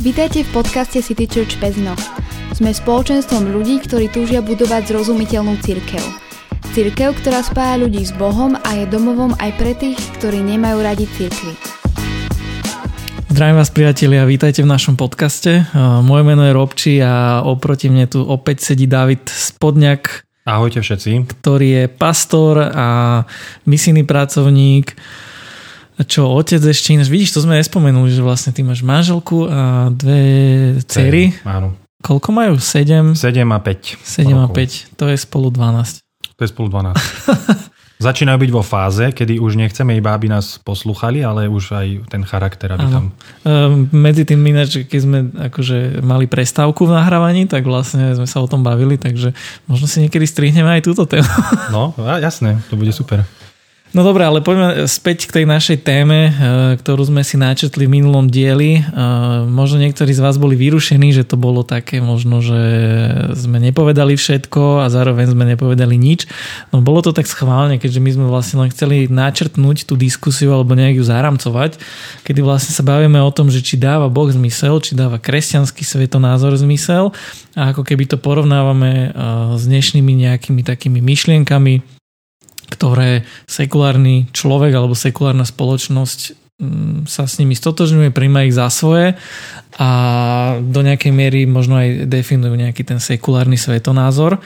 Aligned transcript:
Vítajte 0.00 0.48
v 0.48 0.64
podcaste 0.64 1.04
City 1.04 1.28
Church 1.28 1.60
Pezno. 1.60 1.92
Sme 2.56 2.72
spoločenstvom 2.72 3.52
ľudí, 3.52 3.84
ktorí 3.84 4.08
túžia 4.08 4.40
budovať 4.40 4.88
zrozumiteľnú 4.88 5.60
církev. 5.60 6.00
Církev, 6.72 7.20
ktorá 7.20 7.44
spája 7.44 7.84
ľudí 7.84 8.00
s 8.00 8.08
Bohom 8.16 8.56
a 8.56 8.80
je 8.80 8.88
domovom 8.88 9.36
aj 9.36 9.60
pre 9.60 9.76
tých, 9.76 10.00
ktorí 10.16 10.40
nemajú 10.40 10.80
radi 10.80 11.04
církvy. 11.04 11.52
Zdravím 13.28 13.60
vás 13.60 13.68
priatelia, 13.68 14.24
vítajte 14.24 14.64
v 14.64 14.72
našom 14.72 14.96
podcaste. 14.96 15.68
Moje 16.00 16.24
meno 16.24 16.48
je 16.48 16.56
Robči 16.56 16.96
a 17.04 17.44
oproti 17.44 17.92
mne 17.92 18.08
tu 18.08 18.24
opäť 18.24 18.72
sedí 18.72 18.88
David 18.88 19.28
Spodňak. 19.28 20.24
Ahojte 20.48 20.80
všetci. 20.80 21.28
Ktorý 21.28 21.68
je 21.76 21.84
pastor 21.92 22.72
a 22.72 22.88
misijný 23.68 24.08
pracovník 24.08 24.96
čo 26.06 26.30
otec 26.32 26.60
ešte 26.60 26.96
ináč, 26.96 27.12
vidíš, 27.12 27.36
to 27.36 27.44
sme 27.44 27.60
nespomenuli, 27.60 28.08
že 28.08 28.24
vlastne 28.24 28.54
ty 28.54 28.64
máš 28.64 28.80
manželku 28.80 29.48
a 29.48 29.92
dve 29.92 30.22
cery. 30.88 31.36
Áno. 31.44 31.76
Koľko 32.00 32.28
majú? 32.32 32.56
7? 32.56 33.12
7 33.12 33.44
a 33.44 33.58
5. 33.60 34.00
7 34.00 34.32
a 34.32 34.48
5, 34.48 34.96
to 34.96 35.04
je 35.12 35.16
spolu 35.20 35.52
12. 35.52 36.00
To 36.36 36.40
je 36.40 36.48
spolu 36.48 36.72
12. 36.72 36.96
Začínajú 38.00 38.40
byť 38.40 38.52
vo 38.56 38.64
fáze, 38.64 39.12
kedy 39.12 39.36
už 39.36 39.60
nechceme 39.60 39.92
iba, 39.92 40.16
aby 40.16 40.32
nás 40.32 40.56
poslúchali, 40.64 41.20
ale 41.20 41.52
už 41.52 41.76
aj 41.76 41.88
ten 42.08 42.24
charakter, 42.24 42.72
aby 42.72 42.88
ano. 42.88 42.92
tam... 42.96 43.04
Ehm, 43.44 43.92
medzi 43.92 44.24
tým 44.24 44.40
ináč, 44.40 44.88
keď 44.88 45.00
sme 45.04 45.18
akože 45.52 46.00
mali 46.00 46.24
prestávku 46.24 46.88
v 46.88 46.96
nahrávaní, 46.96 47.44
tak 47.44 47.68
vlastne 47.68 48.16
sme 48.16 48.24
sa 48.24 48.40
o 48.40 48.48
tom 48.48 48.64
bavili, 48.64 48.96
takže 48.96 49.36
možno 49.68 49.84
si 49.84 50.00
niekedy 50.00 50.24
strihneme 50.24 50.80
aj 50.80 50.88
túto 50.88 51.04
tému. 51.04 51.28
No, 51.68 51.92
jasné, 52.00 52.64
to 52.72 52.80
bude 52.80 52.96
super. 52.96 53.20
No 53.90 54.06
dobré, 54.06 54.22
ale 54.22 54.38
poďme 54.38 54.86
späť 54.86 55.26
k 55.26 55.42
tej 55.42 55.50
našej 55.50 55.82
téme, 55.82 56.30
eh, 56.30 56.32
ktorú 56.78 57.10
sme 57.10 57.26
si 57.26 57.34
načetli 57.34 57.90
v 57.90 57.98
minulom 57.98 58.30
dieli. 58.30 58.78
Eh, 58.78 58.84
možno 59.50 59.82
niektorí 59.82 60.14
z 60.14 60.22
vás 60.22 60.38
boli 60.38 60.54
vyrušení, 60.54 61.10
že 61.10 61.26
to 61.26 61.34
bolo 61.34 61.66
také 61.66 61.98
možno, 61.98 62.38
že 62.38 62.54
sme 63.34 63.58
nepovedali 63.58 64.14
všetko 64.14 64.86
a 64.86 64.94
zároveň 64.94 65.34
sme 65.34 65.42
nepovedali 65.42 65.98
nič. 65.98 66.30
No 66.70 66.86
bolo 66.86 67.02
to 67.02 67.10
tak 67.10 67.26
schválne, 67.26 67.82
keďže 67.82 67.98
my 67.98 68.10
sme 68.14 68.26
vlastne 68.30 68.62
len 68.62 68.70
chceli 68.70 69.10
načrtnúť 69.10 69.90
tú 69.90 69.98
diskusiu 69.98 70.54
alebo 70.54 70.78
nejak 70.78 71.02
ju 71.02 71.04
zaramcovať, 71.10 71.82
kedy 72.22 72.46
vlastne 72.46 72.70
sa 72.70 72.86
bavíme 72.86 73.18
o 73.18 73.34
tom, 73.34 73.50
že 73.50 73.58
či 73.58 73.74
dáva 73.74 74.06
Boh 74.06 74.30
zmysel, 74.30 74.78
či 74.78 74.94
dáva 74.94 75.18
kresťanský 75.18 75.82
svetonázor 75.82 76.54
zmysel 76.62 77.10
a 77.58 77.74
ako 77.74 77.82
keby 77.82 78.06
to 78.06 78.22
porovnávame 78.22 79.10
eh, 79.10 79.58
s 79.58 79.66
dnešnými 79.66 80.14
nejakými 80.14 80.62
takými 80.62 81.02
myšlienkami, 81.02 81.99
ktoré 82.80 83.28
sekulárny 83.44 84.32
človek 84.32 84.72
alebo 84.72 84.96
sekulárna 84.96 85.44
spoločnosť 85.44 86.20
mm, 86.56 87.04
sa 87.04 87.28
s 87.28 87.36
nimi 87.36 87.52
stotožňuje, 87.52 88.08
príjma 88.08 88.48
ich 88.48 88.56
za 88.56 88.72
svoje 88.72 89.20
a 89.76 89.90
do 90.64 90.80
nejakej 90.80 91.12
miery 91.12 91.44
možno 91.44 91.76
aj 91.76 92.08
definujú 92.08 92.56
nejaký 92.56 92.88
ten 92.88 92.96
sekulárny 92.96 93.60
svetonázor. 93.60 94.40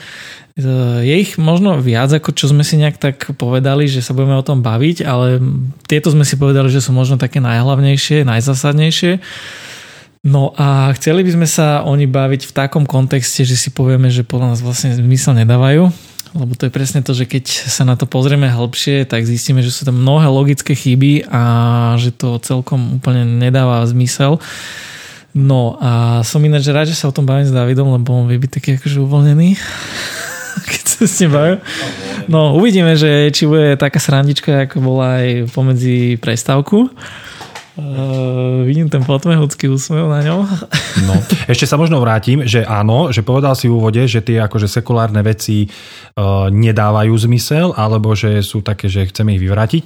Je 0.99 1.15
ich 1.15 1.39
možno 1.39 1.79
viac, 1.79 2.11
ako 2.11 2.35
čo 2.35 2.51
sme 2.51 2.67
si 2.67 2.75
nejak 2.75 2.99
tak 2.99 3.17
povedali, 3.39 3.87
že 3.87 4.03
sa 4.03 4.11
budeme 4.11 4.35
o 4.35 4.43
tom 4.43 4.59
baviť, 4.59 5.07
ale 5.07 5.39
tieto 5.87 6.11
sme 6.11 6.27
si 6.27 6.35
povedali, 6.35 6.67
že 6.67 6.83
sú 6.83 6.91
možno 6.91 7.15
také 7.15 7.39
najhlavnejšie, 7.39 8.27
najzasadnejšie. 8.27 9.23
No 10.27 10.51
a 10.59 10.91
chceli 10.99 11.23
by 11.23 11.31
sme 11.39 11.47
sa 11.47 11.87
oni 11.87 12.03
baviť 12.03 12.51
v 12.51 12.55
takom 12.55 12.83
kontexte, 12.83 13.47
že 13.47 13.55
si 13.55 13.71
povieme, 13.71 14.11
že 14.11 14.27
podľa 14.27 14.55
nás 14.55 14.59
vlastne 14.59 14.91
zmysel 14.91 15.39
nedávajú, 15.39 15.91
lebo 16.35 16.51
to 16.59 16.67
je 16.67 16.75
presne 16.75 16.99
to, 16.99 17.15
že 17.15 17.23
keď 17.23 17.47
sa 17.47 17.87
na 17.87 17.95
to 17.95 18.03
pozrieme 18.03 18.51
hĺbšie, 18.51 19.07
tak 19.07 19.23
zistíme, 19.23 19.63
že 19.63 19.71
sú 19.71 19.87
tam 19.87 20.03
mnohé 20.03 20.27
logické 20.27 20.75
chyby 20.75 21.31
a 21.31 21.43
že 21.95 22.11
to 22.11 22.37
celkom 22.43 22.99
úplne 22.99 23.23
nedáva 23.23 23.87
zmysel. 23.87 24.43
No 25.31 25.79
a 25.79 26.23
som 26.27 26.43
ináč 26.43 26.67
rád, 26.67 26.91
že 26.91 26.99
sa 26.99 27.07
o 27.07 27.15
tom 27.15 27.23
bavím 27.27 27.47
s 27.47 27.55
Davidom, 27.55 27.91
lebo 27.95 28.15
on 28.15 28.27
vie 28.27 28.39
byť 28.39 28.51
taký 28.51 28.69
akože 28.75 29.03
uvoľnený, 29.03 29.49
keď 30.71 30.83
sa 30.83 31.03
s 31.07 31.19
ním 31.23 31.31
bavím. 31.31 31.59
No 32.27 32.55
uvidíme, 32.55 32.99
že 32.99 33.31
či 33.31 33.47
bude 33.47 33.79
taká 33.79 33.99
srandička, 33.99 34.67
ako 34.67 34.83
bola 34.83 35.23
aj 35.23 35.51
pomedzi 35.55 36.19
prestávku. 36.19 36.91
Uh, 37.75 38.63
vidím 38.63 38.87
ten 38.87 39.03
potmehudský 39.03 39.67
úsmev 39.67 40.07
na 40.07 40.23
ňom. 40.23 40.47
No, 41.03 41.15
ešte 41.51 41.67
sa 41.67 41.75
možno 41.75 41.99
vrátim, 41.99 42.47
že 42.47 42.63
áno, 42.63 43.11
že 43.11 43.19
povedal 43.19 43.51
si 43.51 43.67
v 43.67 43.75
úvode, 43.75 43.99
že 44.07 44.23
tie 44.23 44.39
akože 44.39 44.71
sekulárne 44.71 45.19
veci 45.19 45.67
uh, 45.67 46.47
nedávajú 46.47 47.11
zmysel, 47.11 47.75
alebo 47.75 48.15
že 48.15 48.39
sú 48.39 48.63
také, 48.63 48.87
že 48.87 49.11
chceme 49.11 49.35
ich 49.35 49.43
vyvrátiť. 49.43 49.83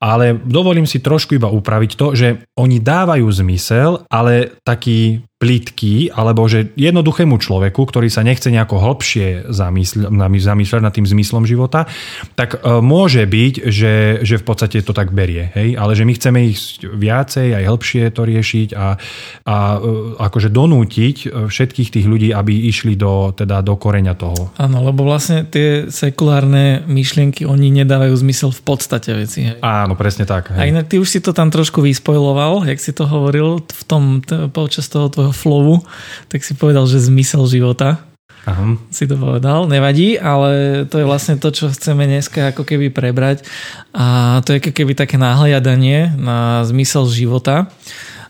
Ale 0.00 0.40
dovolím 0.40 0.88
si 0.88 1.04
trošku 1.04 1.36
iba 1.36 1.52
upraviť 1.52 1.90
to, 1.96 2.16
že 2.16 2.28
oni 2.56 2.80
dávajú 2.80 3.28
zmysel, 3.28 4.08
ale 4.08 4.56
taký 4.64 5.20
plitký, 5.46 6.10
alebo 6.10 6.50
že 6.50 6.74
jednoduchému 6.74 7.38
človeku, 7.38 7.78
ktorý 7.78 8.10
sa 8.10 8.26
nechce 8.26 8.50
nejako 8.50 8.82
hlbšie 8.82 9.46
zamysl- 9.54 10.10
zamýšľať 10.42 10.82
nad 10.82 10.90
tým 10.90 11.06
zmyslom 11.06 11.46
života, 11.46 11.86
tak 12.34 12.58
e, 12.58 12.82
môže 12.82 13.22
byť, 13.22 13.54
že, 13.70 13.94
že 14.26 14.42
v 14.42 14.44
podstate 14.44 14.82
to 14.82 14.90
tak 14.90 15.14
berie. 15.14 15.54
Hej? 15.54 15.78
Ale 15.78 15.94
že 15.94 16.02
my 16.02 16.12
chceme 16.18 16.50
ich 16.50 16.82
viacej, 16.82 17.54
aj 17.54 17.62
hĺbšie 17.62 18.10
to 18.10 18.26
riešiť 18.26 18.68
a, 18.74 18.98
a 19.46 19.56
e, 19.78 20.18
akože 20.18 20.50
donútiť 20.50 21.16
e, 21.22 21.26
všetkých 21.46 21.94
tých 21.94 22.06
ľudí, 22.10 22.34
aby 22.34 22.66
išli 22.66 22.98
do, 22.98 23.30
teda 23.30 23.62
do 23.62 23.78
koreňa 23.78 24.18
toho. 24.18 24.50
Áno, 24.58 24.82
lebo 24.82 25.06
vlastne 25.06 25.46
tie 25.46 25.86
sekulárne 25.94 26.82
myšlienky, 26.90 27.46
oni 27.46 27.70
nedávajú 27.86 28.18
zmysel 28.18 28.50
v 28.50 28.62
podstate 28.66 29.14
veci. 29.14 29.46
Hej? 29.46 29.62
Áno, 29.62 29.94
presne 29.94 30.26
tak. 30.26 30.50
Hej. 30.50 30.58
A 30.58 30.62
inak 30.66 30.90
ty 30.90 30.98
už 30.98 31.06
si 31.06 31.22
to 31.22 31.30
tam 31.30 31.54
trošku 31.54 31.86
vyspojloval, 31.86 32.66
jak 32.66 32.82
si 32.82 32.90
to 32.90 33.06
hovoril 33.06 33.62
v 33.62 33.82
tom, 33.86 34.18
t- 34.26 34.50
počas 34.50 34.90
toho 34.90 35.06
tvojho 35.06 35.35
flowu, 35.36 35.84
tak 36.32 36.40
si 36.40 36.56
povedal, 36.56 36.88
že 36.88 37.04
zmysel 37.04 37.44
života. 37.44 38.00
Aha. 38.46 38.78
Si 38.94 39.10
to 39.10 39.18
povedal, 39.18 39.66
nevadí, 39.66 40.14
ale 40.22 40.82
to 40.86 41.02
je 41.02 41.06
vlastne 41.06 41.34
to, 41.34 41.50
čo 41.50 41.66
chceme 41.66 42.06
dneska 42.06 42.54
ako 42.54 42.62
keby 42.62 42.94
prebrať 42.94 43.42
a 43.90 44.38
to 44.46 44.54
je 44.54 44.62
ako 44.62 44.70
keby 44.70 44.94
také 44.94 45.18
náhľadanie 45.18 46.14
na 46.14 46.62
zmysel 46.62 47.10
života. 47.10 47.66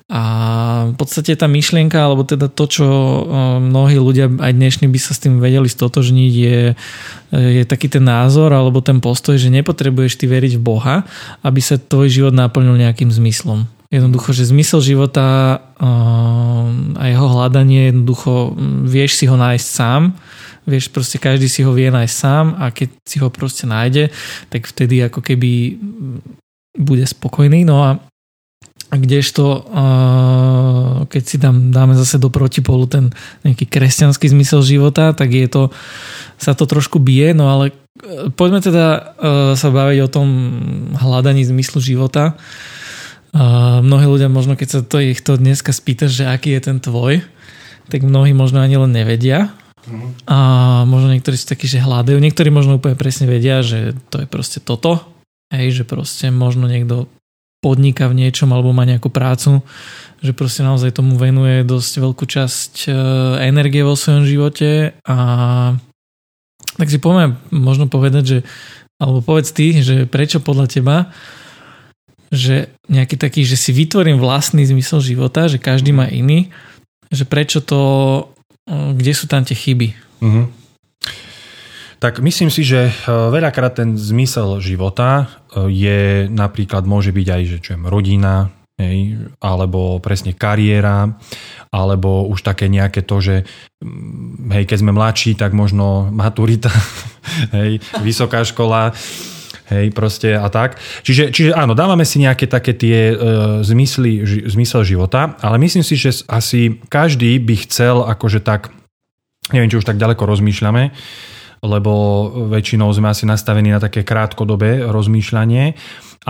A 0.07 0.23
v 0.87 1.03
podstate 1.03 1.35
tá 1.35 1.51
myšlienka, 1.51 1.99
alebo 1.99 2.23
teda 2.23 2.47
to, 2.47 2.65
čo 2.71 2.87
e, 2.87 3.23
mnohí 3.59 3.99
ľudia 3.99 4.31
aj 4.31 4.55
dnešní 4.55 4.87
by 4.87 5.03
sa 5.03 5.19
s 5.19 5.21
tým 5.27 5.43
vedeli 5.43 5.67
stotožniť, 5.67 6.33
je, 6.33 6.61
je 7.35 7.63
taký 7.67 7.91
ten 7.91 8.07
názor 8.07 8.55
alebo 8.55 8.79
ten 8.79 9.03
postoj, 9.03 9.35
že 9.35 9.51
nepotrebuješ 9.51 10.23
ty 10.23 10.31
veriť 10.31 10.57
v 10.57 10.63
Boha, 10.63 11.03
aby 11.43 11.59
sa 11.59 11.75
tvoj 11.75 12.07
život 12.07 12.35
naplnil 12.39 12.79
nejakým 12.79 13.11
zmyslom. 13.11 13.67
Jednoducho, 13.87 14.35
že 14.35 14.51
zmysel 14.51 14.83
života 14.83 15.59
a 16.97 17.03
jeho 17.07 17.27
hľadanie 17.31 17.95
jednoducho 17.95 18.57
vieš 18.83 19.23
si 19.23 19.31
ho 19.31 19.39
nájsť 19.39 19.67
sám, 19.67 20.17
vieš 20.67 20.91
proste 20.91 21.23
každý 21.23 21.47
si 21.47 21.63
ho 21.63 21.71
vie 21.71 21.87
nájsť 21.95 22.15
sám 22.15 22.59
a 22.59 22.75
keď 22.75 22.89
si 23.07 23.23
ho 23.23 23.31
proste 23.31 23.71
nájde, 23.71 24.11
tak 24.51 24.67
vtedy 24.67 25.07
ako 25.07 25.23
keby 25.23 25.79
bude 26.75 27.07
spokojný. 27.07 27.63
No 27.63 27.87
a 27.87 27.91
kdežto 28.91 29.67
keď 31.07 31.23
si 31.23 31.37
tam 31.39 31.71
dáme 31.71 31.95
zase 31.95 32.19
do 32.19 32.31
protipolu 32.31 32.87
ten 32.87 33.15
nejaký 33.47 33.67
kresťanský 33.67 34.31
zmysel 34.31 34.63
života, 34.63 35.15
tak 35.15 35.33
je 35.33 35.47
to, 35.47 35.63
sa 36.39 36.53
to 36.55 36.67
trošku 36.67 36.99
bije, 36.99 37.35
no 37.35 37.51
ale 37.51 37.71
e, 37.71 38.31
poďme 38.35 38.61
teda 38.63 38.87
e, 38.95 39.01
sa 39.55 39.69
baviť 39.71 39.99
o 40.03 40.13
tom 40.13 40.29
hľadaní 40.99 41.47
zmyslu 41.47 41.79
života. 41.83 42.35
A 43.37 43.45
mnohí 43.85 44.09
ľudia 44.09 44.33
možno, 44.33 44.57
keď 44.57 44.69
sa 44.69 44.81
to 44.81 44.97
ich 44.97 45.21
to 45.21 45.37
dneska 45.37 45.77
spýta, 45.77 46.09
že 46.09 46.25
aký 46.25 46.57
je 46.57 46.73
ten 46.73 46.79
tvoj, 46.81 47.21
tak 47.93 48.01
mnohí 48.01 48.33
možno 48.33 48.65
ani 48.65 48.81
len 48.81 48.97
nevedia. 48.97 49.53
Uh-huh. 49.85 50.09
A 50.25 50.39
možno 50.89 51.13
niektorí 51.13 51.37
sú 51.37 51.45
takí, 51.45 51.69
že 51.69 51.85
hľadajú. 51.85 52.17
Niektorí 52.17 52.49
možno 52.49 52.81
úplne 52.81 52.97
presne 52.97 53.29
vedia, 53.29 53.61
že 53.61 53.93
to 54.09 54.25
je 54.25 54.27
proste 54.27 54.65
toto. 54.65 55.05
Hej, 55.53 55.83
že 55.83 55.85
proste 55.85 56.33
možno 56.33 56.65
niekto 56.65 57.13
podniká 57.61 58.09
v 58.09 58.25
niečom 58.25 58.51
alebo 58.57 58.73
má 58.73 58.89
nejakú 58.89 59.13
prácu, 59.13 59.61
že 60.23 60.33
proste 60.37 60.65
naozaj 60.65 60.97
tomu 60.97 61.19
venuje 61.19 61.67
dosť 61.67 61.93
veľkú 61.99 62.25
časť 62.25 62.73
e, 62.87 62.91
energie 63.49 63.83
vo 63.83 63.99
svojom 63.99 64.23
živote 64.29 64.95
a 65.03 65.17
tak 66.77 66.89
si 66.93 67.01
poďme 67.01 67.41
možno 67.51 67.89
povedať, 67.89 68.25
že 68.25 68.39
alebo 68.97 69.21
povedz 69.25 69.53
ty, 69.53 69.77
že 69.81 70.09
prečo 70.09 70.41
podľa 70.41 70.67
teba 70.69 70.97
že 72.37 72.57
nejaký 72.87 73.17
taký, 73.17 73.43
že 73.43 73.57
si 73.57 73.73
vytvorím 73.73 74.21
vlastný 74.21 74.63
zmysel 74.69 75.01
života, 75.01 75.49
že 75.49 75.59
každý 75.59 75.91
má 75.97 76.07
iný, 76.07 76.53
že 77.11 77.25
prečo 77.25 77.65
to, 77.65 77.81
kde 78.69 79.13
sú 79.17 79.27
tam 79.27 79.43
tie 79.43 79.57
chyby. 79.57 79.89
Uh-huh. 80.23 80.47
Tak 81.97 82.21
myslím 82.21 82.53
si, 82.53 82.61
že 82.61 82.93
e, 82.93 82.93
veľakrát 83.09 83.81
ten 83.81 83.97
zmysel 83.97 84.61
života 84.61 85.25
e, 85.49 85.73
je 85.73 86.01
napríklad, 86.29 86.85
môže 86.85 87.09
byť 87.09 87.27
aj, 87.33 87.43
že 87.49 87.57
čujem, 87.65 87.89
rodina, 87.89 88.53
hej, 88.77 89.17
alebo 89.41 89.97
presne 90.05 90.37
kariéra, 90.37 91.17
alebo 91.73 92.29
už 92.29 92.45
také 92.45 92.69
nejaké 92.69 93.01
to, 93.01 93.17
že 93.25 93.37
hej, 94.53 94.65
keď 94.69 94.79
sme 94.85 94.93
mladší, 94.93 95.41
tak 95.41 95.57
možno 95.57 96.13
maturita, 96.13 96.69
hej, 97.57 97.81
vysoká 98.05 98.45
škola, 98.45 98.93
Hej, 99.67 99.91
proste 99.99 100.39
a 100.39 100.47
tak. 100.47 100.79
Čiže, 101.03 101.35
čiže 101.35 101.51
áno, 101.51 101.75
dávame 101.75 102.07
si 102.07 102.23
nejaké 102.23 102.47
také 102.47 102.71
tie 102.71 103.11
uh, 103.11 103.19
zmysly, 103.67 104.23
ži, 104.23 104.47
zmysel 104.47 104.87
života, 104.87 105.35
ale 105.43 105.59
myslím 105.59 105.83
si, 105.83 105.99
že 105.99 106.23
asi 106.31 106.79
každý 106.87 107.43
by 107.43 107.55
chcel 107.67 108.07
akože 108.07 108.47
tak, 108.47 108.71
neviem, 109.51 109.67
či 109.67 109.83
už 109.83 109.87
tak 109.91 109.99
ďaleko 109.99 110.23
rozmýšľame, 110.23 110.95
lebo 111.67 111.93
väčšinou 112.47 112.87
sme 112.95 113.11
asi 113.11 113.27
nastavení 113.27 113.75
na 113.75 113.83
také 113.83 114.07
krátkodobé 114.07 114.87
rozmýšľanie, 114.87 115.75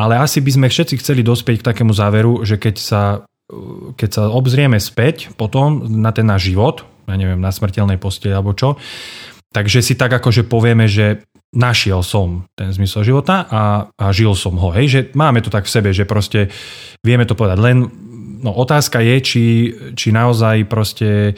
ale 0.01 0.15
asi 0.17 0.41
by 0.41 0.51
sme 0.57 0.67
všetci 0.73 1.05
chceli 1.05 1.21
dospieť 1.21 1.61
k 1.61 1.69
takému 1.77 1.93
záveru, 1.93 2.41
že 2.41 2.57
keď 2.57 2.77
sa, 2.81 3.03
keď 4.01 4.11
sa 4.17 4.23
obzrieme 4.33 4.81
späť 4.81 5.29
potom 5.37 5.85
na 5.85 6.09
ten 6.09 6.25
náš 6.25 6.49
život, 6.49 6.89
ja 7.05 7.21
neviem, 7.21 7.37
na 7.37 7.53
smrteľnej 7.53 8.01
posteli 8.01 8.33
alebo 8.33 8.57
čo, 8.57 8.81
takže 9.53 9.85
si 9.85 9.93
tak 9.93 10.17
akože 10.17 10.49
povieme, 10.49 10.89
že 10.89 11.21
našiel 11.55 12.03
som 12.03 12.49
ten 12.59 12.75
zmysel 12.75 13.07
života 13.07 13.47
a, 13.47 13.63
a 13.95 14.07
žil 14.11 14.35
som 14.35 14.59
ho. 14.59 14.75
Hej, 14.75 14.87
že 14.91 15.01
máme 15.15 15.45
to 15.45 15.53
tak 15.53 15.69
v 15.69 15.75
sebe, 15.79 15.91
že 15.95 16.09
proste 16.09 16.51
vieme 17.05 17.23
to 17.29 17.39
povedať. 17.39 17.59
Len 17.63 17.79
no, 18.41 18.53
otázka 18.53 19.01
je, 19.01 19.17
či, 19.21 19.45
či 19.97 20.09
naozaj 20.13 20.69
proste 20.69 21.35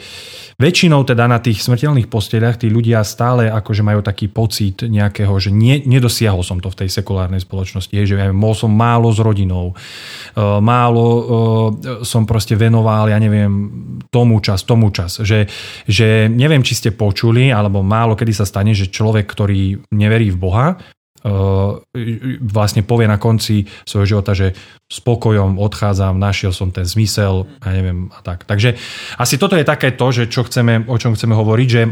väčšinou 0.59 1.07
teda 1.07 1.23
na 1.31 1.39
tých 1.39 1.63
smrteľných 1.63 2.11
posteliach 2.11 2.59
tí 2.59 2.67
ľudia 2.67 2.99
stále 3.07 3.47
akože 3.47 3.79
majú 3.79 4.03
taký 4.03 4.27
pocit 4.27 4.83
nejakého, 4.83 5.31
že 5.39 5.55
nie, 5.55 5.79
nedosiahol 5.87 6.43
som 6.43 6.59
to 6.59 6.67
v 6.67 6.83
tej 6.83 6.89
sekulárnej 6.91 7.39
spoločnosti, 7.39 7.95
že 7.95 8.19
ja 8.19 8.27
bol 8.35 8.51
som 8.51 8.67
málo 8.67 9.07
s 9.15 9.23
rodinou, 9.23 9.71
e, 9.71 10.43
málo 10.59 11.05
e, 11.07 11.23
som 12.03 12.27
proste 12.27 12.59
venoval, 12.59 13.07
ja 13.07 13.15
neviem, 13.15 13.71
tomu 14.11 14.43
čas, 14.43 14.67
tomu 14.67 14.91
čas. 14.91 15.23
Že, 15.23 15.47
že 15.87 16.27
neviem, 16.27 16.59
či 16.59 16.75
ste 16.75 16.91
počuli, 16.91 17.55
alebo 17.55 17.79
málo 17.79 18.19
kedy 18.19 18.35
sa 18.35 18.43
stane, 18.43 18.75
že 18.75 18.91
človek, 18.91 19.23
ktorý 19.31 19.79
neverí 19.95 20.27
v 20.35 20.41
Boha, 20.43 20.67
vlastne 22.39 22.81
povie 22.81 23.07
na 23.07 23.19
konci 23.19 23.67
svojho 23.83 24.17
života, 24.17 24.31
že 24.31 24.55
spokojom 24.87 25.59
odchádzam, 25.59 26.15
našiel 26.15 26.55
som 26.55 26.71
ten 26.71 26.87
zmysel 26.87 27.45
a 27.59 27.75
neviem 27.75 28.07
a 28.15 28.19
tak. 28.23 28.47
Takže 28.47 28.79
asi 29.19 29.35
toto 29.35 29.59
je 29.59 29.67
také 29.67 29.91
to, 29.91 30.07
že 30.15 30.31
čo 30.31 30.47
chceme, 30.47 30.87
o 30.87 30.95
čom 30.95 31.13
chceme 31.13 31.35
hovoriť, 31.35 31.67
že, 31.67 31.83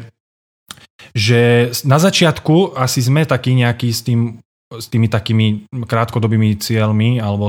že 1.12 1.42
na 1.84 2.00
začiatku 2.00 2.80
asi 2.80 3.04
sme 3.04 3.28
takí 3.28 3.54
nejakí 3.54 3.92
s 3.92 4.02
tým 4.04 4.40
s 4.68 4.92
tými 4.92 5.08
takými 5.08 5.72
krátkodobými 5.72 6.60
cieľmi 6.60 7.24
alebo 7.24 7.48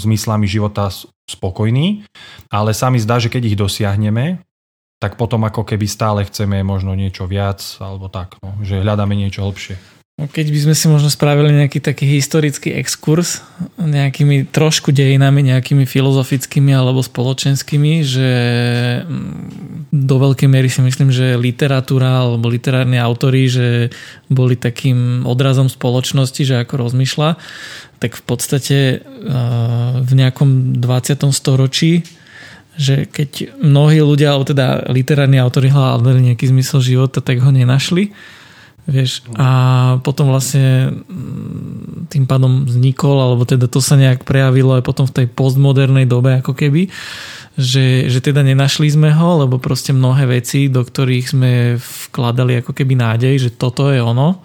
zmyslami 0.00 0.48
života 0.48 0.88
spokojní, 1.28 2.08
ale 2.48 2.72
sa 2.72 2.88
mi 2.88 2.96
zdá, 2.96 3.20
že 3.20 3.28
keď 3.28 3.42
ich 3.52 3.60
dosiahneme, 3.60 4.40
tak 4.96 5.20
potom 5.20 5.44
ako 5.44 5.68
keby 5.68 5.84
stále 5.84 6.24
chceme 6.24 6.64
možno 6.64 6.96
niečo 6.96 7.28
viac 7.28 7.60
alebo 7.76 8.08
tak, 8.08 8.40
no, 8.40 8.56
že 8.64 8.80
hľadáme 8.80 9.12
niečo 9.12 9.44
hlbšie. 9.44 9.95
No, 10.16 10.32
keď 10.32 10.48
by 10.48 10.58
sme 10.64 10.72
si 10.72 10.88
možno 10.88 11.12
spravili 11.12 11.52
nejaký 11.52 11.76
taký 11.76 12.08
historický 12.08 12.72
exkurs 12.80 13.44
nejakými 13.76 14.48
trošku 14.48 14.88
dejinami, 14.88 15.44
nejakými 15.44 15.84
filozofickými 15.84 16.72
alebo 16.72 17.04
spoločenskými, 17.04 18.00
že 18.00 18.30
mm, 19.04 19.92
do 19.92 20.16
veľkej 20.16 20.48
miery 20.48 20.72
si 20.72 20.80
myslím, 20.80 21.12
že 21.12 21.36
literatúra 21.36 22.24
alebo 22.24 22.48
literárni 22.48 22.96
autory, 22.96 23.44
že 23.44 23.92
boli 24.32 24.56
takým 24.56 25.28
odrazom 25.28 25.68
spoločnosti, 25.68 26.48
že 26.48 26.64
ako 26.64 26.88
rozmýšľa, 26.88 27.36
tak 28.00 28.16
v 28.16 28.22
podstate 28.24 29.04
v 30.00 30.10
nejakom 30.16 30.80
20. 30.80 31.28
storočí 31.28 32.08
že 32.76 33.08
keď 33.08 33.56
mnohí 33.56 34.04
ľudia, 34.04 34.36
alebo 34.36 34.44
teda 34.44 34.92
literárni 34.92 35.40
autory 35.40 35.72
hľadali 35.72 36.32
nejaký 36.32 36.52
zmysel 36.52 36.84
života, 36.84 37.24
tak 37.24 37.40
ho 37.40 37.48
nenašli 37.48 38.12
Vieš, 38.86 39.26
a 39.34 39.48
potom 40.06 40.30
vlastne 40.30 40.94
mm, 40.94 42.06
tým 42.06 42.22
pádom 42.22 42.70
vznikol, 42.70 43.18
alebo 43.18 43.42
teda 43.42 43.66
to 43.66 43.82
sa 43.82 43.98
nejak 43.98 44.22
prejavilo 44.22 44.78
aj 44.78 44.86
potom 44.86 45.10
v 45.10 45.22
tej 45.22 45.26
postmodernej 45.26 46.06
dobe 46.06 46.38
ako 46.38 46.54
keby, 46.54 46.86
že, 47.58 48.06
že 48.06 48.22
teda 48.22 48.46
nenašli 48.46 48.86
sme 48.86 49.10
ho, 49.10 49.42
lebo 49.42 49.58
proste 49.58 49.90
mnohé 49.90 50.30
veci, 50.38 50.70
do 50.70 50.86
ktorých 50.86 51.26
sme 51.26 51.52
vkladali 51.82 52.62
ako 52.62 52.70
keby 52.70 52.94
nádej, 52.94 53.50
že 53.50 53.50
toto 53.58 53.90
je 53.90 53.98
ono, 53.98 54.38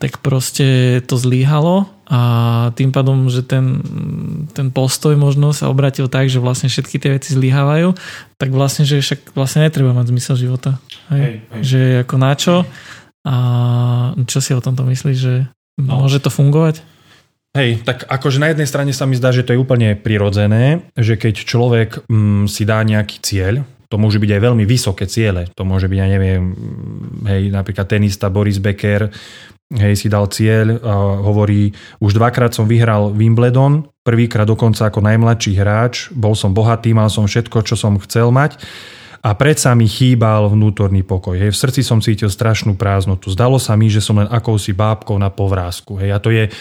tak 0.00 0.24
proste 0.24 1.00
to 1.04 1.20
zlíhalo 1.20 1.84
a 2.08 2.20
tým 2.76 2.92
pádom, 2.92 3.28
že 3.32 3.44
ten, 3.44 3.80
ten 4.52 4.68
postoj 4.68 5.16
možno 5.16 5.52
sa 5.52 5.68
obratil 5.72 6.08
tak, 6.08 6.28
že 6.28 6.40
vlastne 6.40 6.68
všetky 6.68 6.96
tie 7.00 7.16
veci 7.16 7.32
zlyhávajú, 7.32 7.96
tak 8.36 8.48
vlastne, 8.52 8.84
že 8.84 9.00
však 9.00 9.32
vlastne 9.32 9.64
netreba 9.64 9.92
mať 9.92 10.12
zmysel 10.12 10.36
života. 10.36 10.80
Hej? 11.08 11.20
Hej, 11.20 11.34
hej. 11.36 11.62
Že 11.64 11.80
ako 12.04 12.16
na 12.16 12.32
čo? 12.36 12.54
A 13.24 13.36
čo 14.28 14.38
si 14.44 14.52
o 14.52 14.60
tomto 14.60 14.84
myslíš, 14.84 15.18
že 15.18 15.34
no. 15.80 16.04
môže 16.04 16.20
to 16.20 16.28
fungovať? 16.28 16.84
Hej, 17.54 17.86
tak 17.86 18.04
akože 18.10 18.42
na 18.42 18.50
jednej 18.50 18.66
strane 18.66 18.90
sa 18.90 19.06
mi 19.06 19.14
zdá, 19.14 19.30
že 19.30 19.46
to 19.46 19.54
je 19.54 19.62
úplne 19.62 19.94
prirodzené, 19.94 20.90
že 20.98 21.14
keď 21.14 21.34
človek 21.46 21.90
mm, 22.10 22.50
si 22.50 22.66
dá 22.66 22.82
nejaký 22.82 23.22
cieľ, 23.22 23.62
to 23.86 23.94
môže 23.94 24.18
byť 24.18 24.30
aj 24.34 24.42
veľmi 24.42 24.64
vysoké 24.66 25.06
ciele, 25.06 25.46
to 25.54 25.62
môže 25.62 25.86
byť, 25.86 25.98
ja 26.02 26.08
neviem, 26.10 26.50
hej, 27.30 27.54
napríklad 27.54 27.86
tenista 27.86 28.26
Boris 28.26 28.58
Becker, 28.58 29.06
hej, 29.70 29.94
si 29.94 30.10
dal 30.10 30.26
cieľ 30.34 30.82
a 30.82 31.22
hovorí, 31.22 31.70
už 32.02 32.18
dvakrát 32.18 32.50
som 32.50 32.66
vyhral 32.66 33.14
Wimbledon, 33.14 33.86
prvýkrát 34.02 34.50
dokonca 34.50 34.90
ako 34.90 34.98
najmladší 34.98 35.54
hráč, 35.54 36.10
bol 36.10 36.34
som 36.34 36.50
bohatý, 36.50 36.90
mal 36.90 37.06
som 37.06 37.30
všetko, 37.30 37.62
čo 37.62 37.78
som 37.78 38.02
chcel 38.02 38.34
mať 38.34 38.58
a 39.24 39.32
predsa 39.32 39.72
mi 39.72 39.88
chýbal 39.88 40.52
vnútorný 40.52 41.00
pokoj. 41.00 41.40
Hej. 41.40 41.56
V 41.56 41.60
srdci 41.64 41.80
som 41.80 42.04
cítil 42.04 42.28
strašnú 42.28 42.76
prázdnotu. 42.76 43.32
Zdalo 43.32 43.56
sa 43.56 43.72
mi, 43.72 43.88
že 43.88 44.04
som 44.04 44.20
len 44.20 44.28
akousi 44.28 44.76
bábkou 44.76 45.16
na 45.16 45.32
povrázku. 45.32 45.96
Hej. 45.96 46.10
A 46.12 46.18
to 46.20 46.28
je, 46.28 46.52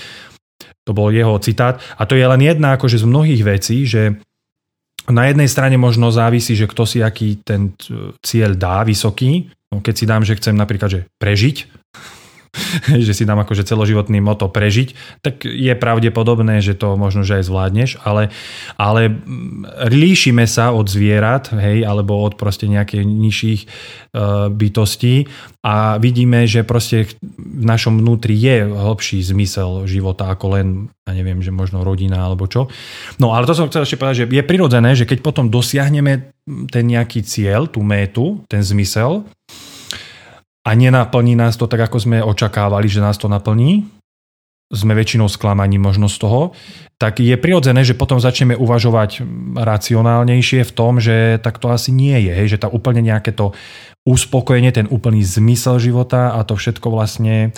to 0.88 0.96
bol 0.96 1.12
jeho 1.12 1.36
citát. 1.44 1.84
A 2.00 2.08
to 2.08 2.16
je 2.16 2.24
len 2.24 2.40
jedna 2.40 2.80
akože 2.80 3.04
z 3.04 3.06
mnohých 3.06 3.44
vecí, 3.44 3.84
že 3.84 4.16
na 5.12 5.28
jednej 5.28 5.52
strane 5.52 5.76
možno 5.76 6.08
závisí, 6.16 6.56
že 6.56 6.64
kto 6.64 6.88
si 6.88 7.04
aký 7.04 7.44
ten 7.44 7.76
cieľ 8.24 8.56
dá 8.56 8.88
vysoký. 8.88 9.52
No, 9.68 9.84
keď 9.84 9.94
si 10.00 10.06
dám, 10.08 10.24
že 10.24 10.40
chcem 10.40 10.56
napríklad 10.56 10.88
že 10.88 11.02
prežiť, 11.20 11.83
že 13.06 13.14
si 13.18 13.26
dám 13.26 13.42
akože 13.42 13.66
celoživotný 13.66 14.22
moto 14.22 14.46
prežiť, 14.46 15.20
tak 15.26 15.44
je 15.44 15.74
pravdepodobné, 15.74 16.62
že 16.62 16.78
to 16.78 16.94
možno, 16.94 17.26
že 17.26 17.42
aj 17.42 17.50
zvládneš, 17.50 17.90
ale, 18.06 18.30
ale 18.78 19.10
líšime 19.90 20.46
sa 20.46 20.70
od 20.70 20.86
zvierat, 20.86 21.50
hej, 21.54 21.82
alebo 21.82 22.22
od 22.22 22.38
proste 22.38 22.70
nejakých 22.70 23.04
nižších 23.04 23.62
uh, 23.66 24.54
bytostí 24.54 25.26
a 25.66 25.98
vidíme, 25.98 26.46
že 26.46 26.62
proste 26.68 27.10
v 27.40 27.64
našom 27.66 27.98
vnútri 28.04 28.38
je 28.38 28.70
hlbší 28.70 29.24
zmysel 29.26 29.90
života 29.90 30.30
ako 30.30 30.60
len, 30.60 30.68
ja 31.10 31.14
neviem, 31.18 31.42
že 31.42 31.50
možno 31.50 31.82
rodina 31.82 32.22
alebo 32.22 32.46
čo. 32.46 32.70
No 33.18 33.34
ale 33.34 33.50
to 33.50 33.58
som 33.58 33.72
chcel 33.72 33.88
ešte 33.88 33.98
povedať, 33.98 34.18
že 34.24 34.30
je 34.30 34.44
prirodzené, 34.46 34.94
že 34.94 35.10
keď 35.10 35.26
potom 35.26 35.50
dosiahneme 35.50 36.30
ten 36.70 36.86
nejaký 36.86 37.24
cieľ, 37.24 37.72
tú 37.72 37.82
métu, 37.82 38.44
ten 38.52 38.60
zmysel, 38.60 39.24
a 40.64 40.70
nenaplní 40.74 41.36
nás 41.36 41.60
to 41.60 41.68
tak, 41.68 41.92
ako 41.92 42.00
sme 42.00 42.18
očakávali, 42.24 42.88
že 42.88 43.04
nás 43.04 43.20
to 43.20 43.28
naplní, 43.28 43.84
sme 44.74 44.98
väčšinou 44.98 45.30
sklamaní 45.30 45.78
možno 45.78 46.10
z 46.10 46.18
toho, 46.18 46.42
tak 46.98 47.22
je 47.22 47.36
prirodzené, 47.38 47.86
že 47.86 47.94
potom 47.94 48.18
začneme 48.18 48.58
uvažovať 48.58 49.22
racionálnejšie 49.54 50.66
v 50.66 50.72
tom, 50.74 50.98
že 50.98 51.38
tak 51.44 51.62
to 51.62 51.70
asi 51.70 51.94
nie 51.94 52.18
je, 52.26 52.34
hej, 52.34 52.48
že 52.58 52.62
tá 52.64 52.72
úplne 52.72 53.06
nejaké 53.06 53.36
to 53.38 53.54
uspokojenie, 54.08 54.74
ten 54.74 54.90
úplný 54.90 55.22
zmysel 55.22 55.78
života 55.78 56.34
a 56.34 56.42
to 56.42 56.58
všetko 56.58 56.90
vlastne 56.90 57.54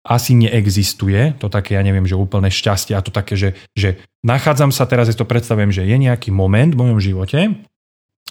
asi 0.00 0.32
neexistuje, 0.32 1.36
to 1.36 1.52
také, 1.52 1.76
ja 1.76 1.84
neviem, 1.84 2.08
že 2.08 2.16
úplné 2.16 2.48
šťastie 2.48 2.96
a 2.96 3.04
to 3.04 3.12
také, 3.12 3.36
že, 3.36 3.52
že 3.76 4.00
nachádzam 4.24 4.72
sa 4.72 4.88
teraz, 4.88 5.12
ja 5.12 5.14
to 5.14 5.28
predstavujem, 5.28 5.70
že 5.70 5.84
je 5.84 5.96
nejaký 6.00 6.32
moment 6.32 6.72
v 6.72 6.80
mojom 6.80 6.98
živote, 6.98 7.52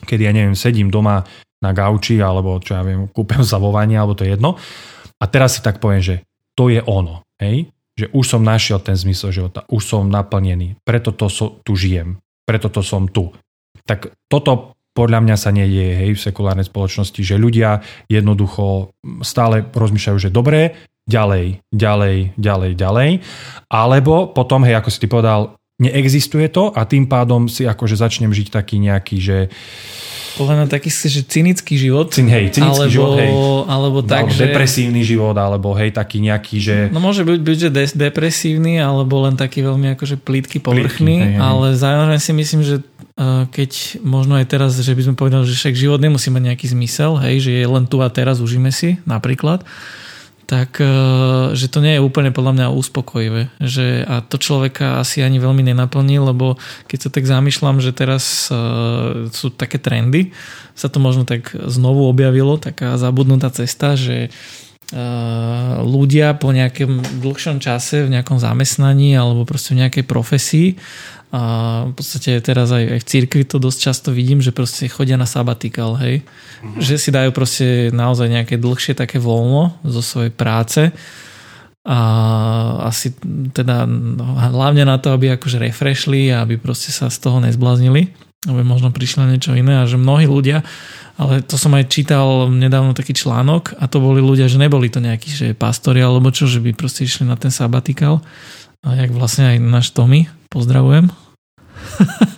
kedy 0.04 0.22
ja 0.26 0.34
neviem, 0.34 0.58
sedím 0.58 0.90
doma 0.90 1.30
na 1.60 1.72
gauči 1.76 2.20
alebo 2.24 2.60
čo 2.64 2.80
ja 2.80 2.84
viem, 2.84 3.08
kúpem 3.12 3.44
sa 3.50 3.60
vo 3.60 3.72
vani, 3.72 3.96
alebo 3.96 4.16
to 4.16 4.26
je 4.28 4.36
jedno. 4.36 4.56
A 5.20 5.24
teraz 5.28 5.60
si 5.60 5.62
tak 5.64 5.84
poviem, 5.84 6.00
že 6.00 6.16
to 6.56 6.72
je 6.72 6.80
ono. 6.88 7.24
Hej? 7.40 7.72
Že 8.00 8.06
už 8.16 8.26
som 8.26 8.42
našiel 8.44 8.80
ten 8.80 8.96
zmysel 8.96 9.36
života, 9.36 9.68
už 9.68 9.84
som 9.84 10.08
naplnený, 10.08 10.80
preto 10.88 11.12
to 11.12 11.28
so, 11.28 11.60
tu 11.68 11.76
žijem, 11.76 12.20
preto 12.48 12.72
to 12.72 12.80
som 12.80 13.12
tu. 13.12 13.32
Tak 13.84 14.16
toto 14.32 14.80
podľa 14.96 15.24
mňa 15.24 15.36
sa 15.40 15.56
nedieje 15.56 15.96
hej, 15.96 16.12
v 16.16 16.24
sekulárnej 16.28 16.68
spoločnosti, 16.68 17.22
že 17.24 17.40
ľudia 17.40 17.80
jednoducho 18.12 18.92
stále 19.24 19.64
rozmýšľajú, 19.72 20.18
že 20.20 20.34
dobré, 20.34 20.76
ďalej, 21.08 21.64
ďalej, 21.72 22.36
ďalej, 22.36 22.72
ďalej. 22.76 23.12
Alebo 23.72 24.28
potom, 24.36 24.68
hej, 24.68 24.76
ako 24.76 24.90
si 24.92 25.00
ty 25.00 25.08
povedal, 25.08 25.56
neexistuje 25.80 26.52
to 26.52 26.76
a 26.76 26.84
tým 26.84 27.08
pádom 27.08 27.48
si 27.48 27.64
akože 27.64 27.96
začnem 27.96 28.36
žiť 28.36 28.52
taký 28.52 28.84
nejaký, 28.84 29.18
že 29.24 29.38
podľa 30.40 30.56
mňa 30.56 30.68
taký 30.72 30.88
že 30.88 31.22
cynický 31.28 31.76
život. 31.76 32.16
Cyn, 32.16 32.32
hej, 32.32 32.56
cynický 32.56 32.88
alebo, 32.88 32.96
život, 32.96 33.20
hej. 33.20 33.32
Alebo 33.68 33.98
tak, 34.00 34.32
alebo 34.32 34.40
že... 34.40 34.48
depresívny 34.48 35.02
život, 35.04 35.36
alebo 35.36 35.76
hej, 35.76 35.92
taký 35.92 36.24
nejaký, 36.24 36.56
že... 36.64 36.78
No 36.96 37.04
môže 37.04 37.28
byť, 37.28 37.40
byť 37.44 37.58
že 37.60 37.70
des, 37.76 37.92
depresívny, 37.92 38.80
alebo 38.80 39.28
len 39.28 39.36
taký 39.36 39.68
veľmi 39.68 40.00
akože 40.00 40.16
plítky, 40.24 40.64
povrchný, 40.64 41.16
hej, 41.20 41.32
hej. 41.36 41.44
ale 41.44 41.76
zároveň 41.76 42.24
si 42.24 42.32
myslím, 42.32 42.62
že 42.64 42.80
uh, 42.80 43.44
keď 43.52 44.00
možno 44.00 44.40
aj 44.40 44.48
teraz, 44.48 44.80
že 44.80 44.96
by 44.96 45.12
sme 45.12 45.16
povedali, 45.20 45.44
že 45.44 45.60
však 45.60 45.76
život 45.76 46.00
nemusí 46.00 46.32
mať 46.32 46.56
nejaký 46.56 46.66
zmysel, 46.72 47.20
hej, 47.20 47.44
že 47.44 47.52
je 47.60 47.68
len 47.68 47.84
tu 47.84 48.00
a 48.00 48.08
teraz, 48.08 48.40
užíme 48.40 48.72
si 48.72 48.96
napríklad, 49.04 49.68
tak 50.50 50.82
e, 50.82 50.90
že 51.54 51.70
to 51.70 51.78
nie 51.78 51.94
je 51.94 52.02
úplne 52.02 52.34
podľa 52.34 52.54
mňa 52.58 52.68
uspokojivé. 52.74 53.54
Že, 53.62 54.02
a 54.10 54.26
to 54.26 54.42
človeka 54.42 54.98
asi 54.98 55.22
ani 55.22 55.38
veľmi 55.38 55.62
nenaplní, 55.62 56.18
lebo 56.18 56.58
keď 56.90 57.00
sa 57.06 57.10
tak 57.14 57.30
zamýšľam, 57.30 57.78
že 57.78 57.94
teraz 57.94 58.50
uh, 58.50 59.30
sú 59.30 59.54
také 59.54 59.78
trendy, 59.78 60.34
sa 60.74 60.90
to 60.90 60.98
možno 60.98 61.30
tak 61.30 61.54
znovu 61.54 62.10
objavilo, 62.10 62.58
taká 62.58 62.98
zabudnutá 62.98 63.54
cesta, 63.54 63.94
že 63.94 64.34
uh, 64.34 65.86
ľudia 65.86 66.34
po 66.34 66.50
nejakom 66.50 67.22
dlhšom 67.22 67.62
čase 67.62 68.10
v 68.10 68.18
nejakom 68.18 68.42
zamestnaní 68.42 69.14
alebo 69.14 69.46
proste 69.46 69.78
v 69.78 69.86
nejakej 69.86 70.06
profesii 70.10 70.68
a 71.30 71.42
v 71.90 71.94
podstate 71.94 72.42
teraz 72.42 72.74
aj, 72.74 72.98
aj 72.98 73.00
v 73.02 73.10
cirkvi 73.10 73.44
to 73.46 73.62
dosť 73.62 73.80
často 73.80 74.10
vidím, 74.10 74.42
že 74.42 74.50
proste 74.50 74.90
chodia 74.90 75.14
na 75.14 75.30
sabatikal, 75.30 75.94
hej. 76.02 76.26
Mm-hmm. 76.26 76.82
Že 76.82 76.96
si 76.98 77.10
dajú 77.14 77.30
proste 77.30 77.68
naozaj 77.94 78.28
nejaké 78.34 78.56
dlhšie 78.58 78.98
také 78.98 79.22
voľno 79.22 79.78
zo 79.86 80.02
svojej 80.02 80.34
práce 80.34 80.90
a 81.86 82.00
asi 82.90 83.14
teda 83.54 83.86
no, 83.88 84.36
hlavne 84.36 84.84
na 84.84 84.98
to, 84.98 85.14
aby 85.14 85.38
akože 85.38 85.62
refreshli 85.62 86.34
a 86.34 86.44
aby 86.44 86.58
proste 86.58 86.90
sa 86.90 87.08
z 87.14 87.18
toho 87.22 87.40
nezbláznili 87.40 88.30
aby 88.48 88.64
možno 88.64 88.96
prišli 88.96 89.20
na 89.20 89.28
niečo 89.36 89.52
iné 89.52 89.84
a 89.84 89.90
že 89.90 90.00
mnohí 90.00 90.24
ľudia, 90.24 90.64
ale 91.20 91.44
to 91.44 91.60
som 91.60 91.76
aj 91.76 91.92
čítal 91.92 92.48
nedávno 92.48 92.96
taký 92.96 93.12
článok 93.12 93.76
a 93.76 93.92
to 93.92 94.00
boli 94.00 94.24
ľudia, 94.24 94.48
že 94.48 94.56
neboli 94.56 94.88
to 94.88 95.04
nejakí, 95.04 95.28
že 95.28 95.48
pastori 95.52 96.00
alebo 96.00 96.32
čo, 96.32 96.48
že 96.48 96.64
by 96.64 96.72
proste 96.72 97.04
išli 97.04 97.28
na 97.28 97.36
ten 97.36 97.52
sabatikal 97.52 98.24
a 98.86 98.90
jak 98.96 99.12
vlastne 99.12 99.56
aj 99.56 99.58
náš 99.60 99.92
Tommy, 99.92 100.32
pozdravujem. 100.48 101.12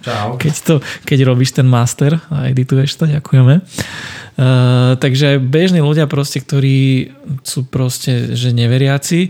Čau. 0.01 0.37
keď, 0.41 0.55
to, 0.65 0.75
keď 1.05 1.19
robíš 1.25 1.53
ten 1.53 1.67
master 1.69 2.17
a 2.33 2.49
edituješ 2.49 2.97
to, 2.97 3.05
ďakujeme. 3.05 3.61
Uh, 3.61 4.97
takže 4.97 5.37
bežní 5.37 5.83
ľudia 5.83 6.09
proste, 6.09 6.41
ktorí 6.41 7.11
sú 7.45 7.67
proste, 7.69 8.33
že 8.33 8.55
neveriaci, 8.55 9.29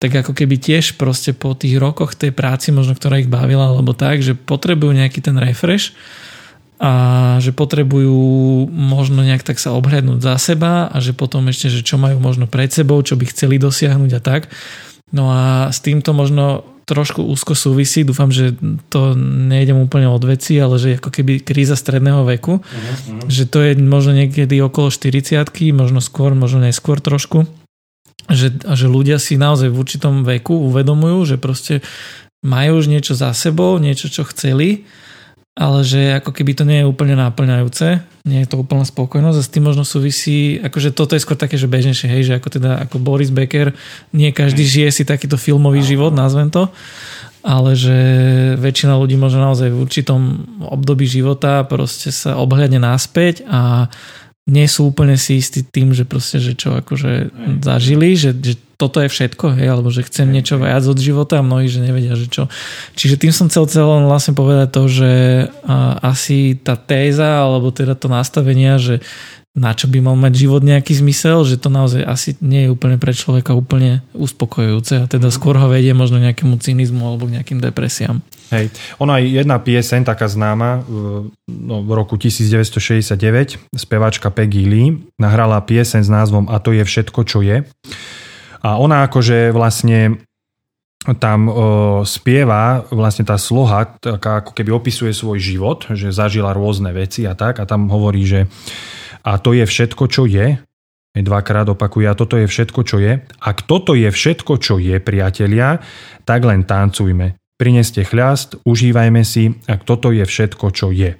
tak 0.00 0.24
ako 0.24 0.32
keby 0.32 0.56
tiež 0.56 0.96
proste 0.96 1.36
po 1.36 1.52
tých 1.52 1.76
rokoch 1.76 2.16
tej 2.16 2.32
práci, 2.32 2.72
možno 2.72 2.96
ktorá 2.96 3.20
ich 3.20 3.28
bavila, 3.28 3.68
alebo 3.68 3.92
tak, 3.92 4.24
že 4.24 4.32
potrebujú 4.32 4.96
nejaký 4.96 5.20
ten 5.20 5.36
refresh 5.36 5.92
a 6.80 7.36
že 7.44 7.52
potrebujú 7.52 8.16
možno 8.72 9.20
nejak 9.20 9.44
tak 9.44 9.60
sa 9.60 9.76
obhľadnúť 9.76 10.24
za 10.24 10.40
seba 10.40 10.88
a 10.88 10.96
že 11.04 11.12
potom 11.12 11.44
ešte, 11.52 11.68
že 11.68 11.84
čo 11.84 12.00
majú 12.00 12.16
možno 12.16 12.48
pred 12.48 12.72
sebou, 12.72 12.96
čo 13.04 13.20
by 13.20 13.28
chceli 13.28 13.60
dosiahnuť 13.60 14.10
a 14.16 14.20
tak. 14.24 14.48
No 15.10 15.30
a 15.30 15.74
s 15.74 15.82
týmto 15.82 16.14
možno 16.14 16.62
trošku 16.90 17.22
úzko 17.22 17.54
súvisí, 17.54 18.02
dúfam, 18.02 18.34
že 18.34 18.58
to 18.90 19.14
nejdem 19.14 19.78
úplne 19.78 20.10
od 20.10 20.26
veci, 20.26 20.58
ale 20.58 20.74
že 20.74 20.98
ako 20.98 21.14
keby 21.14 21.38
kríza 21.46 21.78
stredného 21.78 22.26
veku, 22.26 22.58
uh-huh. 22.58 23.30
že 23.30 23.46
to 23.46 23.62
je 23.62 23.78
možno 23.78 24.18
niekedy 24.18 24.58
okolo 24.58 24.90
40 24.90 25.38
možno 25.70 26.02
skôr, 26.02 26.34
možno 26.34 26.66
neskôr 26.66 26.98
trošku, 26.98 27.46
že, 28.26 28.50
že 28.58 28.86
ľudia 28.90 29.22
si 29.22 29.38
naozaj 29.38 29.70
v 29.70 29.78
určitom 29.78 30.26
veku 30.26 30.66
uvedomujú, 30.66 31.18
že 31.30 31.36
proste 31.38 31.74
majú 32.42 32.82
už 32.82 32.90
niečo 32.90 33.14
za 33.14 33.30
sebou, 33.38 33.78
niečo, 33.78 34.10
čo 34.10 34.26
chceli 34.26 34.82
ale 35.60 35.84
že 35.84 36.16
ako 36.16 36.32
keby 36.32 36.56
to 36.56 36.64
nie 36.64 36.80
je 36.80 36.88
úplne 36.88 37.20
náplňajúce, 37.20 38.00
nie 38.24 38.40
je 38.40 38.48
to 38.48 38.64
úplná 38.64 38.80
spokojnosť 38.88 39.36
a 39.36 39.44
s 39.44 39.52
tým 39.52 39.68
možno 39.68 39.84
súvisí, 39.84 40.56
akože 40.56 40.96
toto 40.96 41.12
je 41.12 41.20
skôr 41.20 41.36
také, 41.36 41.60
že 41.60 41.68
bežnejšie, 41.68 42.08
hej, 42.08 42.22
že 42.32 42.36
ako 42.40 42.48
teda 42.48 42.80
ako 42.88 42.96
Boris 42.96 43.28
Becker, 43.28 43.76
nie 44.16 44.32
každý 44.32 44.64
žije 44.64 44.88
si 44.88 45.02
takýto 45.04 45.36
filmový 45.36 45.84
život, 45.84 46.16
nazvem 46.16 46.48
to, 46.48 46.72
ale 47.44 47.76
že 47.76 47.96
väčšina 48.56 48.96
ľudí 48.96 49.20
možno 49.20 49.52
naozaj 49.52 49.68
v 49.68 49.84
určitom 49.84 50.20
období 50.64 51.04
života 51.04 51.68
proste 51.68 52.08
sa 52.08 52.40
obhľadne 52.40 52.80
naspäť 52.80 53.44
a 53.44 53.92
nie 54.48 54.64
sú 54.64 54.88
úplne 54.88 55.20
si 55.20 55.36
istí 55.36 55.60
tým, 55.60 55.92
že 55.92 56.08
proste, 56.08 56.40
že 56.40 56.56
čo 56.56 56.80
akože 56.80 57.36
zažili, 57.60 58.16
že, 58.16 58.32
že 58.32 58.56
toto 58.80 59.04
je 59.04 59.12
všetko, 59.12 59.60
hej, 59.60 59.68
alebo 59.68 59.92
že 59.92 60.08
chcem 60.08 60.24
niečo 60.32 60.56
viac 60.56 60.80
od 60.88 60.96
života 60.96 61.36
a 61.36 61.44
mnohí, 61.44 61.68
že 61.68 61.84
nevedia, 61.84 62.16
že 62.16 62.32
čo. 62.32 62.48
Čiže 62.96 63.20
tým 63.20 63.32
som 63.36 63.52
chcel 63.52 63.68
celom 63.68 64.08
vlastne 64.08 64.32
povedať 64.32 64.72
to, 64.72 64.88
že 64.88 65.12
asi 66.00 66.56
tá 66.56 66.80
téza, 66.80 67.44
alebo 67.44 67.68
teda 67.68 67.92
to 67.92 68.08
nastavenia, 68.08 68.80
že 68.80 69.04
na 69.50 69.74
čo 69.74 69.90
by 69.90 69.98
mal 69.98 70.14
mať 70.14 70.46
život 70.46 70.62
nejaký 70.62 70.94
zmysel, 71.02 71.42
že 71.42 71.58
to 71.58 71.74
naozaj 71.74 72.06
asi 72.06 72.38
nie 72.38 72.64
je 72.64 72.72
úplne 72.72 73.02
pre 73.02 73.10
človeka 73.10 73.50
úplne 73.50 73.98
uspokojujúce 74.14 75.02
a 75.02 75.10
teda 75.10 75.28
mhm. 75.28 75.34
skôr 75.34 75.58
ho 75.58 75.66
vedie 75.66 75.90
možno 75.90 76.22
nejakému 76.22 76.54
cynizmu 76.62 77.02
alebo 77.02 77.26
k 77.26 77.40
nejakým 77.40 77.58
depresiám. 77.58 78.22
Hej, 78.50 78.74
ona 78.98 79.22
aj 79.22 79.24
jedna 79.30 79.62
pieseň 79.62 80.02
taká 80.02 80.26
známa 80.26 80.82
no, 81.46 81.76
v 81.86 81.90
roku 81.94 82.18
1969, 82.18 83.62
speváčka 83.78 84.26
Peggy 84.34 84.66
Lee 84.66 84.98
nahrala 85.22 85.62
pieseň 85.62 86.02
s 86.02 86.10
názvom 86.10 86.50
A 86.50 86.58
to 86.58 86.74
je 86.74 86.82
všetko, 86.82 87.20
čo 87.30 87.46
je. 87.46 87.62
A 88.60 88.76
ona 88.76 89.08
akože 89.08 89.52
vlastne 89.52 90.20
tam 91.16 91.48
o, 91.48 91.54
spieva 92.04 92.84
vlastne 92.92 93.24
tá 93.24 93.40
sloha, 93.40 93.96
taká 93.96 94.44
ako 94.44 94.52
keby 94.52 94.70
opisuje 94.76 95.16
svoj 95.16 95.40
život, 95.40 95.88
že 95.96 96.12
zažila 96.12 96.52
rôzne 96.52 96.92
veci 96.92 97.24
a 97.24 97.32
tak 97.32 97.56
a 97.56 97.64
tam 97.64 97.88
hovorí, 97.88 98.28
že 98.28 98.52
a 99.24 99.40
to 99.40 99.56
je 99.56 99.64
všetko, 99.64 100.04
čo 100.08 100.28
je. 100.28 100.60
Dvakrát 101.10 101.66
opakuje, 101.66 102.06
a 102.06 102.14
toto 102.14 102.38
je 102.38 102.46
všetko, 102.46 102.80
čo 102.86 103.02
je. 103.02 103.18
Ak 103.42 103.66
toto 103.66 103.98
je 103.98 104.06
všetko, 104.06 104.62
čo 104.62 104.78
je, 104.78 104.96
priatelia, 105.02 105.82
tak 106.22 106.46
len 106.46 106.62
tancujme. 106.62 107.34
Prineste 107.58 108.06
chľast, 108.06 108.62
užívajme 108.62 109.20
si, 109.26 109.52
ak 109.68 109.84
toto 109.84 110.14
je 110.14 110.22
všetko, 110.24 110.66
čo 110.70 110.94
je. 110.94 111.18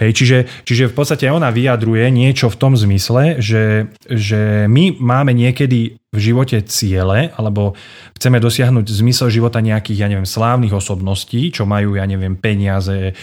Hej, 0.00 0.10
čiže, 0.16 0.38
čiže 0.64 0.88
v 0.88 0.94
podstate 0.96 1.28
ona 1.28 1.52
vyjadruje 1.52 2.08
niečo 2.08 2.48
v 2.48 2.58
tom 2.60 2.72
zmysle, 2.76 3.40
že, 3.42 3.92
že 4.08 4.70
my 4.70 4.96
máme 5.00 5.36
niekedy 5.36 6.00
v 6.12 6.18
živote 6.20 6.60
ciele, 6.68 7.32
alebo 7.40 7.72
chceme 8.20 8.36
dosiahnuť 8.36 8.84
zmysel 8.84 9.32
života 9.32 9.64
nejakých, 9.64 10.04
ja 10.04 10.08
neviem, 10.12 10.28
slávnych 10.28 10.76
osobností, 10.76 11.48
čo 11.48 11.64
majú, 11.64 11.96
ja 11.96 12.04
neviem, 12.04 12.36
peniaze, 12.36 13.16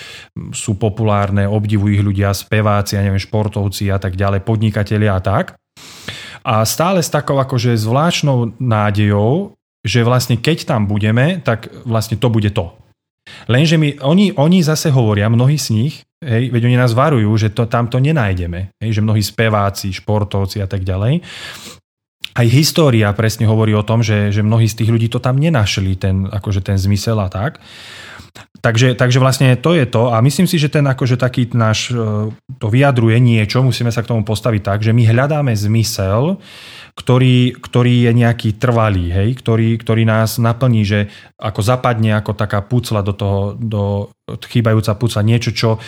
sú 0.50 0.74
populárne, 0.74 1.46
obdivujú 1.46 1.94
ich 1.94 2.06
ľudia, 2.06 2.34
speváci, 2.34 2.98
ja 2.98 3.06
neviem, 3.06 3.22
športovci 3.22 3.94
a 3.94 4.02
tak 4.02 4.18
ďalej, 4.18 4.42
podnikatelia 4.42 5.14
a 5.14 5.22
tak. 5.22 5.54
A 6.42 6.66
stále 6.66 7.06
s 7.06 7.14
takou 7.14 7.38
akože 7.38 7.78
zvláštnou 7.78 8.58
nádejou, 8.58 9.54
že 9.86 10.02
vlastne 10.02 10.42
keď 10.42 10.66
tam 10.66 10.90
budeme, 10.90 11.46
tak 11.46 11.70
vlastne 11.86 12.18
to 12.18 12.28
bude 12.34 12.50
to. 12.58 12.74
Lenže 13.46 13.78
my, 13.78 14.02
oni, 14.02 14.34
oni 14.34 14.66
zase 14.66 14.90
hovoria, 14.90 15.30
mnohí 15.30 15.62
z 15.62 15.68
nich, 15.78 15.96
hej, 16.24 16.52
veď 16.52 16.62
oni 16.68 16.78
nás 16.80 16.92
varujú, 16.92 17.32
že 17.40 17.50
to, 17.52 17.66
tam 17.66 17.88
to 17.88 18.00
nenájdeme, 18.00 18.76
hej, 18.80 18.92
že 19.00 19.06
mnohí 19.06 19.24
speváci, 19.24 19.96
športovci 19.96 20.60
a 20.64 20.68
tak 20.68 20.84
ďalej, 20.84 21.24
aj 22.40 22.48
história 22.48 23.10
presne 23.12 23.50
hovorí 23.50 23.74
o 23.74 23.84
tom, 23.84 24.06
že, 24.06 24.30
že 24.30 24.46
mnohí 24.46 24.70
z 24.70 24.84
tých 24.84 24.92
ľudí 24.94 25.08
to 25.10 25.20
tam 25.20 25.36
nenašli, 25.36 25.98
ten, 25.98 26.30
akože 26.30 26.62
ten 26.62 26.78
zmysel 26.78 27.18
a 27.20 27.28
tak. 27.28 27.60
Takže, 28.60 28.94
takže 28.94 29.24
vlastne 29.24 29.56
to 29.56 29.74
je 29.74 29.88
to. 29.88 30.12
A 30.12 30.20
myslím 30.22 30.46
si, 30.46 30.60
že 30.60 30.70
ten 30.70 30.84
akože 30.84 31.16
taký 31.16 31.50
náš, 31.56 31.90
e, 31.90 32.30
to 32.60 32.68
vyjadruje 32.68 33.18
niečo, 33.18 33.64
musíme 33.64 33.90
sa 33.90 34.04
k 34.04 34.12
tomu 34.12 34.28
postaviť 34.28 34.62
tak, 34.62 34.80
že 34.84 34.92
my 34.92 35.08
hľadáme 35.08 35.56
zmysel, 35.56 36.38
ktorý, 37.00 37.56
ktorý 37.56 37.96
je 38.06 38.12
nejaký 38.12 38.60
trvalý, 38.60 39.08
hej, 39.08 39.40
ktorý, 39.40 39.80
ktorý 39.80 40.04
nás 40.04 40.36
naplní, 40.36 40.84
že 40.84 41.00
ako 41.40 41.64
zapadne 41.64 42.12
ako 42.20 42.36
taká 42.36 42.60
pucla 42.60 43.00
do 43.00 43.16
toho, 43.16 43.56
do, 43.56 44.12
chýbajúca 44.52 45.00
pucla, 45.00 45.24
niečo, 45.24 45.56
čo, 45.56 45.80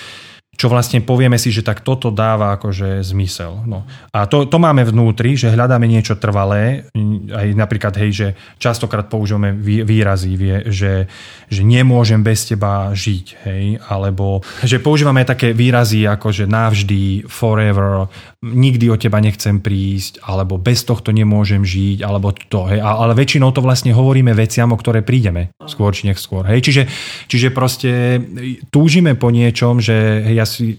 čo 0.62 0.70
vlastne 0.70 1.02
povieme 1.02 1.42
si, 1.42 1.50
že 1.50 1.66
tak 1.66 1.82
toto 1.82 2.14
dáva 2.14 2.54
akože 2.54 3.02
zmysel. 3.02 3.66
No. 3.66 3.82
A 4.14 4.30
to, 4.30 4.46
to 4.46 4.62
máme 4.62 4.86
vnútri, 4.86 5.34
že 5.34 5.50
hľadáme 5.50 5.90
niečo 5.90 6.22
trvalé, 6.22 6.86
aj 7.34 7.48
napríklad, 7.58 7.98
hej, 7.98 8.12
že 8.14 8.28
častokrát 8.62 9.10
používame 9.10 9.58
výrazy, 9.58 10.38
vie, 10.38 10.70
že, 10.70 11.10
že 11.50 11.66
nemôžem 11.66 12.22
bez 12.22 12.46
teba 12.46 12.94
žiť, 12.94 13.26
hej, 13.50 13.82
alebo 13.90 14.46
že 14.62 14.78
používame 14.78 15.26
také 15.26 15.50
výrazy 15.50 16.06
ako, 16.06 16.30
že 16.30 16.46
navždy, 16.46 17.26
forever, 17.26 18.06
nikdy 18.46 18.86
od 18.94 19.02
teba 19.02 19.18
nechcem 19.18 19.66
prísť, 19.66 20.22
alebo 20.22 20.62
bez 20.62 20.86
tohto 20.86 21.10
nemôžem 21.10 21.66
žiť, 21.66 22.06
alebo 22.06 22.38
to, 22.38 22.70
hej, 22.70 22.86
ale 22.86 23.18
väčšinou 23.18 23.50
to 23.50 23.66
vlastne 23.66 23.98
hovoríme 23.98 24.30
veciam, 24.38 24.70
o 24.70 24.78
ktoré 24.78 25.02
prídeme, 25.02 25.58
skôr 25.66 25.90
či 25.90 26.06
neskôr, 26.06 26.46
hej, 26.46 26.62
čiže, 26.62 26.84
čiže 27.26 27.50
proste 27.50 28.22
túžime 28.70 29.18
po 29.18 29.34
niečom, 29.34 29.82
že 29.82 30.22
hej, 30.30 30.38
ja 30.38 30.46
si, 30.52 30.76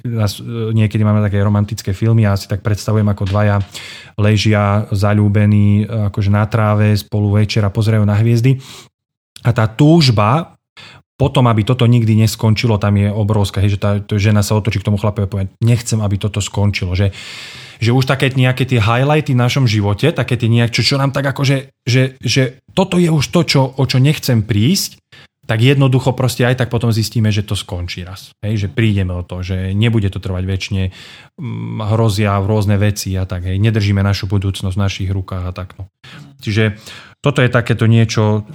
niekedy 0.77 1.01
máme 1.01 1.25
také 1.25 1.41
romantické 1.41 1.97
filmy 1.97 2.29
a 2.29 2.37
si 2.37 2.45
tak 2.45 2.61
predstavujem, 2.61 3.09
ako 3.09 3.25
dvaja 3.25 3.57
ležia 4.21 4.85
zalúbení 4.93 5.89
akože 5.89 6.29
na 6.29 6.45
tráve 6.45 6.93
spolu 6.93 7.41
večera 7.41 7.73
pozerajú 7.73 8.05
na 8.05 8.21
hviezdy. 8.21 8.61
A 9.43 9.51
tá 9.51 9.67
túžba 9.67 10.55
potom, 11.23 11.47
aby 11.47 11.63
toto 11.63 11.87
nikdy 11.87 12.19
neskončilo, 12.19 12.83
tam 12.83 12.99
je 12.99 13.07
obrovská, 13.07 13.63
hej, 13.63 13.79
že 13.79 13.81
tá 13.81 14.03
žena 14.19 14.43
sa 14.43 14.59
otočí 14.59 14.83
k 14.83 14.87
tomu 14.91 14.99
chlapovi 14.99 15.25
a 15.25 15.31
povie, 15.31 15.47
nechcem, 15.63 16.03
aby 16.03 16.19
toto 16.19 16.43
skončilo. 16.43 16.99
Že, 16.99 17.15
že 17.79 17.91
už 17.95 18.11
také 18.11 18.35
nejaké 18.35 18.67
tie 18.67 18.83
highlighty 18.83 19.31
v 19.37 19.43
našom 19.47 19.71
živote, 19.71 20.11
také 20.11 20.35
tie 20.35 20.51
nejak, 20.51 20.75
čo, 20.75 20.83
čo 20.83 20.99
nám 20.99 21.15
tak 21.15 21.31
akože, 21.31 21.71
že, 21.87 22.19
že 22.19 22.59
toto 22.75 22.99
je 22.99 23.07
už 23.07 23.23
to, 23.31 23.47
čo, 23.47 23.61
o 23.71 23.85
čo 23.87 24.03
nechcem 24.03 24.43
prísť, 24.43 24.99
tak 25.43 25.59
jednoducho 25.59 26.15
proste 26.15 26.47
aj 26.47 26.63
tak 26.63 26.69
potom 26.71 26.95
zistíme, 26.95 27.35
že 27.35 27.43
to 27.43 27.59
skončí 27.59 28.07
raz. 28.07 28.31
Hej, 28.47 28.67
že 28.67 28.69
prídeme 28.71 29.11
o 29.11 29.27
to, 29.27 29.43
že 29.43 29.75
nebude 29.75 30.07
to 30.07 30.23
trvať 30.23 30.45
väčšine, 30.47 30.83
mm, 31.35 31.83
hrozia 31.91 32.39
rôzne 32.39 32.79
veci 32.79 33.11
a 33.19 33.27
tak. 33.27 33.51
Hej, 33.51 33.59
nedržíme 33.59 34.07
našu 34.07 34.31
budúcnosť 34.31 34.79
v 34.79 34.85
našich 34.87 35.11
rukách 35.11 35.45
a 35.51 35.53
tak. 35.53 35.75
No. 35.75 35.91
Čiže 36.39 36.79
toto 37.19 37.43
je 37.43 37.51
takéto 37.51 37.91
niečo, 37.91 38.47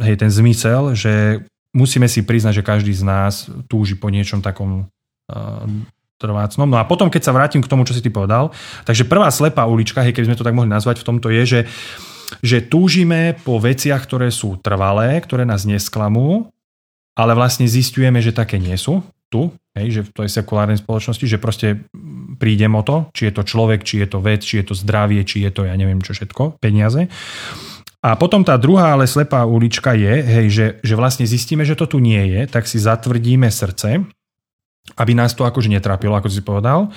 hej, 0.00 0.16
ten 0.16 0.32
zmysel, 0.32 0.96
že 0.96 1.44
musíme 1.76 2.08
si 2.08 2.24
priznať, 2.24 2.64
že 2.64 2.66
každý 2.66 2.92
z 2.96 3.04
nás 3.04 3.52
túži 3.68 4.00
po 4.00 4.08
niečom 4.08 4.40
takom 4.40 4.88
uh, 5.28 5.68
trvácnom. 6.20 6.68
No 6.68 6.76
a 6.80 6.88
potom, 6.88 7.12
keď 7.12 7.22
sa 7.30 7.36
vrátim 7.36 7.64
k 7.64 7.70
tomu, 7.70 7.84
čo 7.84 7.92
si 7.92 8.04
ty 8.04 8.08
povedal, 8.08 8.52
takže 8.88 9.08
prvá 9.08 9.28
slepá 9.28 9.68
ulička, 9.68 10.04
hej, 10.04 10.16
keby 10.16 10.32
sme 10.32 10.38
to 10.40 10.46
tak 10.46 10.56
mohli 10.56 10.72
nazvať 10.72 11.00
v 11.00 11.06
tomto 11.08 11.28
je, 11.28 11.42
že, 11.44 11.60
že 12.38 12.62
túžime 12.62 13.34
po 13.42 13.58
veciach, 13.58 14.06
ktoré 14.06 14.30
sú 14.30 14.54
trvalé, 14.62 15.18
ktoré 15.18 15.42
nás 15.42 15.66
nesklamú, 15.66 16.48
ale 17.18 17.34
vlastne 17.34 17.66
zistujeme, 17.66 18.22
že 18.22 18.30
také 18.30 18.56
nie 18.62 18.78
sú 18.78 19.02
tu, 19.30 19.50
hej, 19.78 19.86
že 19.90 20.00
v 20.06 20.10
tej 20.10 20.42
sekulárnej 20.42 20.82
spoločnosti, 20.82 21.26
že 21.26 21.38
proste 21.38 21.86
prídem 22.38 22.74
o 22.74 22.82
to, 22.82 23.06
či 23.14 23.30
je 23.30 23.32
to 23.34 23.42
človek, 23.46 23.86
či 23.86 24.02
je 24.02 24.08
to 24.10 24.18
vec, 24.18 24.42
či 24.42 24.62
je 24.62 24.64
to 24.70 24.74
zdravie, 24.74 25.22
či 25.22 25.46
je 25.46 25.50
to 25.54 25.66
ja 25.66 25.74
neviem 25.78 26.02
čo 26.02 26.14
všetko, 26.14 26.58
peniaze. 26.58 27.06
A 28.00 28.16
potom 28.16 28.40
tá 28.40 28.56
druhá, 28.56 28.96
ale 28.96 29.04
slepá 29.04 29.44
ulička 29.44 29.92
je, 29.92 30.14
hej, 30.24 30.46
že, 30.48 30.66
že 30.80 30.94
vlastne 30.96 31.28
zistíme, 31.28 31.68
že 31.68 31.76
to 31.76 31.84
tu 31.84 32.00
nie 32.00 32.32
je, 32.32 32.48
tak 32.48 32.64
si 32.64 32.80
zatvrdíme 32.80 33.46
srdce, 33.52 34.02
aby 34.96 35.12
nás 35.12 35.36
to 35.36 35.44
akože 35.44 35.68
netrápilo, 35.68 36.16
ako 36.16 36.32
si 36.32 36.40
povedal 36.40 36.88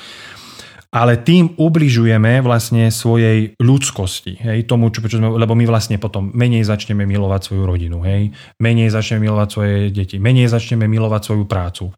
ale 0.94 1.18
tým 1.18 1.58
ubližujeme 1.58 2.46
vlastne 2.46 2.94
svojej 2.94 3.58
ľudskosti, 3.58 4.38
hej, 4.38 4.70
tomu, 4.70 4.94
čo, 4.94 5.02
čo 5.02 5.18
sme, 5.18 5.34
lebo 5.34 5.58
my 5.58 5.66
vlastne 5.66 5.98
potom 5.98 6.30
menej 6.38 6.62
začneme 6.70 7.02
milovať 7.10 7.50
svoju 7.50 7.64
rodinu, 7.66 8.06
hej, 8.06 8.30
menej 8.62 8.94
začneme 8.94 9.26
milovať 9.26 9.48
svoje 9.50 9.76
deti, 9.90 10.22
menej 10.22 10.54
začneme 10.54 10.86
milovať 10.86 11.22
svoju 11.26 11.50
prácu. 11.50 11.90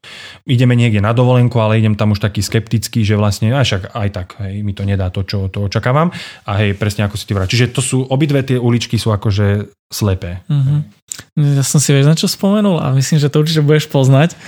Ideme 0.47 0.79
niekde 0.79 1.03
na 1.03 1.11
dovolenku, 1.11 1.59
ale 1.59 1.83
idem 1.83 1.99
tam 1.99 2.15
už 2.15 2.23
taký 2.23 2.39
skeptický, 2.39 3.03
že 3.03 3.19
vlastne, 3.19 3.51
a 3.51 3.67
však 3.67 3.91
aj 3.91 4.09
tak, 4.15 4.27
hej, 4.39 4.63
mi 4.63 4.71
to 4.71 4.87
nedá 4.87 5.11
to, 5.11 5.27
čo 5.27 5.51
to 5.51 5.67
očakávam. 5.67 6.15
A 6.47 6.63
hej, 6.63 6.79
presne 6.79 7.03
ako 7.03 7.19
si 7.19 7.27
ty 7.27 7.35
vrát. 7.35 7.51
Čiže 7.51 7.75
to 7.75 7.83
sú, 7.83 8.07
obidve 8.07 8.47
tie 8.47 8.55
uličky 8.55 8.95
sú 8.95 9.11
akože 9.11 9.75
slepé. 9.91 10.39
Mm-hmm. 10.47 10.79
Ja 11.59 11.63
som 11.67 11.83
si 11.83 11.91
vieš 11.91 12.07
na 12.07 12.15
čo 12.15 12.31
spomenul 12.31 12.79
a 12.79 12.95
myslím, 12.95 13.19
že 13.19 13.27
to 13.27 13.43
určite 13.43 13.61
budeš 13.61 13.91
poznať. 13.91 14.39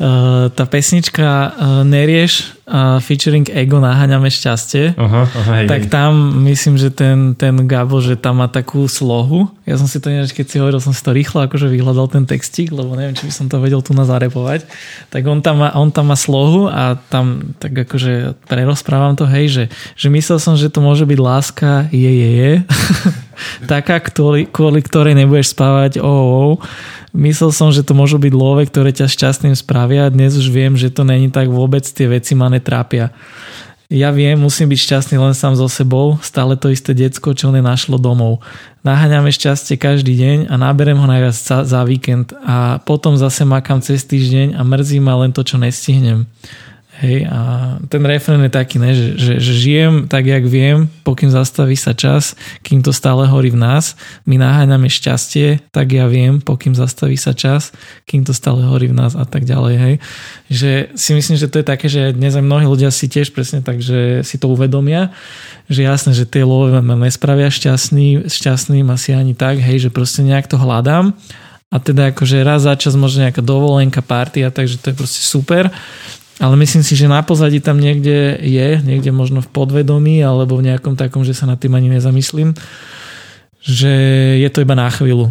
Uh, 0.00 0.48
tá 0.56 0.64
pesnička 0.64 1.52
uh, 1.52 1.84
Nerieš 1.84 2.56
uh, 2.64 2.96
featuring 3.04 3.44
Ego 3.52 3.84
Naháňame 3.84 4.32
šťastie, 4.32 4.96
uh-huh, 4.96 5.28
uh-huh, 5.28 5.54
hej, 5.60 5.68
tak 5.68 5.92
tam 5.92 6.40
myslím, 6.48 6.80
že 6.80 6.88
ten, 6.88 7.36
ten 7.36 7.52
Gabo, 7.68 8.00
že 8.00 8.16
tam 8.16 8.40
má 8.40 8.48
takú 8.48 8.88
slohu. 8.88 9.52
Ja 9.68 9.76
som 9.76 9.84
si 9.84 10.00
to 10.00 10.08
než 10.08 10.32
keď 10.32 10.46
si 10.48 10.56
hovoril, 10.56 10.80
som 10.80 10.96
si 10.96 11.04
to 11.04 11.12
rýchlo 11.12 11.44
akože 11.44 11.68
vyhľadal 11.68 12.08
ten 12.08 12.24
textík, 12.24 12.72
lebo 12.72 12.96
neviem, 12.96 13.12
či 13.12 13.28
by 13.28 13.32
som 13.36 13.46
to 13.52 13.60
vedel 13.60 13.84
tu 13.84 13.92
na 13.92 14.08
zarepovať. 14.08 14.64
Tak 15.12 15.20
on 15.28 15.44
tam 15.44 15.68
má, 15.68 15.76
on 15.76 15.92
tam 15.92 16.08
má 16.08 16.16
slohu 16.16 16.72
a 16.72 16.96
tam 17.12 17.52
tak 17.60 17.84
akože 17.84 18.40
prerozprávam 18.48 19.20
to, 19.20 19.28
hej, 19.28 19.52
že, 19.52 19.64
že 20.00 20.08
myslel 20.08 20.40
som, 20.40 20.56
že 20.56 20.72
to 20.72 20.80
môže 20.80 21.04
byť 21.04 21.20
láska, 21.20 21.92
je, 21.92 22.08
je, 22.08 22.30
je. 22.40 22.52
Taká, 23.64 24.00
kvôli, 24.00 24.48
kvôli 24.48 24.80
ktorej 24.80 25.14
nebudeš 25.14 25.52
spávať, 25.52 26.00
oh, 26.00 26.56
oh 26.56 26.62
Myslel 27.10 27.50
som, 27.50 27.74
že 27.74 27.82
to 27.82 27.90
môžu 27.90 28.22
byť 28.22 28.30
love, 28.30 28.62
ktoré 28.70 28.94
ťa 28.94 29.10
šťastným 29.10 29.58
spravia. 29.58 30.06
Dnes 30.14 30.38
už 30.38 30.46
viem, 30.46 30.78
že 30.78 30.94
to 30.94 31.02
není 31.02 31.26
tak 31.26 31.50
vôbec, 31.50 31.82
tie 31.82 32.06
veci 32.06 32.38
ma 32.38 32.46
netrápia. 32.46 33.10
Ja 33.90 34.14
viem, 34.14 34.38
musím 34.38 34.70
byť 34.70 34.78
šťastný 34.86 35.18
len 35.18 35.34
sám 35.34 35.58
so 35.58 35.66
sebou, 35.66 36.14
stále 36.22 36.54
to 36.54 36.70
isté 36.70 36.94
decko, 36.94 37.34
čo 37.34 37.50
nenašlo 37.50 37.98
domov. 37.98 38.38
Naháňame 38.86 39.34
šťastie 39.34 39.74
každý 39.74 40.14
deň 40.14 40.38
a 40.46 40.54
náberem 40.54 40.94
ho 40.94 41.10
najviac 41.10 41.34
za, 41.34 41.66
za 41.66 41.82
víkend 41.82 42.30
a 42.46 42.78
potom 42.86 43.18
zase 43.18 43.42
makám 43.42 43.82
cez 43.82 44.06
týždeň 44.06 44.54
a 44.54 44.62
mrzí 44.62 45.02
ma 45.02 45.18
len 45.18 45.34
to, 45.34 45.42
čo 45.42 45.58
nestihnem. 45.58 46.30
Hej, 47.00 47.24
a 47.32 47.40
ten 47.88 48.04
refren 48.04 48.44
je 48.44 48.52
taký, 48.52 48.76
ne, 48.76 48.92
že, 48.92 49.16
že, 49.16 49.32
že 49.40 49.52
žijem 49.56 50.04
tak, 50.04 50.28
jak 50.28 50.44
viem, 50.44 50.84
pokým 51.00 51.32
zastaví 51.32 51.72
sa 51.72 51.96
čas, 51.96 52.36
kým 52.60 52.84
to 52.84 52.92
stále 52.92 53.24
horí 53.24 53.48
v 53.48 53.56
nás. 53.56 53.96
My 54.28 54.36
naháňame 54.36 54.92
šťastie, 54.92 55.64
tak 55.72 55.96
ja 55.96 56.04
viem, 56.12 56.44
pokým 56.44 56.76
zastaví 56.76 57.16
sa 57.16 57.32
čas, 57.32 57.72
kým 58.04 58.28
to 58.28 58.36
stále 58.36 58.60
horí 58.68 58.92
v 58.92 59.00
nás 59.00 59.16
a 59.16 59.24
tak 59.24 59.48
ďalej. 59.48 59.74
Hej. 59.80 59.94
Že 60.52 60.72
si 60.92 61.10
myslím, 61.16 61.36
že 61.40 61.48
to 61.48 61.64
je 61.64 61.66
také, 61.72 61.88
že 61.88 62.12
dnes 62.12 62.36
aj 62.36 62.44
mnohí 62.44 62.68
ľudia 62.68 62.92
si 62.92 63.08
tiež 63.08 63.32
presne 63.32 63.64
tak, 63.64 63.80
že 63.80 64.20
si 64.20 64.36
to 64.36 64.52
uvedomia, 64.52 65.08
že 65.72 65.88
jasné, 65.88 66.12
že 66.12 66.28
tie 66.28 66.44
love 66.44 66.68
ma 66.84 67.00
nespravia 67.00 67.48
šťastný, 67.48 68.28
šťastným 68.28 68.84
asi 68.92 69.16
ani 69.16 69.32
tak, 69.32 69.56
hej, 69.56 69.88
že 69.88 69.90
proste 69.90 70.20
nejak 70.20 70.52
to 70.52 70.60
hľadám 70.60 71.16
a 71.70 71.76
teda 71.78 72.12
akože 72.12 72.42
raz 72.42 72.66
za 72.66 72.74
čas 72.76 72.98
možno 72.98 73.24
nejaká 73.24 73.40
dovolenka, 73.40 74.02
partia, 74.02 74.50
takže 74.52 74.82
to 74.82 74.92
je 74.92 74.98
proste 75.00 75.22
super 75.24 75.72
ale 76.40 76.56
myslím 76.56 76.80
si, 76.80 76.96
že 76.96 77.04
na 77.04 77.20
pozadí 77.20 77.60
tam 77.60 77.76
niekde 77.76 78.40
je, 78.40 78.80
niekde 78.80 79.12
možno 79.12 79.44
v 79.44 79.52
podvedomí 79.52 80.24
alebo 80.24 80.56
v 80.56 80.72
nejakom 80.72 80.96
takom, 80.96 81.20
že 81.20 81.36
sa 81.36 81.44
nad 81.44 81.60
tým 81.60 81.76
ani 81.76 81.92
nezamyslím, 81.92 82.56
že 83.60 83.92
je 84.40 84.48
to 84.48 84.64
iba 84.64 84.72
na 84.72 84.88
chvíľu. 84.88 85.28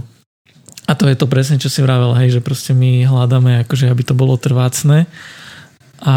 A 0.86 0.94
to 0.94 1.10
je 1.10 1.18
to 1.18 1.26
presne, 1.26 1.58
čo 1.58 1.70
si 1.70 1.82
vravel, 1.82 2.14
hej, 2.14 2.38
že 2.38 2.46
proste 2.46 2.78
my 2.78 3.10
hľadáme, 3.10 3.66
akože 3.66 3.90
aby 3.90 4.06
to 4.06 4.14
bolo 4.14 4.38
trvácne. 4.38 5.10
A 6.02 6.16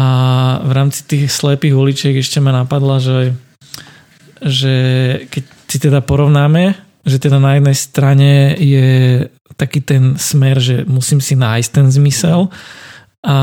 v 0.61 0.71
rámci 0.71 1.05
tých 1.09 1.33
slepých 1.33 1.73
uličiek 1.73 2.13
ešte 2.13 2.37
ma 2.37 2.53
napadla, 2.53 3.01
že, 3.01 3.33
že 4.45 4.75
keď 5.29 5.43
si 5.69 5.77
teda 5.81 6.05
porovnáme, 6.05 6.77
že 7.01 7.17
teda 7.17 7.41
na 7.41 7.57
jednej 7.57 7.77
strane 7.77 8.31
je 8.61 8.87
taký 9.57 9.81
ten 9.81 10.17
smer, 10.21 10.61
že 10.61 10.85
musím 10.85 11.17
si 11.17 11.33
nájsť 11.33 11.69
ten 11.69 11.87
zmysel, 11.89 12.49
a 13.23 13.35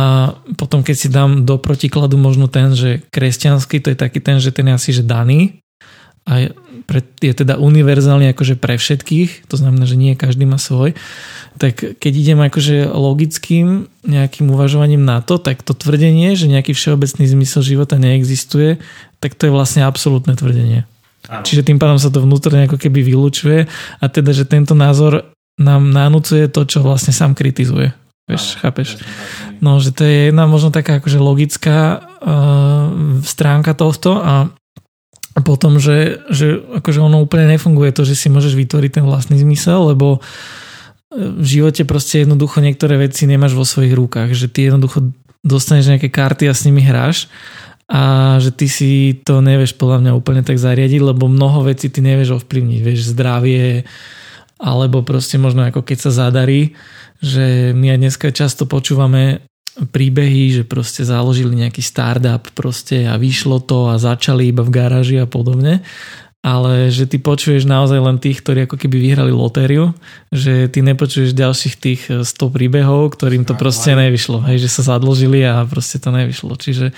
potom 0.61 0.85
keď 0.85 0.97
si 0.97 1.09
dám 1.09 1.49
do 1.49 1.57
protikladu 1.57 2.21
možno 2.21 2.53
ten, 2.53 2.77
že 2.77 3.01
kresťanský, 3.09 3.81
to 3.81 3.97
je 3.97 3.99
taký 3.99 4.21
ten, 4.21 4.37
že 4.37 4.53
ten 4.53 4.69
je 4.69 4.77
asi 4.77 4.91
že 4.93 5.01
daný 5.01 5.65
a 6.29 6.53
je, 7.25 7.33
teda 7.33 7.57
univerzálny 7.57 8.29
akože 8.37 8.61
pre 8.61 8.77
všetkých, 8.77 9.49
to 9.49 9.57
znamená, 9.57 9.89
že 9.89 9.97
nie 9.97 10.19
každý 10.21 10.45
má 10.45 10.61
svoj, 10.61 10.93
tak 11.57 11.97
keď 11.97 12.13
idem 12.13 12.39
akože 12.45 12.93
logickým 12.93 13.89
nejakým 14.05 14.53
uvažovaním 14.53 15.01
na 15.01 15.25
to, 15.25 15.41
tak 15.41 15.65
to 15.65 15.73
tvrdenie, 15.73 16.37
že 16.37 16.53
nejaký 16.53 16.77
všeobecný 16.77 17.25
zmysel 17.25 17.65
života 17.65 17.97
neexistuje, 17.97 18.77
tak 19.17 19.33
to 19.33 19.49
je 19.49 19.55
vlastne 19.55 19.81
absolútne 19.81 20.37
tvrdenie. 20.37 20.85
Áno. 21.33 21.45
Čiže 21.45 21.65
tým 21.65 21.81
pádom 21.81 21.97
sa 21.97 22.13
to 22.13 22.21
vnútorne 22.21 22.69
ako 22.69 22.77
keby 22.77 23.01
vylúčuje 23.01 23.65
a 24.01 24.05
teda, 24.13 24.37
že 24.37 24.45
tento 24.45 24.77
názor 24.77 25.33
nám 25.57 25.89
nanúcuje 25.89 26.53
to, 26.53 26.69
čo 26.69 26.85
vlastne 26.85 27.17
sám 27.17 27.33
kritizuje. 27.33 27.97
Vieš, 28.31 28.63
chápeš? 28.63 28.89
No, 29.59 29.83
že 29.83 29.91
to 29.91 30.07
je 30.07 30.31
jedna 30.31 30.47
možno 30.47 30.71
taká 30.71 31.03
akože 31.03 31.19
logická 31.19 31.99
uh, 31.99 33.19
stránka 33.27 33.75
tohto 33.75 34.23
a 34.23 34.55
potom, 35.43 35.83
že, 35.83 36.23
že 36.31 36.63
akože 36.83 37.01
ono 37.01 37.23
úplne 37.23 37.51
nefunguje 37.51 37.91
to, 37.91 38.07
že 38.07 38.15
si 38.15 38.29
môžeš 38.31 38.55
vytvoriť 38.55 39.01
ten 39.01 39.05
vlastný 39.07 39.41
zmysel, 39.41 39.95
lebo 39.95 40.19
eh, 40.19 41.17
v 41.17 41.47
živote 41.47 41.83
proste 41.89 42.23
jednoducho 42.23 42.63
niektoré 42.63 43.01
veci 43.01 43.27
nemáš 43.27 43.57
vo 43.59 43.67
svojich 43.67 43.95
rukách, 43.95 44.31
že 44.37 44.47
ty 44.47 44.71
jednoducho 44.71 45.11
dostaneš 45.41 45.97
nejaké 45.97 46.13
karty 46.13 46.47
a 46.47 46.55
s 46.55 46.69
nimi 46.69 46.85
hráš 46.85 47.27
a 47.91 48.37
že 48.39 48.55
ty 48.55 48.71
si 48.71 49.19
to 49.27 49.43
nevieš 49.43 49.75
podľa 49.75 49.99
mňa 50.07 50.13
úplne 50.15 50.43
tak 50.47 50.63
zariadiť, 50.63 51.03
lebo 51.03 51.27
mnoho 51.27 51.67
vecí 51.67 51.91
ty 51.91 51.99
nevieš 51.99 52.39
ovplyvniť, 52.39 52.81
vieš, 52.87 53.11
zdravie, 53.11 53.83
alebo 54.61 55.01
proste 55.01 55.41
možno 55.41 55.65
ako 55.65 55.81
keď 55.81 55.99
sa 55.99 56.29
zadarí, 56.29 56.77
že 57.25 57.73
my 57.73 57.97
aj 57.97 57.99
dneska 57.99 58.29
často 58.31 58.69
počúvame 58.69 59.45
príbehy, 59.81 60.61
že 60.61 60.63
proste 60.69 61.03
založili 61.09 61.57
nejaký 61.57 61.81
startup 61.81 62.45
proste 62.53 63.09
a 63.09 63.17
vyšlo 63.17 63.65
to 63.65 63.89
a 63.89 63.97
začali 63.97 64.53
iba 64.53 64.61
v 64.61 64.75
garáži 64.75 65.17
a 65.17 65.25
podobne 65.25 65.81
ale 66.41 66.89
že 66.89 67.05
ty 67.05 67.21
počuješ 67.21 67.69
naozaj 67.69 68.01
len 68.01 68.17
tých, 68.17 68.41
ktorí 68.41 68.65
ako 68.65 68.81
keby 68.81 68.97
vyhrali 68.97 69.29
lotériu, 69.29 69.93
že 70.33 70.73
ty 70.73 70.81
nepočuješ 70.81 71.37
ďalších 71.37 71.75
tých 71.77 72.03
100 72.25 72.57
príbehov, 72.57 73.13
ktorým 73.13 73.45
to 73.45 73.53
proste 73.53 73.93
nevyšlo, 73.93 74.41
hej, 74.49 74.65
že 74.65 74.73
sa 74.73 74.97
zadložili 74.97 75.45
a 75.45 75.69
proste 75.69 76.01
to 76.01 76.09
nevyšlo. 76.09 76.57
Čiže 76.57 76.97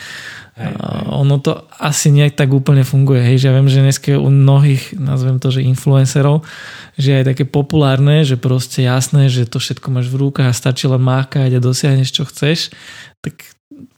hej, 0.63 0.71
hej. 0.71 0.75
ono 1.11 1.43
to 1.43 1.67
asi 1.75 2.15
nejak 2.15 2.39
tak 2.39 2.55
úplne 2.55 2.87
funguje, 2.87 3.19
hej, 3.19 3.43
že 3.43 3.47
ja 3.51 3.55
viem, 3.59 3.67
že 3.67 3.83
dneska 3.83 4.15
u 4.15 4.31
mnohých, 4.31 4.95
nazvem 4.95 5.43
to, 5.43 5.51
že 5.51 5.67
influencerov, 5.67 6.47
že 6.95 7.11
je 7.11 7.27
také 7.27 7.43
populárne, 7.43 8.23
že 8.23 8.39
proste 8.39 8.87
jasné, 8.87 9.27
že 9.27 9.51
to 9.51 9.59
všetko 9.59 9.91
máš 9.91 10.07
v 10.07 10.23
rukách 10.23 10.55
a 10.55 10.55
stačí 10.55 10.87
len 10.87 11.03
mákať 11.03 11.59
a 11.59 11.65
dosiahneš 11.65 12.15
čo 12.15 12.31
chceš, 12.31 12.71
tak 13.19 13.43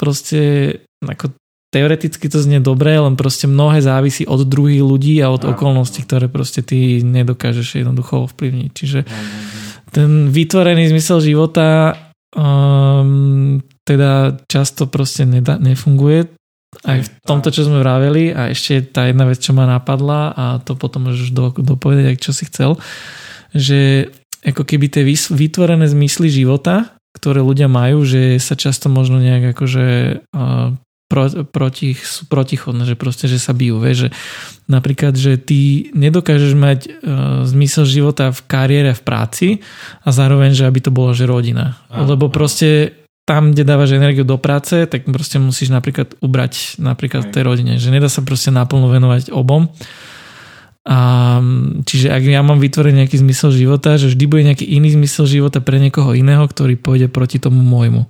proste 0.00 0.80
ako 1.04 1.36
teoreticky 1.74 2.30
to 2.30 2.38
znie 2.38 2.62
dobre, 2.62 2.94
len 2.94 3.18
proste 3.18 3.50
mnohé 3.50 3.82
závisí 3.82 4.22
od 4.30 4.46
druhých 4.46 4.86
ľudí 4.86 5.18
a 5.18 5.34
od 5.34 5.42
no. 5.42 5.58
okolností, 5.58 6.06
ktoré 6.06 6.30
proste 6.30 6.62
ty 6.62 7.02
nedokážeš 7.02 7.82
jednoducho 7.82 8.30
ovplyvniť. 8.30 8.70
Čiže 8.70 9.00
ten 9.90 10.30
vytvorený 10.30 10.94
zmysel 10.94 11.18
života 11.18 11.98
um, 12.30 13.58
teda 13.82 14.38
často 14.46 14.86
proste 14.86 15.26
nedá, 15.26 15.58
nefunguje 15.58 16.30
aj 16.82 17.06
v 17.06 17.08
tomto, 17.22 17.54
čo 17.54 17.66
sme 17.66 17.82
vraveli 17.82 18.34
a 18.34 18.50
ešte 18.50 18.82
tá 18.90 19.06
jedna 19.06 19.30
vec, 19.30 19.38
čo 19.38 19.54
ma 19.54 19.66
napadla 19.66 20.34
a 20.34 20.44
to 20.62 20.74
potom 20.74 21.10
môžeš 21.10 21.30
do, 21.30 21.54
dopovedať, 21.54 22.18
čo 22.18 22.34
si 22.34 22.50
chcel, 22.50 22.78
že 23.54 24.10
ako 24.42 24.66
keby 24.66 24.90
tie 24.90 25.06
vytvorené 25.30 25.86
zmysly 25.86 26.26
života, 26.28 26.98
ktoré 27.14 27.40
ľudia 27.40 27.70
majú, 27.70 28.02
že 28.02 28.42
sa 28.42 28.58
často 28.58 28.90
možno 28.90 29.22
nejak 29.22 29.54
akože 29.54 29.86
uh, 30.34 30.74
pro, 31.08 31.28
proti, 31.44 31.94
sú 31.94 32.26
protichodné, 32.26 32.88
že 32.88 32.96
proste, 32.96 33.28
že 33.28 33.38
sa 33.38 33.52
bijú. 33.52 33.78
Vieš, 33.78 34.08
že 34.08 34.08
napríklad, 34.66 35.14
že 35.14 35.36
ty 35.36 35.92
nedokážeš 35.92 36.52
mať 36.56 36.78
uh, 36.84 36.90
zmysel 37.44 37.84
života 37.84 38.32
v 38.32 38.40
kariére, 38.48 38.92
v 38.96 39.02
práci 39.04 39.48
a 40.02 40.08
zároveň, 40.10 40.56
že 40.56 40.64
aby 40.64 40.80
to 40.80 40.90
bolo, 40.90 41.12
že 41.12 41.28
rodina. 41.28 41.78
Aha, 41.92 42.08
Lebo 42.08 42.32
proste 42.32 43.00
tam, 43.24 43.56
kde 43.56 43.64
dávaš 43.64 43.96
energiu 43.96 44.24
do 44.24 44.36
práce, 44.36 44.84
tak 44.84 45.08
proste 45.08 45.40
musíš 45.40 45.72
napríklad 45.72 46.12
ubrať 46.20 46.76
napríklad 46.76 47.28
v 47.28 47.32
tej 47.32 47.42
rodine. 47.44 47.72
Že 47.80 47.96
nedá 47.96 48.08
sa 48.12 48.20
proste 48.20 48.52
naplno 48.52 48.92
venovať 48.92 49.32
obom. 49.32 49.72
A, 50.84 51.40
čiže 51.88 52.12
ak 52.12 52.20
ja 52.28 52.44
mám 52.44 52.60
vytvoriť 52.60 52.92
nejaký 52.92 53.16
zmysel 53.24 53.56
života, 53.56 53.96
že 53.96 54.12
vždy 54.12 54.24
bude 54.28 54.44
nejaký 54.44 54.68
iný 54.68 54.92
zmysel 54.92 55.24
života 55.24 55.64
pre 55.64 55.80
niekoho 55.80 56.12
iného, 56.12 56.44
ktorý 56.44 56.76
pôjde 56.76 57.08
proti 57.08 57.40
tomu 57.40 57.64
môjmu. 57.64 58.04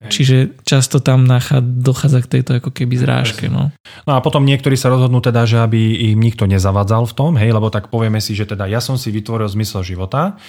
Čiže 0.00 0.64
často 0.64 1.04
tam 1.04 1.28
dochádza 1.60 2.24
k 2.24 2.40
tejto 2.40 2.56
ako 2.56 2.72
keby 2.72 2.96
zrážke. 2.96 3.52
No. 3.52 3.68
no 4.08 4.12
a 4.16 4.24
potom 4.24 4.48
niektorí 4.48 4.72
sa 4.72 4.88
rozhodnú 4.88 5.20
teda, 5.20 5.44
že 5.44 5.60
aby 5.60 6.08
im 6.16 6.24
nikto 6.24 6.48
nezavadzal 6.48 7.04
v 7.04 7.12
tom, 7.12 7.32
hej, 7.36 7.52
lebo 7.52 7.68
tak 7.68 7.92
povieme 7.92 8.16
si, 8.16 8.32
že 8.32 8.48
teda 8.48 8.64
ja 8.64 8.80
som 8.80 8.96
si 8.96 9.12
vytvoril 9.12 9.52
zmysel 9.52 9.84
života, 9.84 10.40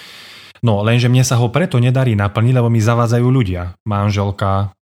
no 0.64 0.80
lenže 0.80 1.12
mne 1.12 1.20
sa 1.20 1.36
ho 1.36 1.52
preto 1.52 1.76
nedarí 1.76 2.16
naplniť, 2.16 2.54
lebo 2.56 2.72
mi 2.72 2.80
zavádzajú 2.80 3.26
ľudia. 3.28 3.76
Manželka, 3.84 4.72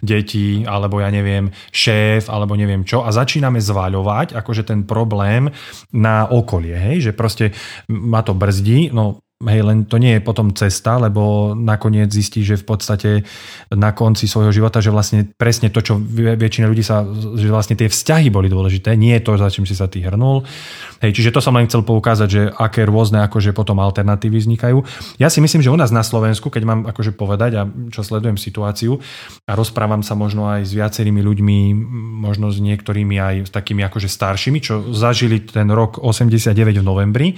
deti, 0.00 0.64
alebo 0.64 1.00
ja 1.00 1.12
neviem, 1.12 1.52
šéf, 1.72 2.32
alebo 2.32 2.56
neviem 2.56 2.84
čo 2.84 3.04
a 3.04 3.12
začíname 3.12 3.60
zváľovať 3.60 4.36
akože 4.36 4.64
ten 4.64 4.88
problém 4.88 5.52
na 5.92 6.24
okolie, 6.28 6.76
hej, 6.76 7.10
že 7.10 7.12
proste 7.12 7.52
ma 7.88 8.24
to 8.24 8.32
brzdí, 8.32 8.92
no 8.92 9.20
Hej, 9.40 9.64
len 9.64 9.88
to 9.88 9.96
nie 9.96 10.20
je 10.20 10.20
potom 10.20 10.52
cesta, 10.52 11.00
lebo 11.00 11.56
nakoniec 11.56 12.12
zistí, 12.12 12.44
že 12.44 12.60
v 12.60 12.76
podstate 12.76 13.10
na 13.72 13.96
konci 13.96 14.28
svojho 14.28 14.52
života, 14.52 14.84
že 14.84 14.92
vlastne 14.92 15.24
presne 15.32 15.72
to, 15.72 15.80
čo 15.80 15.96
väčšina 15.96 16.68
ľudí 16.68 16.84
sa, 16.84 17.08
že 17.08 17.48
vlastne 17.48 17.72
tie 17.72 17.88
vzťahy 17.88 18.28
boli 18.28 18.52
dôležité, 18.52 19.00
nie 19.00 19.16
je 19.16 19.24
to, 19.24 19.40
za 19.40 19.48
čím 19.48 19.64
si 19.64 19.72
sa 19.72 19.88
ty 19.88 20.04
hrnul. 20.04 20.44
Hej, 21.00 21.16
čiže 21.16 21.32
to 21.32 21.40
som 21.40 21.56
len 21.56 21.64
chcel 21.72 21.80
poukázať, 21.88 22.28
že 22.28 22.42
aké 22.52 22.84
rôzne 22.84 23.24
akože 23.24 23.56
potom 23.56 23.80
alternatívy 23.80 24.44
vznikajú. 24.44 24.84
Ja 25.16 25.32
si 25.32 25.40
myslím, 25.40 25.64
že 25.64 25.72
u 25.72 25.78
nás 25.80 25.88
na 25.88 26.04
Slovensku, 26.04 26.52
keď 26.52 26.62
mám 26.68 26.80
akože 26.84 27.16
povedať 27.16 27.50
a 27.56 27.62
čo 27.88 28.04
sledujem 28.04 28.36
situáciu 28.36 29.00
a 29.48 29.56
rozprávam 29.56 30.04
sa 30.04 30.12
možno 30.20 30.52
aj 30.52 30.68
s 30.68 30.76
viacerými 30.76 31.24
ľuďmi, 31.24 31.58
možno 32.28 32.52
s 32.52 32.60
niektorými 32.60 33.16
aj 33.16 33.48
s 33.48 33.50
takými 33.56 33.88
akože 33.88 34.04
staršími, 34.04 34.60
čo 34.60 34.92
zažili 34.92 35.40
ten 35.40 35.72
rok 35.72 35.96
89 35.96 36.76
v 36.76 36.84
novembri, 36.84 37.28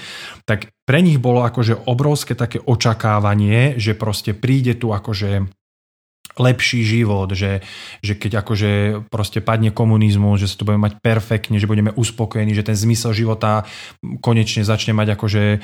tak 0.43 0.75
pre 0.83 0.99
nich 1.01 1.23
bolo 1.23 1.47
akože 1.47 1.87
obrovské 1.87 2.35
také 2.35 2.59
očakávanie, 2.59 3.79
že 3.79 3.95
proste 3.95 4.35
príde 4.35 4.75
tu 4.75 4.91
akože 4.91 5.47
lepší 6.41 6.81
život, 6.85 7.29
že, 7.37 7.61
že 8.01 8.17
keď 8.17 8.41
akože 8.41 8.71
proste 9.13 9.45
padne 9.45 9.69
komunizmus, 9.69 10.41
že 10.41 10.49
sa 10.49 10.57
to 10.57 10.65
budeme 10.65 10.89
mať 10.89 10.97
perfektne, 11.05 11.61
že 11.61 11.69
budeme 11.69 11.93
uspokojení, 11.93 12.57
že 12.57 12.65
ten 12.65 12.79
zmysel 12.79 13.13
života 13.13 13.69
konečne 14.25 14.65
začne 14.65 14.97
mať 14.97 15.13
akože 15.19 15.45
uh, 15.53 15.61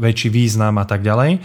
väčší 0.00 0.32
význam 0.32 0.80
a 0.80 0.88
tak 0.88 1.04
ďalej. 1.04 1.44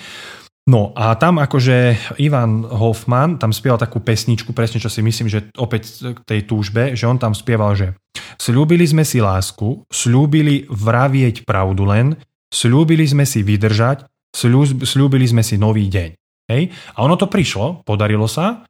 No 0.66 0.98
a 0.98 1.14
tam 1.14 1.38
akože 1.38 1.94
Ivan 2.18 2.66
Hoffman 2.66 3.38
tam 3.38 3.54
spieval 3.54 3.78
takú 3.78 4.02
pesničku, 4.02 4.50
presne 4.50 4.82
čo 4.82 4.90
si 4.90 5.06
myslím, 5.06 5.30
že 5.30 5.46
opäť 5.62 6.16
k 6.18 6.20
tej 6.26 6.42
túžbe, 6.50 6.98
že 6.98 7.06
on 7.06 7.22
tam 7.22 7.38
spieval, 7.38 7.78
že 7.78 7.94
slúbili 8.42 8.82
sme 8.82 9.06
si 9.06 9.22
lásku, 9.22 9.86
slúbili 9.94 10.66
vravieť 10.66 11.46
pravdu 11.46 11.86
len, 11.86 12.18
slúbili 12.56 13.04
sme 13.04 13.28
si 13.28 13.44
vydržať, 13.44 14.08
slúbili 14.88 15.28
sme 15.28 15.44
si 15.44 15.60
nový 15.60 15.92
deň. 15.92 16.10
Hej? 16.48 16.72
A 16.96 17.04
ono 17.04 17.20
to 17.20 17.28
prišlo, 17.28 17.84
podarilo 17.84 18.32
sa, 18.32 18.64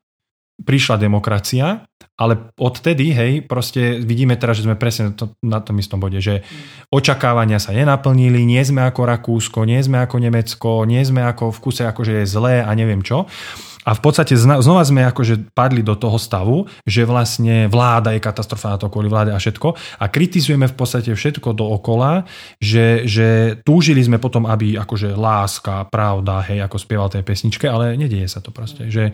prišla 0.56 0.98
demokracia, 0.98 1.84
ale 2.16 2.56
odtedy, 2.56 3.12
hej, 3.12 3.44
proste 3.44 4.00
vidíme 4.00 4.40
teraz, 4.40 4.64
že 4.64 4.64
sme 4.64 4.80
presne 4.80 5.12
to, 5.12 5.36
na 5.44 5.60
tom 5.60 5.76
istom 5.84 6.00
bode, 6.00 6.24
že 6.24 6.48
očakávania 6.88 7.60
sa 7.60 7.76
nenaplnili, 7.76 8.48
nie 8.48 8.64
sme 8.64 8.88
ako 8.88 9.04
Rakúsko, 9.04 9.68
nie 9.68 9.84
sme 9.84 10.00
ako 10.00 10.24
Nemecko, 10.24 10.88
nie 10.88 11.04
sme 11.04 11.28
ako 11.28 11.52
v 11.52 11.60
kuse, 11.60 11.84
akože 11.84 12.24
je 12.24 12.26
zlé 12.26 12.64
a 12.64 12.72
neviem 12.72 13.04
čo. 13.04 13.28
A 13.86 13.94
v 13.94 14.02
podstate 14.02 14.34
znova 14.36 14.82
sme 14.82 15.06
akože 15.06 15.54
padli 15.54 15.86
do 15.86 15.94
toho 15.94 16.18
stavu, 16.18 16.66
že 16.90 17.06
vlastne 17.06 17.70
vláda 17.70 18.18
je 18.18 18.26
katastrofa 18.26 18.74
na 18.74 18.78
to 18.82 18.90
kvôli 18.90 19.06
vláde 19.06 19.30
a 19.30 19.38
všetko 19.38 20.02
a 20.02 20.06
kritizujeme 20.10 20.66
v 20.66 20.76
podstate 20.76 21.14
všetko 21.14 21.54
dookola, 21.54 22.26
že, 22.58 23.06
že 23.06 23.62
túžili 23.62 24.02
sme 24.02 24.18
potom, 24.18 24.50
aby 24.50 24.82
akože 24.82 25.14
láska, 25.14 25.86
pravda, 25.94 26.42
hej, 26.50 26.66
ako 26.66 26.82
spieval 26.82 27.14
tej 27.14 27.22
pesničke, 27.22 27.70
ale 27.70 27.94
nedieje 27.94 28.26
sa 28.26 28.42
to 28.42 28.50
proste, 28.50 28.90
že, 28.90 29.14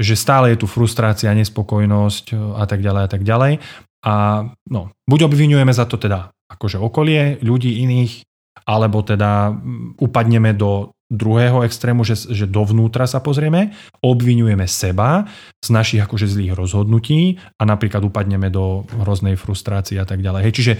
že 0.00 0.14
stále 0.16 0.56
je 0.56 0.64
tu 0.64 0.66
frustrácia, 0.66 1.36
nespokojnosť 1.36 2.56
a 2.56 2.64
tak 2.64 2.80
ďalej 2.80 3.02
a 3.04 3.10
tak 3.12 3.22
ďalej. 3.22 3.60
A 4.00 4.48
no, 4.72 4.96
buď 5.04 5.28
obvinujeme 5.28 5.76
za 5.76 5.84
to 5.84 6.00
teda 6.00 6.32
akože 6.48 6.80
okolie, 6.80 7.36
ľudí 7.44 7.84
iných, 7.84 8.24
alebo 8.64 9.04
teda 9.04 9.52
upadneme 10.00 10.56
do 10.56 10.96
druhého 11.10 11.66
extrému, 11.66 12.06
že, 12.06 12.14
že 12.30 12.46
dovnútra 12.46 13.04
sa 13.10 13.18
pozrieme, 13.18 13.74
obvinujeme 13.98 14.64
seba 14.70 15.26
z 15.58 15.68
našich 15.74 16.00
akože 16.06 16.30
zlých 16.30 16.54
rozhodnutí 16.54 17.42
a 17.58 17.66
napríklad 17.66 18.06
upadneme 18.06 18.48
do 18.48 18.86
hroznej 19.02 19.34
frustrácie 19.34 19.98
a 19.98 20.06
tak 20.06 20.22
ďalej. 20.22 20.46
Hej, 20.46 20.54
čiže, 20.54 20.72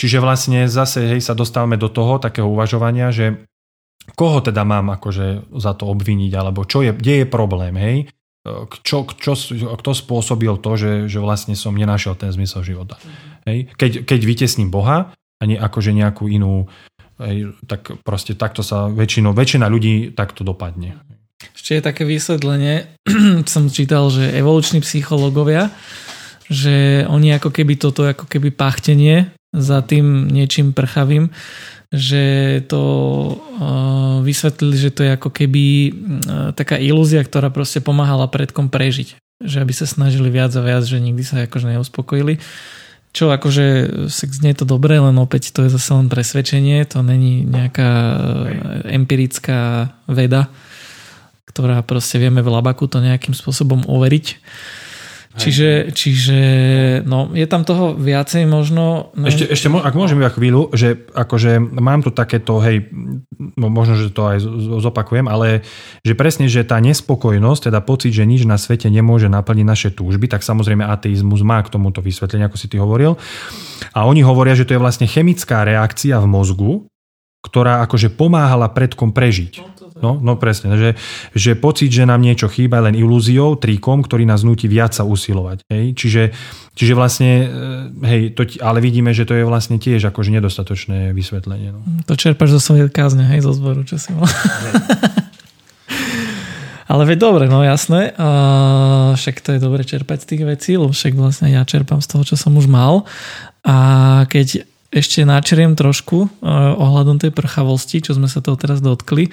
čiže 0.00 0.18
vlastne 0.24 0.64
zase 0.66 1.04
hej, 1.04 1.20
sa 1.20 1.36
dostávame 1.36 1.76
do 1.76 1.92
toho 1.92 2.16
takého 2.16 2.48
uvažovania, 2.48 3.12
že 3.12 3.44
koho 4.16 4.40
teda 4.42 4.64
mám 4.64 4.90
akože 4.98 5.52
za 5.54 5.76
to 5.78 5.86
obviniť, 5.92 6.32
alebo 6.34 6.64
čo 6.66 6.82
je, 6.82 6.90
kde 6.96 7.22
je 7.22 7.26
problém, 7.28 7.76
hej? 7.78 7.96
Čo, 8.82 9.06
čo, 9.06 9.38
kto 9.78 9.90
spôsobil 9.94 10.50
to, 10.58 10.74
že, 10.74 10.92
že 11.06 11.22
vlastne 11.22 11.54
som 11.54 11.78
nenašiel 11.78 12.18
ten 12.18 12.34
zmysel 12.34 12.66
života. 12.66 12.98
Hej? 13.46 13.70
Keď, 13.78 14.02
keď 14.02 14.20
vytesním 14.26 14.66
Boha 14.66 15.14
a 15.14 15.42
nie 15.46 15.54
akože 15.54 15.94
nejakú 15.94 16.26
inú 16.26 16.66
tak 17.66 17.98
proste 18.02 18.34
takto 18.34 18.64
sa 18.64 18.88
väčšinou, 18.88 19.32
väčšina 19.36 19.66
ľudí 19.68 20.12
takto 20.16 20.42
dopadne. 20.42 20.98
Ešte 21.50 21.78
je 21.78 21.82
také 21.82 22.02
vysvetlenie, 22.06 22.86
som 23.52 23.66
čítal, 23.70 24.10
že 24.10 24.30
evoluční 24.34 24.82
psychológovia, 24.82 25.74
že 26.46 27.06
oni 27.08 27.34
ako 27.34 27.50
keby 27.50 27.74
toto 27.80 28.06
ako 28.06 28.28
keby 28.28 28.52
pachtenie 28.52 29.32
za 29.52 29.84
tým 29.84 30.28
niečím 30.32 30.72
prchavým, 30.72 31.28
že 31.92 32.24
to 32.72 32.80
uh, 32.80 34.24
vysvetlili, 34.24 34.76
že 34.80 34.90
to 34.96 35.04
je 35.04 35.10
ako 35.12 35.28
keby 35.28 35.64
uh, 35.92 35.92
taká 36.56 36.80
ilúzia, 36.80 37.20
ktorá 37.20 37.52
proste 37.52 37.84
pomáhala 37.84 38.32
predkom 38.32 38.72
prežiť. 38.72 39.20
Že 39.44 39.56
aby 39.60 39.72
sa 39.76 39.84
snažili 39.84 40.32
viac 40.32 40.56
a 40.56 40.64
viac, 40.64 40.88
že 40.88 40.96
nikdy 40.96 41.20
sa 41.20 41.44
akože 41.44 41.68
neuspokojili. 41.68 42.40
Čo 43.12 43.28
akože 43.28 43.64
sex 44.08 44.40
nie 44.40 44.56
je 44.56 44.64
to 44.64 44.66
dobré, 44.72 44.96
len 44.96 45.12
opäť 45.20 45.52
to 45.52 45.68
je 45.68 45.74
zase 45.76 45.92
len 45.92 46.08
presvedčenie, 46.08 46.80
to 46.88 47.04
není 47.04 47.44
nejaká 47.44 47.90
empirická 48.88 49.92
veda, 50.08 50.48
ktorá 51.44 51.84
proste 51.84 52.16
vieme 52.16 52.40
v 52.40 52.48
labaku 52.48 52.88
to 52.88 53.04
nejakým 53.04 53.36
spôsobom 53.36 53.84
overiť. 53.84 54.26
Čiže, 55.32 55.96
čiže 55.96 56.40
no, 57.08 57.32
je 57.32 57.48
tam 57.48 57.64
toho 57.64 57.96
viacej 57.96 58.44
možno... 58.44 59.16
No... 59.16 59.24
Ešte, 59.24 59.48
ešte, 59.48 59.72
ak 59.72 59.96
môžem 59.96 60.20
iba 60.20 60.28
chvíľu, 60.28 60.68
že 60.76 61.08
akože 61.16 61.56
mám 61.72 62.04
tu 62.04 62.12
takéto, 62.12 62.60
hej, 62.60 62.92
možno, 63.56 63.96
že 63.96 64.12
to 64.12 64.28
aj 64.28 64.38
zopakujem, 64.84 65.24
ale 65.32 65.64
že 66.04 66.12
presne, 66.12 66.52
že 66.52 66.68
tá 66.68 66.76
nespokojnosť, 66.84 67.72
teda 67.72 67.80
pocit, 67.80 68.12
že 68.12 68.28
nič 68.28 68.44
na 68.44 68.60
svete 68.60 68.92
nemôže 68.92 69.32
naplniť 69.32 69.64
naše 69.64 69.88
túžby, 69.96 70.28
tak 70.28 70.44
samozrejme 70.44 70.84
ateizmus 70.84 71.40
má 71.40 71.64
k 71.64 71.72
tomuto 71.72 72.04
vysvetlenie, 72.04 72.52
ako 72.52 72.60
si 72.60 72.68
ty 72.68 72.76
hovoril. 72.76 73.16
A 73.96 74.04
oni 74.04 74.20
hovoria, 74.20 74.52
že 74.52 74.68
to 74.68 74.76
je 74.76 74.84
vlastne 74.84 75.08
chemická 75.08 75.64
reakcia 75.64 76.20
v 76.20 76.28
mozgu, 76.28 76.72
ktorá 77.40 77.80
akože 77.88 78.12
pomáhala 78.14 78.68
predkom 78.70 79.10
prežiť. 79.16 79.81
No, 80.02 80.18
no 80.18 80.34
presne, 80.34 80.74
že, 80.74 80.90
že 81.32 81.54
pocit, 81.54 81.94
že 81.94 82.02
nám 82.02 82.20
niečo 82.20 82.50
chýba 82.50 82.82
len 82.82 82.98
ilúziou, 82.98 83.54
trikom, 83.54 84.02
ktorý 84.02 84.26
nás 84.26 84.42
nutí 84.42 84.66
viac 84.66 84.92
sa 84.92 85.06
usilovať. 85.06 85.62
Hej? 85.70 85.94
Čiže, 85.94 86.22
čiže 86.74 86.92
vlastne, 86.98 87.30
e, 87.30 88.06
hej, 88.10 88.22
to, 88.34 88.42
ale 88.58 88.82
vidíme, 88.82 89.14
že 89.14 89.22
to 89.22 89.38
je 89.38 89.46
vlastne 89.46 89.78
tiež 89.78 90.10
akože 90.10 90.34
nedostatočné 90.34 91.14
vysvetlenie. 91.14 91.70
No. 91.70 91.80
To 92.10 92.18
čerpaš 92.18 92.58
zo 92.58 92.60
svojej 92.60 92.90
kázne, 92.90 93.22
hej, 93.30 93.46
zo 93.46 93.54
zboru, 93.54 93.86
čo 93.86 93.96
si 93.96 94.10
mal. 94.10 94.26
Ale 96.92 97.08
veď 97.08 97.18
dobre, 97.24 97.48
no 97.48 97.64
jasné. 97.64 98.12
A 98.20 98.28
však 99.16 99.40
to 99.40 99.56
je 99.56 99.60
dobre 99.64 99.80
čerpať 99.80 100.26
z 100.26 100.28
tých 100.28 100.42
vecí, 100.44 100.70
lebo 100.76 100.92
však 100.92 101.16
vlastne 101.16 101.48
ja 101.48 101.64
čerpám 101.64 102.04
z 102.04 102.08
toho, 102.12 102.22
čo 102.28 102.36
som 102.36 102.52
už 102.52 102.68
mal. 102.68 103.08
A 103.64 103.76
keď 104.28 104.68
ešte 104.92 105.24
načeriem 105.24 105.72
trošku 105.72 106.28
uh, 106.28 106.76
ohľadom 106.76 107.16
tej 107.16 107.32
prchavosti, 107.32 108.04
čo 108.04 108.12
sme 108.12 108.28
sa 108.28 108.44
toho 108.44 108.60
teraz 108.60 108.84
dotkli, 108.84 109.32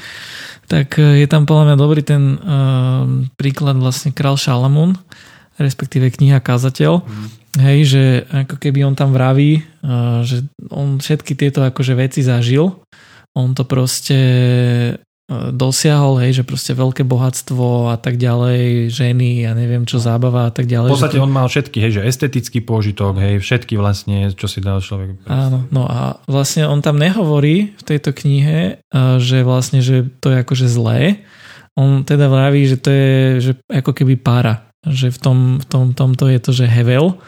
tak 0.72 0.95
uh, 0.95 1.19
je 1.19 1.28
tam 1.28 1.43
podľa 1.43 1.76
mňa 1.76 1.78
dobrý 1.78 2.02
ten 2.02 2.39
uh, 2.39 3.04
príklad 3.36 3.76
vlastne 3.76 4.15
Král 4.15 4.39
Šalamún, 4.39 4.95
respektíve 5.60 6.08
kniha 6.15 6.39
Kázateľ. 6.39 7.04
Mm. 7.04 7.28
Hej, 7.60 7.80
že 7.91 8.04
ako 8.32 8.56
keby 8.62 8.88
on 8.88 8.95
tam 8.95 9.12
vraví, 9.12 9.65
že 10.24 10.45
on 10.69 11.02
všetky 11.02 11.34
tieto 11.34 11.65
akože 11.65 11.98
veci 11.98 12.22
zažil. 12.22 12.78
On 13.34 13.52
to 13.58 13.65
proste 13.65 14.15
dosiahol, 15.30 16.18
hej, 16.26 16.42
že 16.42 16.44
proste 16.44 16.74
veľké 16.74 17.06
bohatstvo 17.06 17.94
a 17.94 18.02
tak 18.02 18.18
ďalej, 18.18 18.89
ženy 18.89 19.46
a 19.46 19.54
neviem 19.54 19.86
čo, 19.86 20.02
zábava 20.02 20.50
a 20.50 20.52
tak 20.52 20.65
ďalej. 20.65 20.89
V 20.89 20.98
podstate 20.98 21.22
to... 21.22 21.26
on 21.26 21.30
mal 21.30 21.46
všetky, 21.46 21.78
hej, 21.78 22.02
že 22.02 22.06
estetický 22.10 22.65
pôžitok, 22.65 23.13
hej, 23.22 23.38
všetky 23.38 23.78
vlastne, 23.78 24.34
čo 24.34 24.50
si 24.50 24.58
dal 24.58 24.82
človek. 24.82 25.22
Áno, 25.30 25.70
no 25.70 25.86
a 25.86 26.18
vlastne 26.26 26.65
on 26.65 26.82
tam 26.82 26.98
nehovorí 26.98 27.78
v 27.78 27.84
tejto 27.86 28.10
knihe, 28.10 28.82
že 29.22 29.46
vlastne, 29.46 29.86
že 29.86 30.10
to 30.18 30.34
je 30.34 30.42
akože 30.42 30.65
zlé. 30.65 31.22
On 31.78 32.02
teda 32.02 32.26
vraví, 32.26 32.65
že 32.65 32.82
to 32.82 32.89
je 32.89 33.13
že 33.39 33.52
ako 33.70 33.94
keby 33.94 34.18
para, 34.18 34.65
že 34.82 35.13
v 35.13 35.20
tom, 35.22 35.38
v 35.62 35.65
tom 35.70 35.86
tomto 35.94 36.26
je 36.26 36.39
to, 36.42 36.52
že 36.58 36.65
hevel, 36.65 37.22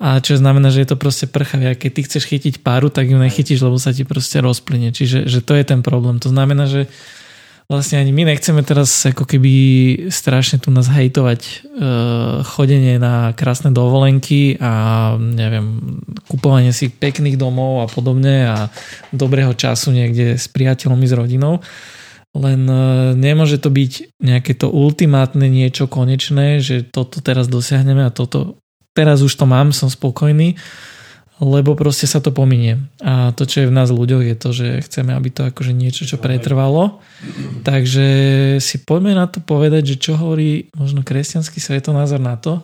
a 0.00 0.16
čo 0.16 0.32
znamená, 0.32 0.72
že 0.72 0.80
je 0.80 0.88
to 0.88 0.96
proste 0.96 1.28
prchavia. 1.28 1.76
Keď 1.76 1.90
ty 1.92 2.00
chceš 2.08 2.24
chytiť 2.24 2.64
páru, 2.64 2.88
tak 2.88 3.12
ju 3.12 3.20
nechytíš, 3.20 3.60
lebo 3.60 3.76
sa 3.76 3.92
ti 3.92 4.08
proste 4.08 4.40
rozplyne. 4.40 4.96
Čiže 4.96 5.28
že 5.28 5.44
to 5.44 5.52
je 5.52 5.60
ten 5.60 5.84
problém. 5.84 6.16
To 6.24 6.32
znamená, 6.32 6.64
že 6.64 6.88
vlastne 7.70 8.02
ani 8.02 8.10
my 8.10 8.26
nechceme 8.34 8.66
teraz 8.66 8.90
ako 9.06 9.22
keby 9.22 9.52
strašne 10.10 10.58
tu 10.58 10.74
nás 10.74 10.90
hejtovať 10.90 11.40
e, 11.46 11.54
chodenie 12.42 12.98
na 12.98 13.30
krásne 13.38 13.70
dovolenky 13.70 14.58
a 14.58 15.14
neviem, 15.14 16.02
kupovanie 16.26 16.74
si 16.74 16.90
pekných 16.90 17.38
domov 17.38 17.86
a 17.86 17.86
podobne 17.86 18.50
a 18.50 18.56
dobrého 19.14 19.54
času 19.54 19.94
niekde 19.94 20.34
s 20.34 20.50
priateľmi, 20.50 21.06
s 21.06 21.14
rodinou. 21.14 21.62
Len 22.34 22.66
e, 22.66 22.82
nemôže 23.14 23.62
to 23.62 23.70
byť 23.70 24.18
nejaké 24.18 24.58
to 24.58 24.66
ultimátne 24.66 25.46
niečo 25.46 25.86
konečné, 25.86 26.58
že 26.58 26.82
toto 26.82 27.22
teraz 27.22 27.46
dosiahneme 27.46 28.02
a 28.02 28.10
toto 28.10 28.58
teraz 28.98 29.22
už 29.22 29.30
to 29.38 29.46
mám, 29.46 29.70
som 29.70 29.86
spokojný, 29.86 30.58
lebo 31.40 31.72
proste 31.72 32.04
sa 32.04 32.20
to 32.20 32.30
pominie. 32.30 32.76
A 33.00 33.32
to, 33.32 33.48
čo 33.48 33.64
je 33.64 33.70
v 33.72 33.76
nás 33.76 33.88
ľuďoch, 33.88 34.22
je 34.22 34.36
to, 34.36 34.50
že 34.52 34.66
chceme, 34.84 35.16
aby 35.16 35.32
to 35.32 35.48
akože 35.48 35.72
niečo, 35.72 36.04
čo 36.04 36.20
pretrvalo. 36.20 37.00
Takže 37.64 38.08
si 38.60 38.76
poďme 38.84 39.16
na 39.16 39.24
to 39.24 39.40
povedať, 39.40 39.96
že 39.96 39.96
čo 39.96 40.20
hovorí 40.20 40.68
možno 40.76 41.00
kresťanský 41.00 41.56
svetonázor 41.56 42.20
na 42.20 42.36
to, 42.36 42.60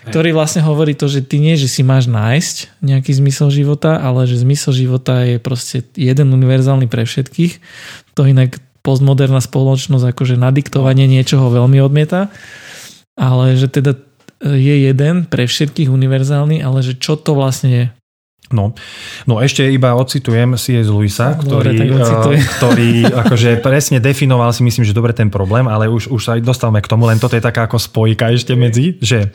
ktorý 0.00 0.32
vlastne 0.32 0.64
hovorí 0.64 0.96
to, 0.96 1.12
že 1.12 1.20
ty 1.20 1.36
nie, 1.36 1.60
že 1.60 1.68
si 1.68 1.84
máš 1.84 2.08
nájsť 2.08 2.80
nejaký 2.80 3.12
zmysel 3.20 3.52
života, 3.52 4.00
ale 4.00 4.24
že 4.24 4.40
zmysel 4.40 4.72
života 4.72 5.28
je 5.28 5.36
proste 5.36 5.84
jeden 5.92 6.32
univerzálny 6.32 6.88
pre 6.88 7.04
všetkých. 7.04 7.60
To 8.16 8.24
inak 8.24 8.56
postmoderná 8.80 9.44
spoločnosť 9.44 10.16
akože 10.16 10.40
nadiktovanie 10.40 11.04
niečoho 11.04 11.52
veľmi 11.52 11.84
odmieta. 11.84 12.32
Ale 13.20 13.60
že 13.60 13.68
teda 13.68 14.00
je 14.40 14.88
jeden 14.88 15.28
pre 15.28 15.44
všetkých 15.44 15.92
univerzálny, 15.92 16.64
ale 16.64 16.80
že 16.80 16.96
čo 16.96 17.20
to 17.20 17.36
vlastne 17.36 17.68
je? 17.68 17.86
No, 18.50 18.74
no 19.30 19.38
ešte 19.38 19.62
iba 19.70 19.94
ocitujem 19.94 20.58
C.S. 20.58 20.90
Lewisa, 20.90 21.38
ktorý, 21.38 21.86
dobre, 21.86 22.02
uh, 22.02 22.34
ktorý 22.58 22.90
akože 23.06 23.62
presne 23.62 24.02
definoval 24.02 24.50
si 24.50 24.66
myslím, 24.66 24.82
že 24.82 24.96
dobre 24.96 25.14
ten 25.14 25.30
problém, 25.30 25.70
ale 25.70 25.86
už, 25.86 26.10
už 26.10 26.20
sa 26.20 26.34
dostávame 26.42 26.82
k 26.82 26.90
tomu, 26.90 27.06
len 27.06 27.22
toto 27.22 27.38
je 27.38 27.42
taká 27.42 27.70
ako 27.70 27.78
spojka 27.78 28.34
ešte 28.34 28.58
medzi, 28.58 28.98
že 28.98 29.30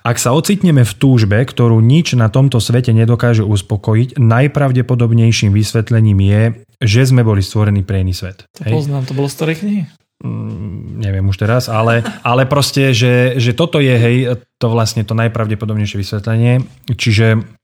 ak 0.00 0.16
sa 0.16 0.32
ocitneme 0.32 0.80
v 0.80 0.96
túžbe, 0.96 1.36
ktorú 1.44 1.80
nič 1.84 2.16
na 2.16 2.32
tomto 2.32 2.56
svete 2.56 2.92
nedokáže 2.96 3.44
uspokojiť, 3.44 4.16
najpravdepodobnejším 4.16 5.52
vysvetlením 5.52 6.20
je, 6.24 6.42
že 6.80 7.02
sme 7.04 7.20
boli 7.20 7.44
stvorení 7.44 7.84
pre 7.84 8.00
iný 8.00 8.16
svet. 8.16 8.48
To 8.56 8.64
Hej? 8.64 8.72
poznám, 8.80 9.04
to 9.04 9.12
bolo 9.12 9.28
z 9.28 9.36
ktorej 9.36 9.56
knihy? 9.60 9.82
Mm, 10.20 11.00
neviem 11.00 11.24
už 11.28 11.36
teraz, 11.40 11.68
ale, 11.68 12.04
ale 12.24 12.44
proste, 12.44 12.92
že, 12.96 13.36
že 13.40 13.52
toto 13.56 13.80
je, 13.80 13.92
hej, 13.92 14.16
to 14.60 14.66
vlastne 14.68 15.04
to 15.04 15.16
najpravdepodobnejšie 15.16 15.96
vysvetlenie. 15.96 16.64
Čiže 16.92 17.59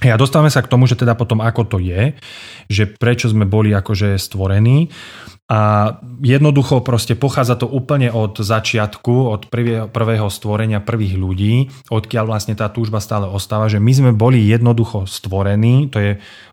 ja 0.00 0.16
dostávame 0.16 0.48
sa 0.48 0.64
k 0.64 0.70
tomu, 0.72 0.88
že 0.88 0.96
teda 0.96 1.12
potom 1.12 1.44
ako 1.44 1.76
to 1.76 1.78
je, 1.80 2.16
že 2.72 2.88
prečo 2.88 3.28
sme 3.28 3.44
boli 3.44 3.72
akože 3.76 4.16
stvorení 4.16 4.88
a 5.50 5.92
jednoducho 6.22 6.80
proste 6.86 7.18
pochádza 7.18 7.58
to 7.58 7.66
úplne 7.66 8.08
od 8.14 8.38
začiatku, 8.38 9.14
od 9.28 9.50
prvého, 9.90 10.28
stvorenia 10.30 10.78
prvých 10.78 11.18
ľudí, 11.18 11.54
odkiaľ 11.90 12.24
vlastne 12.30 12.54
tá 12.54 12.70
túžba 12.70 13.02
stále 13.02 13.26
ostáva, 13.26 13.66
že 13.66 13.82
my 13.82 13.92
sme 13.92 14.10
boli 14.14 14.46
jednoducho 14.46 15.10
stvorení, 15.10 15.90
to 15.90 15.98
je 15.98 16.12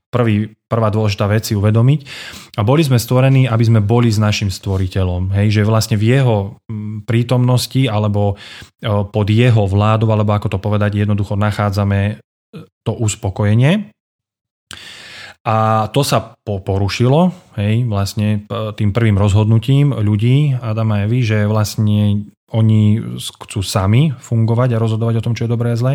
prvý, 0.10 0.58
prvá 0.66 0.90
dôležitá 0.90 1.30
vec 1.30 1.46
si 1.46 1.54
uvedomiť. 1.54 2.00
A 2.58 2.66
boli 2.66 2.82
sme 2.82 2.98
stvorení, 2.98 3.46
aby 3.46 3.64
sme 3.70 3.86
boli 3.86 4.10
s 4.10 4.18
našim 4.18 4.50
stvoriteľom. 4.50 5.30
Hej, 5.30 5.62
že 5.62 5.70
vlastne 5.70 5.94
v 5.94 6.18
jeho 6.18 6.58
prítomnosti 7.06 7.86
alebo 7.86 8.34
pod 9.14 9.28
jeho 9.30 9.70
vládou, 9.70 10.10
alebo 10.10 10.34
ako 10.34 10.58
to 10.58 10.60
povedať, 10.60 11.06
jednoducho 11.06 11.38
nachádzame 11.38 12.18
to 12.88 12.96
uspokojenie. 12.96 13.92
A 15.48 15.88
to 15.96 16.04
sa 16.04 16.36
porušilo 16.44 17.32
hej, 17.56 17.88
vlastne 17.88 18.44
tým 18.52 18.92
prvým 18.92 19.16
rozhodnutím 19.16 19.96
ľudí 19.96 20.60
Adama 20.60 21.00
a 21.00 21.08
Evy, 21.08 21.24
že 21.24 21.48
vlastne 21.48 22.28
oni 22.52 23.00
chcú 23.24 23.64
sami 23.64 24.12
fungovať 24.12 24.76
a 24.76 24.82
rozhodovať 24.84 25.20
o 25.20 25.24
tom, 25.24 25.36
čo 25.36 25.48
je 25.48 25.54
dobré 25.56 25.72
a 25.72 25.80
zlé. 25.80 25.94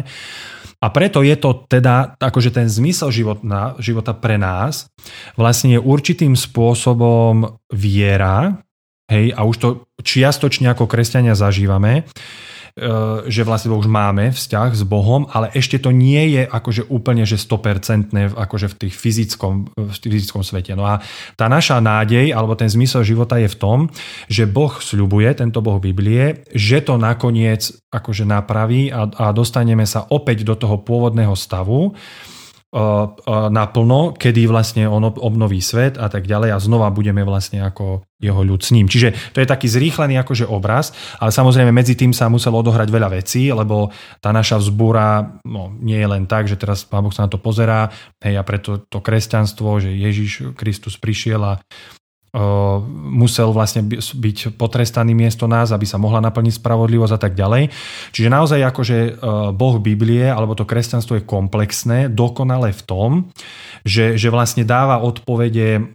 A 0.82 0.88
preto 0.88 1.20
je 1.20 1.36
to 1.36 1.68
teda, 1.68 2.16
akože 2.16 2.50
ten 2.50 2.66
zmysel 2.66 3.12
života, 3.12 3.76
života 3.76 4.16
pre 4.16 4.40
nás 4.40 4.88
vlastne 5.36 5.76
je 5.76 5.80
určitým 5.80 6.32
spôsobom 6.32 7.60
viera, 7.70 8.56
hej, 9.12 9.36
a 9.36 9.44
už 9.44 9.56
to 9.60 9.68
čiastočne 10.00 10.72
ako 10.72 10.88
kresťania 10.88 11.36
zažívame, 11.36 12.08
že 13.28 13.44
vlastne 13.44 13.68
už 13.76 13.84
máme 13.84 14.32
vzťah 14.32 14.70
s 14.72 14.82
Bohom, 14.88 15.28
ale 15.28 15.52
ešte 15.52 15.76
to 15.76 15.92
nie 15.92 16.40
je 16.40 16.42
akože 16.48 16.88
úplne, 16.88 17.28
že 17.28 17.36
100% 17.36 18.16
akože 18.32 18.66
v 18.72 18.74
tých 18.88 18.94
fyzickom, 18.96 19.76
v 19.76 19.92
fyzickom 19.92 20.40
svete. 20.40 20.72
No 20.72 20.88
a 20.88 21.04
tá 21.36 21.52
naša 21.52 21.84
nádej, 21.84 22.32
alebo 22.32 22.56
ten 22.56 22.72
zmysel 22.72 23.04
života 23.04 23.36
je 23.36 23.52
v 23.52 23.60
tom, 23.60 23.78
že 24.32 24.48
Boh 24.48 24.72
sľubuje, 24.72 25.28
tento 25.36 25.60
Boh 25.60 25.76
Biblie, 25.76 26.48
že 26.56 26.80
to 26.80 26.96
nakoniec 26.96 27.68
akože 27.92 28.24
napraví 28.24 28.88
a, 28.88 29.04
a 29.04 29.36
dostaneme 29.36 29.84
sa 29.84 30.08
opäť 30.08 30.48
do 30.48 30.56
toho 30.56 30.80
pôvodného 30.80 31.36
stavu, 31.36 31.92
naplno, 33.52 34.16
kedy 34.16 34.48
vlastne 34.48 34.88
on 34.88 35.04
obnoví 35.04 35.60
svet 35.60 36.00
a 36.00 36.08
tak 36.08 36.24
ďalej 36.24 36.56
a 36.56 36.58
znova 36.58 36.88
budeme 36.88 37.20
vlastne 37.20 37.60
ako 37.60 38.08
jeho 38.16 38.40
ľud 38.40 38.64
s 38.64 38.72
ním. 38.72 38.88
Čiže 38.88 39.36
to 39.36 39.44
je 39.44 39.50
taký 39.50 39.68
zrýchlený 39.68 40.16
akože 40.24 40.48
obraz, 40.48 40.96
ale 41.20 41.28
samozrejme 41.28 41.68
medzi 41.68 41.92
tým 41.92 42.16
sa 42.16 42.32
muselo 42.32 42.64
odohrať 42.64 42.88
veľa 42.88 43.12
vecí, 43.12 43.52
lebo 43.52 43.92
tá 44.24 44.32
naša 44.32 44.56
vzbúra 44.56 45.36
no, 45.44 45.76
nie 45.84 46.00
je 46.00 46.08
len 46.08 46.24
tak, 46.24 46.48
že 46.48 46.56
teraz 46.56 46.88
Pán 46.88 47.04
Boh 47.04 47.12
sa 47.12 47.28
na 47.28 47.30
to 47.30 47.36
pozerá, 47.36 47.92
hej, 48.24 48.40
a 48.40 48.42
preto 48.46 48.80
to 48.88 49.04
kresťanstvo, 49.04 49.76
že 49.76 49.92
Ježiš 49.92 50.56
Kristus 50.56 50.96
prišiel 50.96 51.44
a 51.44 51.60
musel 53.12 53.52
vlastne 53.52 53.84
byť 53.92 54.56
potrestaný 54.56 55.12
miesto 55.12 55.44
nás, 55.44 55.68
aby 55.68 55.84
sa 55.84 56.00
mohla 56.00 56.24
naplniť 56.24 56.56
spravodlivosť 56.56 57.12
a 57.12 57.20
tak 57.20 57.36
ďalej. 57.36 57.68
Čiže 58.16 58.32
naozaj 58.32 58.60
akože 58.72 58.98
Boh 59.52 59.76
Biblie 59.76 60.24
alebo 60.32 60.56
to 60.56 60.64
kresťanstvo 60.64 61.20
je 61.20 61.28
komplexné, 61.28 62.08
dokonale 62.08 62.72
v 62.72 62.82
tom, 62.88 63.10
že, 63.84 64.16
že 64.16 64.32
vlastne 64.32 64.64
dáva 64.64 65.04
odpovede 65.04 65.92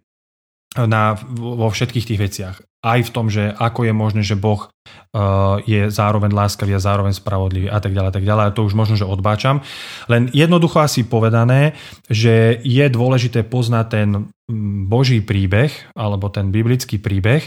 na, 0.86 1.18
vo 1.34 1.66
všetkých 1.72 2.08
tých 2.14 2.22
veciach. 2.22 2.56
Aj 2.86 3.02
v 3.02 3.10
tom, 3.10 3.34
že 3.34 3.50
ako 3.58 3.90
je 3.90 3.94
možné, 3.96 4.22
že 4.22 4.38
Boh 4.38 4.70
uh, 4.70 5.58
je 5.66 5.90
zároveň 5.90 6.30
láskavý 6.30 6.78
a 6.78 6.84
zároveň 6.84 7.18
spravodlivý 7.18 7.74
a 7.74 7.82
tak 7.82 7.98
ďalej, 7.98 8.10
a 8.10 8.16
tak 8.16 8.26
ďalej. 8.28 8.44
A 8.46 8.54
to 8.54 8.68
už 8.70 8.78
možno, 8.78 8.94
že 8.94 9.10
odbáčam. 9.10 9.66
Len 10.06 10.30
jednoducho 10.30 10.86
asi 10.86 11.10
povedané, 11.10 11.74
že 12.06 12.62
je 12.62 12.86
dôležité 12.86 13.42
poznať 13.42 13.86
ten 13.90 14.10
mm, 14.46 14.86
Boží 14.86 15.26
príbeh 15.26 15.74
alebo 15.98 16.30
ten 16.30 16.54
biblický 16.54 17.02
príbeh, 17.02 17.44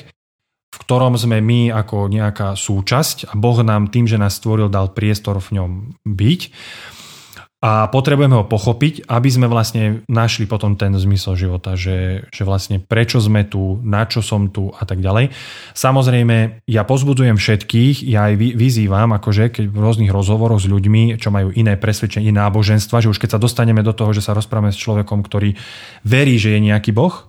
v 0.71 0.77
ktorom 0.87 1.14
sme 1.14 1.38
my 1.38 1.71
ako 1.75 2.11
nejaká 2.11 2.59
súčasť 2.59 3.31
a 3.31 3.33
Boh 3.38 3.59
nám 3.62 3.90
tým, 3.95 4.11
že 4.11 4.19
nás 4.19 4.38
stvoril, 4.38 4.66
dal 4.66 4.90
priestor 4.90 5.38
v 5.38 5.62
ňom 5.62 5.71
byť 6.03 6.40
a 7.61 7.92
potrebujeme 7.92 8.40
ho 8.40 8.49
pochopiť, 8.49 9.05
aby 9.05 9.29
sme 9.29 9.44
vlastne 9.44 10.01
našli 10.09 10.49
potom 10.49 10.81
ten 10.81 10.96
zmysel 10.96 11.37
života, 11.37 11.77
že, 11.77 12.25
že 12.33 12.49
vlastne 12.49 12.81
prečo 12.81 13.20
sme 13.20 13.44
tu, 13.44 13.77
na 13.85 14.09
čo 14.09 14.25
som 14.25 14.49
tu 14.49 14.73
a 14.73 14.88
tak 14.88 15.05
ďalej. 15.05 15.29
Samozrejme, 15.77 16.64
ja 16.64 16.88
pozbudzujem 16.88 17.37
všetkých, 17.37 18.09
ja 18.09 18.33
aj 18.33 18.57
vyzývam, 18.57 19.12
akože 19.12 19.53
keď 19.53 19.64
v 19.68 19.77
rôznych 19.77 20.09
rozhovoroch 20.09 20.57
s 20.57 20.73
ľuďmi, 20.73 21.20
čo 21.20 21.29
majú 21.29 21.53
iné 21.53 21.77
presvedčenie, 21.77 22.33
náboženstva, 22.33 23.05
že 23.05 23.12
už 23.12 23.20
keď 23.20 23.37
sa 23.37 23.42
dostaneme 23.44 23.85
do 23.85 23.92
toho, 23.92 24.16
že 24.16 24.25
sa 24.25 24.33
rozprávame 24.33 24.73
s 24.73 24.81
človekom, 24.81 25.20
ktorý 25.20 25.53
verí, 26.09 26.40
že 26.40 26.57
je 26.57 26.64
nejaký 26.64 26.96
Boh, 26.96 27.29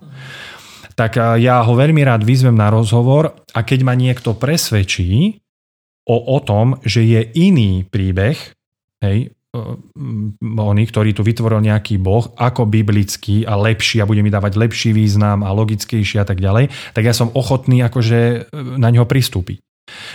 tak 0.95 1.19
ja 1.19 1.59
ho 1.59 1.73
veľmi 1.75 2.07
rád 2.07 2.23
vyzvem 2.23 2.55
na 2.55 2.71
rozhovor 2.71 3.35
a 3.51 3.59
keď 3.67 3.79
ma 3.83 3.99
niekto 3.99 4.39
presvedčí 4.39 5.43
o, 6.07 6.15
o 6.15 6.37
tom, 6.39 6.79
že 6.87 7.03
je 7.03 7.19
iný 7.35 7.83
príbeh, 7.83 8.39
hej, 9.03 9.35
oni, 9.51 10.83
ktorý 10.87 11.11
tu 11.11 11.27
vytvoril 11.27 11.59
nejaký 11.59 11.99
boh, 11.99 12.31
ako 12.39 12.63
biblický 12.63 13.43
a 13.43 13.59
lepší 13.59 13.99
a 13.99 14.07
bude 14.07 14.23
mi 14.23 14.31
dávať 14.31 14.55
lepší 14.55 14.95
význam 14.95 15.43
a 15.43 15.51
logickejší 15.51 16.23
a 16.23 16.25
tak 16.25 16.39
ďalej, 16.39 16.71
tak 16.95 17.03
ja 17.03 17.11
som 17.11 17.35
ochotný 17.35 17.83
akože 17.83 18.19
e, 18.19 18.39
na 18.79 18.87
ňo 18.87 19.03
pristúpiť. 19.03 19.59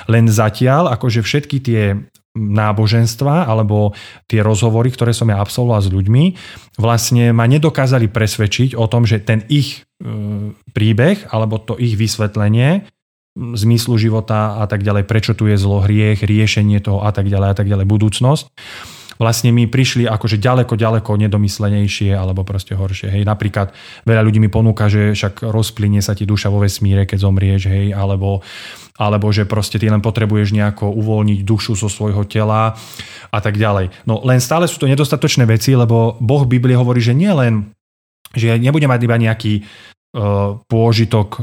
Len 0.08 0.24
zatiaľ, 0.32 0.88
akože 0.96 1.20
všetky 1.20 1.60
tie 1.60 2.00
náboženstva 2.36 3.48
alebo 3.48 3.96
tie 4.28 4.44
rozhovory, 4.44 4.92
ktoré 4.92 5.12
som 5.16 5.28
ja 5.32 5.40
absolvoval 5.40 5.84
s 5.84 5.92
ľuďmi, 5.92 6.24
vlastne 6.80 7.32
ma 7.32 7.48
nedokázali 7.48 8.12
presvedčiť 8.12 8.76
o 8.76 8.84
tom, 8.88 9.08
že 9.08 9.24
ten 9.24 9.44
ich 9.48 9.88
príbeh 10.76 11.32
alebo 11.32 11.56
to 11.56 11.80
ich 11.80 11.96
vysvetlenie 11.96 12.84
zmyslu 13.36 14.00
života 14.00 14.60
a 14.60 14.64
tak 14.68 14.84
ďalej, 14.84 15.04
prečo 15.04 15.32
tu 15.36 15.48
je 15.48 15.60
zlo, 15.60 15.84
hriech, 15.84 16.24
riešenie 16.24 16.80
toho 16.80 17.04
a 17.04 17.12
tak 17.12 17.28
ďalej 17.28 17.48
a 17.52 17.56
tak 17.56 17.68
ďalej, 17.68 17.84
budúcnosť 17.88 18.44
vlastne 19.16 19.52
mi 19.52 19.68
prišli 19.68 20.08
akože 20.08 20.40
ďaleko, 20.40 20.76
ďaleko 20.76 21.16
nedomyslenejšie 21.16 22.12
alebo 22.12 22.44
proste 22.44 22.76
horšie. 22.76 23.12
Hej, 23.12 23.22
napríklad 23.24 23.72
veľa 24.04 24.22
ľudí 24.24 24.38
mi 24.40 24.52
ponúka, 24.52 24.88
že 24.88 25.12
však 25.16 25.44
rozplynie 25.44 26.00
sa 26.00 26.16
ti 26.16 26.28
duša 26.28 26.52
vo 26.52 26.62
vesmíre, 26.62 27.08
keď 27.08 27.18
zomrieš, 27.24 27.68
hej, 27.68 27.92
alebo, 27.96 28.44
alebo 29.00 29.28
že 29.32 29.48
proste 29.48 29.80
ty 29.80 29.88
len 29.88 30.00
potrebuješ 30.04 30.52
nejako 30.52 30.92
uvoľniť 30.92 31.40
dušu 31.44 31.76
zo 31.76 31.88
svojho 31.88 32.24
tela 32.28 32.76
a 33.32 33.38
tak 33.40 33.56
ďalej. 33.56 33.92
No 34.08 34.20
len 34.24 34.40
stále 34.40 34.68
sú 34.68 34.80
to 34.80 34.90
nedostatočné 34.90 35.44
veci, 35.48 35.72
lebo 35.72 36.16
Boh 36.20 36.42
v 36.44 36.56
Biblii 36.56 36.76
hovorí, 36.76 37.00
že 37.00 37.16
nie 37.16 37.32
len, 37.32 37.72
že 38.36 38.56
nebude 38.60 38.84
mať 38.88 39.00
iba 39.04 39.16
nejaký 39.16 39.52
uh, 39.62 40.60
pôžitok 40.68 41.40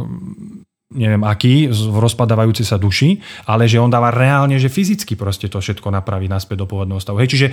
neviem 0.94 1.26
aký, 1.26 1.68
v 1.70 1.98
rozpadávajúcej 1.98 2.66
sa 2.66 2.78
duši, 2.78 3.18
ale 3.50 3.66
že 3.66 3.82
on 3.82 3.92
dáva 3.92 4.14
reálne, 4.14 4.56
že 4.62 4.72
fyzicky 4.72 5.18
proste 5.18 5.50
to 5.50 5.60
všetko 5.60 5.90
napraví 5.90 6.30
naspäť 6.30 6.64
do 6.64 6.70
pôvodného 6.70 7.02
stavu. 7.02 7.20
Hej, 7.20 7.34
čiže 7.34 7.48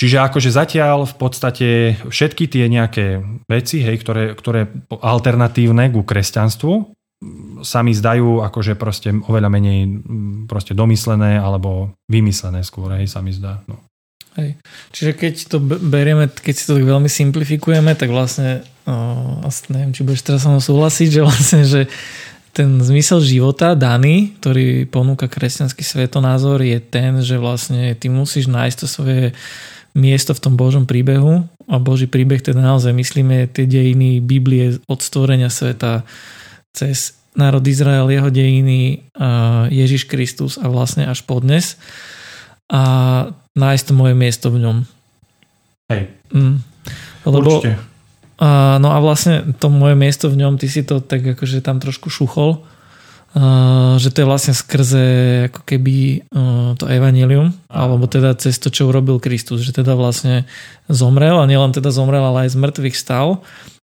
Čiže 0.00 0.16
akože 0.16 0.48
zatiaľ 0.48 1.04
v 1.04 1.14
podstate 1.20 1.68
všetky 2.08 2.48
tie 2.48 2.72
nejaké 2.72 3.20
veci, 3.44 3.84
hej, 3.84 4.00
ktoré, 4.00 4.32
ktoré 4.32 4.64
alternatívne 4.88 5.92
ku 5.92 6.08
kresťanstvu 6.08 6.96
sa 7.60 7.84
mi 7.84 7.92
zdajú 7.92 8.40
akože 8.40 8.80
proste 8.80 9.12
oveľa 9.12 9.52
menej 9.52 10.00
proste 10.48 10.72
domyslené 10.72 11.36
alebo 11.36 11.92
vymyslené 12.08 12.64
skôr, 12.64 12.96
hej, 12.96 13.12
sa 13.12 13.20
mi 13.20 13.36
zdá. 13.36 13.60
No. 13.68 13.76
Hej. 14.40 14.56
Čiže 14.96 15.12
keď 15.20 15.34
to 15.52 15.56
berieme, 15.60 16.32
keď 16.32 16.54
si 16.56 16.64
to 16.64 16.80
tak 16.80 16.86
veľmi 16.88 17.10
simplifikujeme, 17.12 17.92
tak 17.92 18.08
vlastne, 18.08 18.64
oh, 18.88 19.44
asi 19.44 19.68
neviem, 19.68 19.92
či 19.92 20.00
budeš 20.00 20.24
teraz 20.24 20.48
sa 20.48 20.56
súhlasiť, 20.56 21.08
že 21.12 21.20
vlastne, 21.20 21.60
že 21.68 21.92
ten 22.50 22.82
zmysel 22.82 23.22
života 23.22 23.78
daný, 23.78 24.34
ktorý 24.42 24.86
ponúka 24.90 25.30
kresťanský 25.30 25.86
svetonázor, 25.86 26.62
je 26.66 26.78
ten, 26.82 27.22
že 27.22 27.38
vlastne 27.38 27.94
ty 27.94 28.10
musíš 28.10 28.50
nájsť 28.50 28.76
to 28.76 28.86
svoje 28.90 29.24
miesto 29.94 30.34
v 30.34 30.42
tom 30.42 30.54
Božom 30.54 30.86
príbehu 30.86 31.46
a 31.66 31.74
Boží 31.82 32.06
príbeh 32.06 32.42
teda 32.42 32.62
naozaj 32.62 32.94
myslíme 32.94 33.50
tie 33.50 33.66
dejiny 33.66 34.22
Biblie 34.22 34.78
od 34.86 34.98
stvorenia 35.02 35.50
sveta 35.50 36.06
cez 36.70 37.18
národ 37.34 37.62
Izrael, 37.66 38.06
jeho 38.10 38.30
dejiny, 38.30 39.06
Ježiš 39.70 40.06
Kristus 40.06 40.58
a 40.58 40.70
vlastne 40.70 41.06
až 41.06 41.22
po 41.26 41.42
dnes 41.42 41.78
a 42.70 42.82
nájsť 43.58 43.84
to 43.90 43.92
moje 43.94 44.14
miesto 44.14 44.46
v 44.50 44.62
ňom. 44.62 44.76
Hej. 45.90 46.02
Mm. 46.30 46.62
Lebo, 47.26 47.38
Určite. 47.42 47.89
Uh, 48.40 48.80
no 48.80 48.96
a 48.96 48.98
vlastne 49.04 49.52
to 49.60 49.68
moje 49.68 49.92
miesto 50.00 50.32
v 50.32 50.40
ňom, 50.40 50.56
ty 50.56 50.64
si 50.64 50.80
to 50.80 51.04
tak 51.04 51.20
akože 51.20 51.60
tam 51.60 51.76
trošku 51.76 52.08
šuchol, 52.08 52.64
uh, 53.36 54.00
že 54.00 54.08
to 54.08 54.24
je 54.24 54.30
vlastne 54.32 54.56
skrze 54.56 55.06
ako 55.52 55.60
keby 55.68 56.24
uh, 56.32 56.72
to 56.80 56.88
evanelium, 56.88 57.52
alebo 57.68 58.08
teda 58.08 58.32
cez 58.40 58.56
to, 58.56 58.72
čo 58.72 58.88
urobil 58.88 59.20
Kristus, 59.20 59.60
že 59.60 59.76
teda 59.76 59.92
vlastne 59.92 60.48
zomrel 60.88 61.36
a 61.36 61.44
nielen 61.44 61.76
teda 61.76 61.92
zomrel, 61.92 62.24
ale 62.24 62.48
aj 62.48 62.56
z 62.56 62.60
mŕtvych 62.64 62.96
stal. 62.96 63.44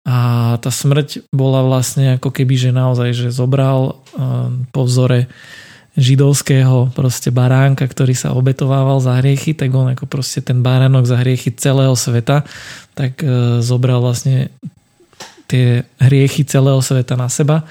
A 0.09 0.57
tá 0.65 0.73
smrť 0.73 1.29
bola 1.29 1.61
vlastne 1.61 2.17
ako 2.17 2.33
keby, 2.33 2.57
že 2.57 2.71
naozaj, 2.73 3.13
že 3.13 3.29
zobral 3.29 4.01
uh, 4.17 4.49
po 4.73 4.89
vzore 4.89 5.29
židovského 5.99 6.95
proste 6.95 7.35
baránka, 7.35 7.83
ktorý 7.83 8.15
sa 8.15 8.31
obetovával 8.31 9.03
za 9.03 9.19
hriechy, 9.19 9.53
tak 9.53 9.75
on 9.75 9.91
ako 9.91 10.07
proste 10.07 10.39
ten 10.39 10.63
baránok 10.63 11.05
za 11.11 11.19
hriechy 11.19 11.51
celého 11.59 11.93
sveta, 11.99 12.47
tak 12.95 13.19
e, 13.19 13.59
zobral 13.59 13.99
vlastne 13.99 14.55
tie 15.51 15.83
hriechy 15.99 16.47
celého 16.47 16.79
sveta 16.79 17.19
na 17.19 17.27
seba 17.27 17.67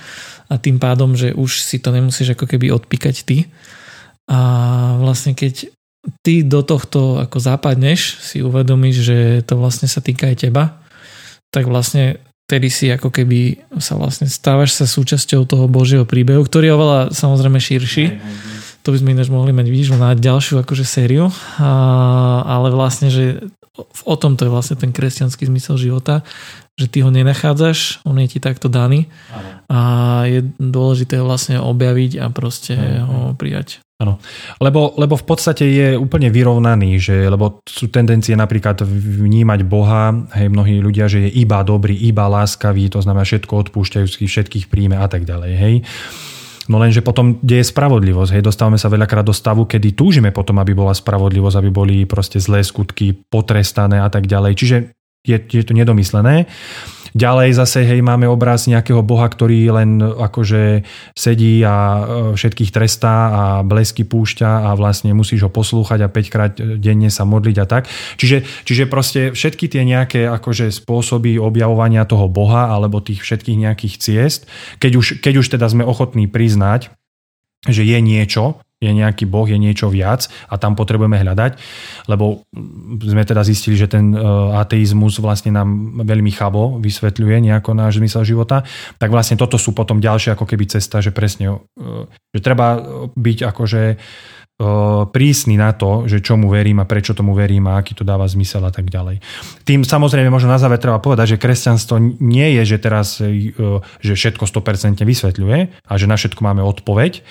a 0.52 0.60
tým 0.60 0.76
pádom, 0.76 1.16
že 1.16 1.32
už 1.32 1.64
si 1.64 1.80
to 1.80 1.96
nemusíš 1.96 2.36
ako 2.36 2.46
keby 2.52 2.68
odpíkať 2.76 3.24
ty. 3.24 3.48
A 4.28 4.40
vlastne 5.00 5.32
keď 5.32 5.72
ty 6.20 6.44
do 6.44 6.64
tohto 6.68 7.24
ako 7.24 7.40
západneš, 7.40 8.20
si 8.20 8.44
uvedomíš, 8.44 8.96
že 9.08 9.18
to 9.48 9.56
vlastne 9.56 9.88
sa 9.88 10.04
týka 10.04 10.28
aj 10.28 10.48
teba, 10.48 10.84
tak 11.48 11.68
vlastne 11.72 12.20
vtedy 12.48 12.72
si 12.72 12.88
ako 12.88 13.12
keby 13.12 13.60
sa 13.76 14.00
vlastne 14.00 14.32
stávaš 14.32 14.80
sa 14.80 14.88
súčasťou 14.88 15.44
toho 15.44 15.68
Božieho 15.68 16.08
príbehu, 16.08 16.48
ktorý 16.48 16.72
je 16.72 16.78
oveľa 16.80 17.00
samozrejme 17.12 17.60
širší. 17.60 18.06
To 18.88 18.96
by 18.96 19.04
sme 19.04 19.12
ináč 19.12 19.28
mohli 19.28 19.52
mať 19.52 19.68
výžvu 19.68 20.00
na 20.00 20.16
ďalšiu 20.16 20.64
akože 20.64 20.88
sériu, 20.88 21.28
a, 21.60 21.72
ale 22.48 22.72
vlastne, 22.72 23.12
že 23.12 23.44
o 24.08 24.16
tom 24.16 24.40
to 24.40 24.48
je 24.48 24.54
vlastne 24.56 24.80
ten 24.80 24.96
kresťanský 24.96 25.44
zmysel 25.52 25.76
života, 25.76 26.24
že 26.80 26.88
ty 26.88 27.04
ho 27.04 27.12
nenachádzaš, 27.12 28.00
on 28.08 28.16
je 28.24 28.32
ti 28.32 28.40
takto 28.40 28.72
daný. 28.72 29.12
A 29.68 30.24
je 30.30 30.40
dôležité 30.56 31.20
vlastne 31.20 31.60
objaviť 31.60 32.24
a 32.24 32.32
proste 32.32 32.80
ho 33.04 33.36
prijať. 33.36 33.84
Áno, 33.98 34.22
lebo, 34.62 34.94
lebo 34.94 35.18
v 35.18 35.26
podstate 35.26 35.66
je 35.66 35.88
úplne 35.98 36.30
vyrovnaný, 36.30 37.02
že, 37.02 37.18
lebo 37.26 37.66
sú 37.66 37.90
tendencie 37.90 38.38
napríklad 38.38 38.86
vnímať 38.86 39.66
Boha, 39.66 40.14
hej, 40.38 40.54
mnohí 40.54 40.78
ľudia, 40.78 41.10
že 41.10 41.26
je 41.26 41.42
iba 41.42 41.66
dobrý, 41.66 41.98
iba 41.98 42.30
láskavý, 42.30 42.94
to 42.94 43.02
znamená 43.02 43.26
všetko 43.26 43.50
odpúšťajúci, 43.50 44.30
všetkých 44.30 44.70
príjme 44.70 45.02
a 45.02 45.10
tak 45.10 45.26
ďalej, 45.26 45.52
hej. 45.58 45.76
No 46.68 46.78
lenže 46.78 47.00
potom 47.00 47.40
deje 47.42 47.64
spravodlivosť. 47.64 48.38
Hej, 48.38 48.44
dostávame 48.44 48.76
sa 48.76 48.92
veľakrát 48.92 49.24
do 49.24 49.32
stavu, 49.32 49.64
kedy 49.64 49.96
túžime 49.96 50.36
potom, 50.36 50.60
aby 50.60 50.76
bola 50.76 50.92
spravodlivosť, 50.92 51.58
aby 51.58 51.70
boli 51.72 51.96
proste 52.04 52.44
zlé 52.44 52.62
skutky 52.62 53.16
potrestané 53.32 54.04
a 54.04 54.12
tak 54.12 54.28
ďalej. 54.28 54.52
Čiže 54.54 54.78
je, 55.24 55.38
je 55.48 55.64
to 55.64 55.72
nedomyslené. 55.72 56.46
Ďalej 57.14 57.56
zase, 57.56 57.86
hej, 57.88 58.04
máme 58.04 58.28
obraz 58.28 58.68
nejakého 58.68 59.06
boha, 59.06 59.28
ktorý 59.30 59.70
len 59.72 60.02
akože 60.02 60.84
sedí 61.14 61.64
a 61.64 61.76
e, 61.76 62.02
všetkých 62.36 62.74
trestá 62.74 63.16
a 63.30 63.44
blesky 63.64 64.04
púšťa 64.04 64.68
a 64.68 64.76
vlastne 64.76 65.14
musíš 65.16 65.48
ho 65.48 65.52
poslúchať 65.52 66.04
a 66.04 66.12
5 66.12 66.34
krát 66.34 66.54
denne 66.58 67.08
sa 67.08 67.24
modliť 67.24 67.58
a 67.62 67.66
tak. 67.66 67.88
Čiže, 68.20 68.44
čiže 68.68 68.84
proste 68.90 69.32
všetky 69.32 69.72
tie 69.72 69.84
nejaké 69.88 70.28
akože 70.28 70.74
spôsoby 70.74 71.40
objavovania 71.40 72.04
toho 72.04 72.28
boha 72.28 72.74
alebo 72.74 73.00
tých 73.00 73.24
všetkých 73.24 73.58
nejakých 73.64 73.96
ciest, 74.02 74.50
keď 74.82 74.92
už, 74.98 75.08
keď 75.24 75.34
už 75.40 75.48
teda 75.56 75.68
sme 75.72 75.88
ochotní 75.88 76.28
priznať, 76.28 76.92
že 77.68 77.84
je 77.84 77.98
niečo, 78.00 78.62
je 78.78 78.92
nejaký 78.94 79.26
boh, 79.26 79.50
je 79.50 79.58
niečo 79.58 79.90
viac 79.90 80.30
a 80.46 80.62
tam 80.62 80.78
potrebujeme 80.78 81.18
hľadať, 81.18 81.58
lebo 82.06 82.46
sme 83.02 83.26
teda 83.26 83.42
zistili, 83.42 83.74
že 83.74 83.90
ten 83.90 84.14
e, 84.14 84.18
ateizmus 84.54 85.18
vlastne 85.18 85.50
nám 85.50 86.02
veľmi 86.06 86.30
chabo 86.30 86.78
vysvetľuje 86.78 87.50
nejako 87.50 87.74
náš 87.74 87.98
zmysel 87.98 88.22
života, 88.22 88.62
tak 89.02 89.10
vlastne 89.10 89.34
toto 89.34 89.58
sú 89.58 89.74
potom 89.74 89.98
ďalšie 89.98 90.38
ako 90.38 90.46
keby 90.46 90.70
cesta, 90.70 91.02
že 91.02 91.10
presne, 91.10 91.58
e, 91.74 92.06
že 92.38 92.40
treba 92.46 92.78
byť 93.18 93.38
akože 93.50 93.84
e, 93.90 93.96
prísny 95.10 95.58
na 95.58 95.74
to, 95.74 96.06
že 96.06 96.22
čomu 96.22 96.46
verím 96.46 96.78
a 96.78 96.86
prečo 96.86 97.18
tomu 97.18 97.34
verím 97.34 97.66
a 97.74 97.82
aký 97.82 97.98
to 97.98 98.06
dáva 98.06 98.30
zmysel 98.30 98.62
a 98.62 98.70
tak 98.70 98.94
ďalej. 98.94 99.26
Tým 99.66 99.90
samozrejme 99.90 100.30
možno 100.30 100.54
na 100.54 100.62
záver 100.62 100.78
treba 100.78 101.02
povedať, 101.02 101.34
že 101.34 101.42
kresťanstvo 101.42 102.22
nie 102.22 102.62
je, 102.62 102.78
že 102.78 102.78
teraz 102.78 103.18
že 104.06 104.14
všetko 104.14 104.46
100% 104.46 105.02
vysvetľuje 105.02 105.60
a 105.82 105.94
že 105.98 106.06
na 106.06 106.14
všetko 106.14 106.46
máme 106.46 106.62
odpoveď, 106.62 107.26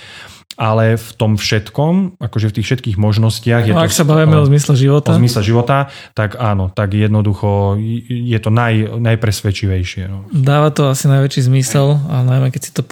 ale 0.57 0.97
v 0.97 1.09
tom 1.21 1.37
všetkom, 1.37 2.17
akože 2.17 2.49
v 2.49 2.55
tých 2.61 2.67
všetkých 2.73 2.97
možnostiach... 2.97 3.69
No, 3.69 3.77
je 3.77 3.87
ak 3.87 3.93
to, 3.93 4.01
sa 4.01 4.09
bavíme 4.09 4.41
o, 4.41 4.43
o 4.43 4.49
zmysle 4.49 4.73
života. 4.73 5.13
O 5.13 5.21
zmysle 5.21 5.45
života, 5.45 5.93
tak 6.17 6.41
áno, 6.41 6.73
tak 6.73 6.97
jednoducho 6.97 7.77
je 8.09 8.39
to 8.41 8.49
naj, 8.49 8.97
najpresvedčivejšie. 8.97 10.09
No. 10.09 10.25
Dáva 10.33 10.73
to 10.73 10.89
asi 10.89 11.13
najväčší 11.13 11.53
zmysel 11.53 12.01
a 12.09 12.25
najmä 12.25 12.49
keď 12.49 12.63
si 12.65 12.73
to 12.73 12.83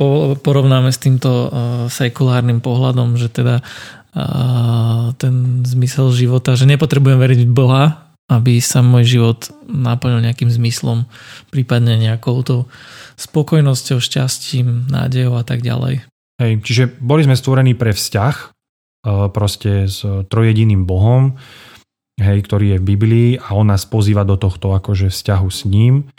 porovnáme 0.45 0.93
s 0.93 1.01
týmto 1.01 1.29
uh, 1.29 1.49
sekulárnym 1.89 2.61
pohľadom, 2.61 3.17
že 3.17 3.33
teda 3.33 3.65
uh, 3.65 5.17
ten 5.17 5.65
zmysel 5.65 6.13
života, 6.13 6.61
že 6.61 6.69
nepotrebujem 6.69 7.17
veriť 7.17 7.41
v 7.49 7.53
Boha, 7.53 7.85
aby 8.29 8.61
sa 8.61 8.81
môj 8.81 9.05
život 9.05 9.53
naplnil 9.69 10.25
nejakým 10.25 10.49
zmyslom, 10.49 11.09
prípadne 11.49 11.97
nejakou 11.97 12.41
to 12.45 12.57
spokojnosťou, 13.21 14.01
šťastím, 14.01 14.89
nádejou 14.89 15.37
a 15.37 15.45
tak 15.45 15.61
ďalej. 15.61 16.05
Hej, 16.35 16.67
čiže 16.67 16.85
boli 16.99 17.23
sme 17.23 17.39
stvorení 17.39 17.79
pre 17.79 17.95
vzťah 17.95 18.35
e, 18.35 18.47
proste 19.31 19.87
s 19.87 20.03
trojediným 20.03 20.83
Bohom, 20.83 21.39
hej, 22.19 22.39
ktorý 22.43 22.75
je 22.75 22.81
v 22.83 22.89
Biblii 22.95 23.29
a 23.39 23.55
on 23.55 23.71
nás 23.71 23.87
pozýva 23.87 24.27
do 24.27 24.35
tohto 24.35 24.75
akože 24.75 25.15
vzťahu 25.15 25.49
s 25.51 25.61
ním. 25.67 26.11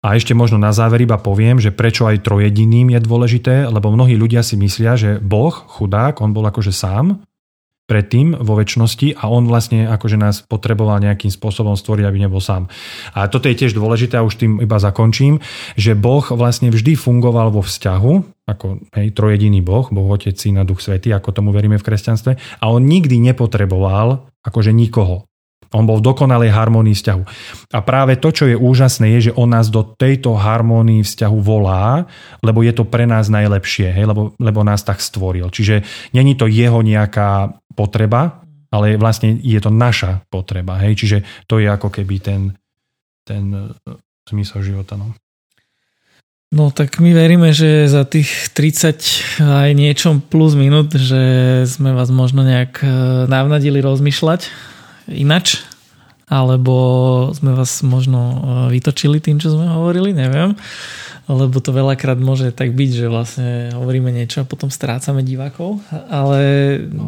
A 0.00 0.16
ešte 0.16 0.32
možno 0.32 0.56
na 0.56 0.72
záver 0.72 1.04
iba 1.04 1.20
poviem, 1.20 1.60
že 1.60 1.76
prečo 1.76 2.08
aj 2.08 2.24
trojediným 2.24 2.96
je 2.96 3.00
dôležité, 3.04 3.68
lebo 3.68 3.92
mnohí 3.92 4.16
ľudia 4.16 4.40
si 4.40 4.56
myslia, 4.56 4.96
že 4.96 5.20
Boh, 5.20 5.52
chudák, 5.52 6.24
on 6.24 6.32
bol 6.32 6.46
akože 6.48 6.72
sám 6.72 7.20
predtým 7.90 8.38
vo 8.38 8.54
väčšnosti 8.54 9.18
a 9.18 9.26
on 9.26 9.50
vlastne 9.50 9.90
akože 9.90 10.14
nás 10.14 10.46
potreboval 10.46 11.02
nejakým 11.02 11.34
spôsobom 11.34 11.74
stvoriť, 11.74 12.06
aby 12.06 12.18
nebol 12.22 12.38
sám. 12.38 12.70
A 13.18 13.26
toto 13.26 13.50
je 13.50 13.58
tiež 13.58 13.74
dôležité 13.74 14.22
a 14.22 14.26
už 14.26 14.38
tým 14.38 14.62
iba 14.62 14.78
zakončím, 14.78 15.42
že 15.74 15.98
Boh 15.98 16.22
vlastne 16.22 16.70
vždy 16.70 16.94
fungoval 16.94 17.50
vo 17.50 17.66
vzťahu, 17.66 18.46
ako 18.46 18.66
hej, 18.94 19.10
trojediný 19.10 19.58
Boh, 19.58 19.90
Boh 19.90 20.06
Otec, 20.14 20.38
Syn 20.38 20.62
a 20.62 20.64
Duch 20.64 20.78
Svety, 20.78 21.10
ako 21.10 21.34
tomu 21.34 21.50
veríme 21.50 21.82
v 21.82 21.86
kresťanstve, 21.86 22.62
a 22.62 22.64
on 22.70 22.86
nikdy 22.86 23.18
nepotreboval 23.18 24.30
akože 24.46 24.70
nikoho. 24.70 25.29
On 25.70 25.86
bol 25.86 26.02
v 26.02 26.06
dokonalej 26.10 26.50
harmonii 26.50 26.98
vzťahu. 26.98 27.22
A 27.70 27.78
práve 27.84 28.18
to, 28.18 28.34
čo 28.34 28.50
je 28.50 28.58
úžasné, 28.58 29.14
je, 29.18 29.30
že 29.30 29.36
on 29.38 29.54
nás 29.54 29.70
do 29.70 29.86
tejto 29.86 30.34
harmónii 30.34 31.06
vzťahu 31.06 31.38
volá, 31.38 32.10
lebo 32.42 32.66
je 32.66 32.74
to 32.74 32.82
pre 32.82 33.06
nás 33.06 33.30
najlepšie, 33.30 33.94
hej, 33.94 34.04
lebo, 34.10 34.34
lebo 34.42 34.66
nás 34.66 34.82
tak 34.82 34.98
stvoril. 34.98 35.46
Čiže 35.46 35.86
není 36.10 36.34
to 36.34 36.50
jeho 36.50 36.82
nejaká 36.82 37.54
potreba, 37.78 38.42
ale 38.70 38.98
vlastne 38.98 39.38
je 39.38 39.60
to 39.62 39.70
naša 39.70 40.26
potreba. 40.26 40.78
Hej. 40.82 41.06
Čiže 41.06 41.18
to 41.46 41.62
je 41.62 41.70
ako 41.70 41.90
keby 41.90 42.18
ten, 42.18 42.58
ten 43.22 43.50
e, 43.50 43.94
zmysel 44.26 44.62
života. 44.62 44.98
No. 44.98 45.14
No 46.50 46.74
tak 46.74 46.98
my 46.98 47.14
veríme, 47.14 47.54
že 47.54 47.86
za 47.86 48.02
tých 48.02 48.50
30 48.58 49.38
aj 49.38 49.70
niečom 49.70 50.18
plus 50.18 50.58
minút, 50.58 50.98
že 50.98 51.62
sme 51.66 51.94
vás 51.94 52.10
možno 52.10 52.42
nejak 52.42 52.82
e, 52.82 52.86
navnadili 53.30 53.78
rozmýšľať 53.78 54.50
inač, 55.10 55.62
alebo 56.30 56.74
sme 57.34 57.58
vás 57.58 57.82
možno 57.82 58.20
e, 58.20 58.36
vytočili 58.78 59.18
tým, 59.18 59.42
čo 59.42 59.50
sme 59.50 59.66
hovorili, 59.66 60.14
neviem. 60.14 60.54
Lebo 61.30 61.62
to 61.62 61.70
veľakrát 61.70 62.18
môže 62.18 62.50
tak 62.50 62.74
byť, 62.74 62.90
že 62.90 63.06
vlastne 63.06 63.50
hovoríme 63.74 64.10
niečo 64.10 64.42
a 64.42 64.48
potom 64.48 64.66
strácame 64.66 65.22
divákov. 65.22 65.78
Ale 66.10 66.42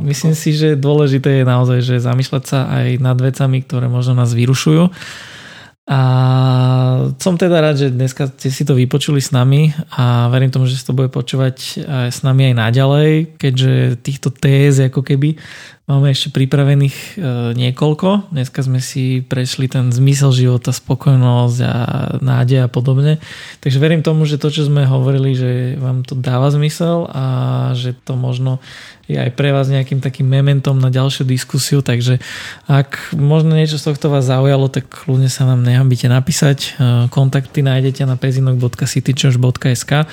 myslím 0.07 0.35
si, 0.35 0.55
že 0.55 0.79
dôležité 0.79 1.43
je 1.43 1.45
naozaj, 1.47 1.79
že 1.83 2.03
zamýšľať 2.03 2.45
sa 2.47 2.71
aj 2.71 3.03
nad 3.03 3.19
vecami, 3.19 3.67
ktoré 3.67 3.91
možno 3.91 4.19
nás 4.19 4.31
vyrušujú 4.31 4.91
a 5.83 6.01
som 7.19 7.35
teda 7.35 7.59
rád, 7.59 7.75
že 7.75 7.89
dneska 7.91 8.31
ste 8.31 8.55
si 8.55 8.63
to 8.63 8.79
vypočuli 8.79 9.19
s 9.19 9.35
nami 9.35 9.75
a 9.99 10.31
verím 10.31 10.55
tomu, 10.55 10.71
že 10.71 10.79
si 10.79 10.87
to 10.87 10.95
bude 10.95 11.11
počúvať 11.11 11.83
aj 11.83 12.11
s 12.15 12.23
nami 12.23 12.49
aj 12.49 12.55
naďalej, 12.55 13.11
keďže 13.35 13.99
týchto 13.99 14.31
téz 14.31 14.79
ako 14.79 15.03
keby 15.03 15.35
máme 15.91 16.15
ešte 16.15 16.31
pripravených 16.31 16.95
e, 16.95 17.13
niekoľko. 17.59 18.31
Dneska 18.31 18.63
sme 18.63 18.79
si 18.79 19.19
prešli 19.19 19.67
ten 19.67 19.91
zmysel 19.91 20.31
života, 20.31 20.71
spokojnosť 20.71 21.59
a 21.67 21.75
nádej 22.23 22.65
a 22.65 22.69
podobne. 22.71 23.19
Takže 23.59 23.83
verím 23.83 24.07
tomu, 24.07 24.23
že 24.23 24.39
to, 24.39 24.55
čo 24.55 24.71
sme 24.71 24.87
hovorili, 24.87 25.35
že 25.35 25.75
vám 25.83 26.07
to 26.07 26.15
dáva 26.15 26.55
zmysel 26.55 27.11
a 27.11 27.25
že 27.75 27.99
to 27.99 28.15
možno 28.15 28.63
je 29.11 29.19
aj 29.19 29.35
pre 29.35 29.51
vás 29.51 29.67
nejakým 29.67 29.99
takým 29.99 30.31
mementom 30.31 30.79
na 30.79 30.87
ďalšiu 30.87 31.27
diskusiu, 31.27 31.83
takže 31.83 32.23
ak 32.71 33.19
možno 33.19 33.59
niečo 33.59 33.75
z 33.75 33.91
tohto 33.91 34.07
vás 34.07 34.31
zaujalo, 34.31 34.71
tak 34.71 34.87
kľudne 34.87 35.27
sa 35.27 35.43
nám 35.51 35.67
nehambite 35.67 36.07
napísať. 36.07 36.79
E, 36.79 37.11
kontakty 37.11 37.67
nájdete 37.67 38.07
na 38.07 38.15
pezinok.citychurch.sk 38.15 40.07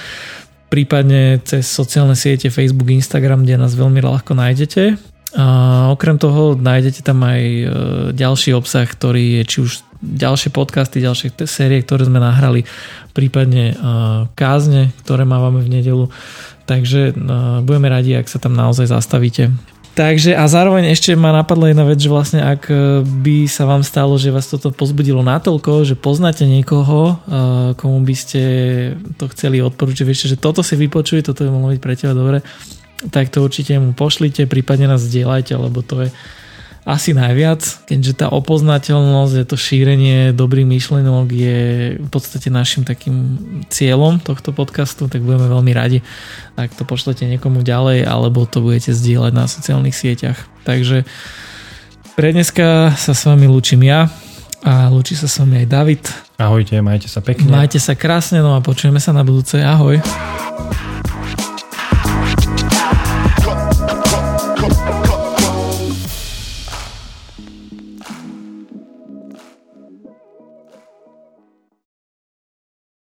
prípadne 0.69 1.41
cez 1.41 1.65
sociálne 1.65 2.13
siete 2.13 2.53
Facebook, 2.53 2.93
Instagram, 2.93 3.41
kde 3.41 3.57
nás 3.57 3.73
veľmi 3.73 4.05
ľahko 4.05 4.37
nájdete. 4.37 5.01
A 5.37 5.45
okrem 5.93 6.17
toho 6.17 6.57
nájdete 6.57 7.05
tam 7.05 7.21
aj 7.21 7.41
e, 7.41 7.65
ďalší 8.17 8.57
obsah, 8.57 8.87
ktorý 8.89 9.41
je 9.41 9.43
či 9.45 9.57
už 9.61 9.71
ďalšie 9.99 10.49
podcasty, 10.49 11.03
ďalšie 11.03 11.35
série, 11.45 11.83
ktoré 11.85 12.07
sme 12.07 12.17
nahrali, 12.17 12.65
prípadne 13.13 13.65
e, 13.71 13.75
kázne, 14.33 14.89
ktoré 15.05 15.27
mávame 15.27 15.61
v 15.61 15.69
nedelu 15.69 16.09
Takže 16.69 17.17
no, 17.17 17.65
budeme 17.65 17.89
radi, 17.89 18.13
ak 18.13 18.29
sa 18.29 18.37
tam 18.37 18.53
naozaj 18.53 18.93
zastavíte. 18.93 19.49
Takže 19.97 20.37
a 20.37 20.45
zároveň 20.45 20.93
ešte 20.93 21.17
ma 21.17 21.33
napadla 21.33 21.73
jedna 21.73 21.83
vec, 21.83 21.97
že 21.97 22.13
vlastne 22.13 22.45
ak 22.45 22.69
e, 22.69 23.01
by 23.03 23.49
sa 23.49 23.65
vám 23.65 23.81
stalo, 23.81 24.21
že 24.21 24.29
vás 24.29 24.45
toto 24.45 24.69
pozbudilo 24.69 25.25
natoľko, 25.25 25.83
že 25.83 25.97
poznáte 25.97 26.45
niekoho, 26.45 26.99
e, 27.09 27.13
komu 27.73 28.05
by 28.05 28.15
ste 28.15 28.41
to 29.17 29.25
chceli 29.33 29.59
odporučiť, 29.65 30.05
viete, 30.05 30.29
že 30.29 30.37
toto 30.37 30.61
si 30.61 30.77
vypočuje, 30.77 31.25
toto 31.25 31.41
by 31.43 31.49
mohlo 31.51 31.73
byť 31.73 31.81
pre 31.81 31.97
teba 31.97 32.13
dobre, 32.13 32.45
tak 33.07 33.31
to 33.31 33.39
určite 33.39 33.79
mu 33.79 33.95
pošlite, 33.95 34.43
prípadne 34.51 34.91
nás 34.91 34.99
zdieľajte, 35.07 35.55
lebo 35.55 35.79
to 35.79 36.07
je 36.07 36.09
asi 36.89 37.13
najviac, 37.13 37.61
keďže 37.85 38.25
tá 38.25 38.27
opoznateľnosť 38.33 39.35
a 39.37 39.43
to 39.45 39.59
šírenie 39.59 40.33
dobrých 40.33 40.65
myšlenok 40.65 41.27
je 41.29 41.59
v 42.01 42.09
podstate 42.09 42.49
našim 42.49 42.81
takým 42.81 43.37
cieľom 43.69 44.17
tohto 44.17 44.55
podcastu, 44.55 45.05
tak 45.05 45.21
budeme 45.21 45.45
veľmi 45.51 45.71
radi, 45.75 46.01
ak 46.57 46.73
to 46.73 46.87
pošlete 46.89 47.29
niekomu 47.29 47.61
ďalej, 47.61 48.09
alebo 48.09 48.49
to 48.49 48.63
budete 48.63 48.95
zdieľať 48.95 49.31
na 49.37 49.45
sociálnych 49.45 49.93
sieťach. 49.93 50.39
Takže 50.65 51.05
pre 52.17 52.33
dneska 52.33 52.95
sa 52.97 53.13
s 53.13 53.21
vami 53.27 53.45
lúčim 53.45 53.79
ja 53.85 54.09
a 54.65 54.89
lúči 54.89 55.13
sa 55.13 55.29
s 55.29 55.39
vami 55.39 55.63
aj 55.63 55.67
David. 55.69 56.03
Ahojte, 56.41 56.79
majte 56.81 57.05
sa 57.11 57.21
pekne. 57.21 57.53
Majte 57.53 57.77
sa 57.77 57.93
krásne, 57.93 58.41
no 58.41 58.57
a 58.57 58.63
počujeme 58.65 58.97
sa 58.97 59.13
na 59.13 59.21
budúce. 59.21 59.61
Ahoj. 59.61 59.99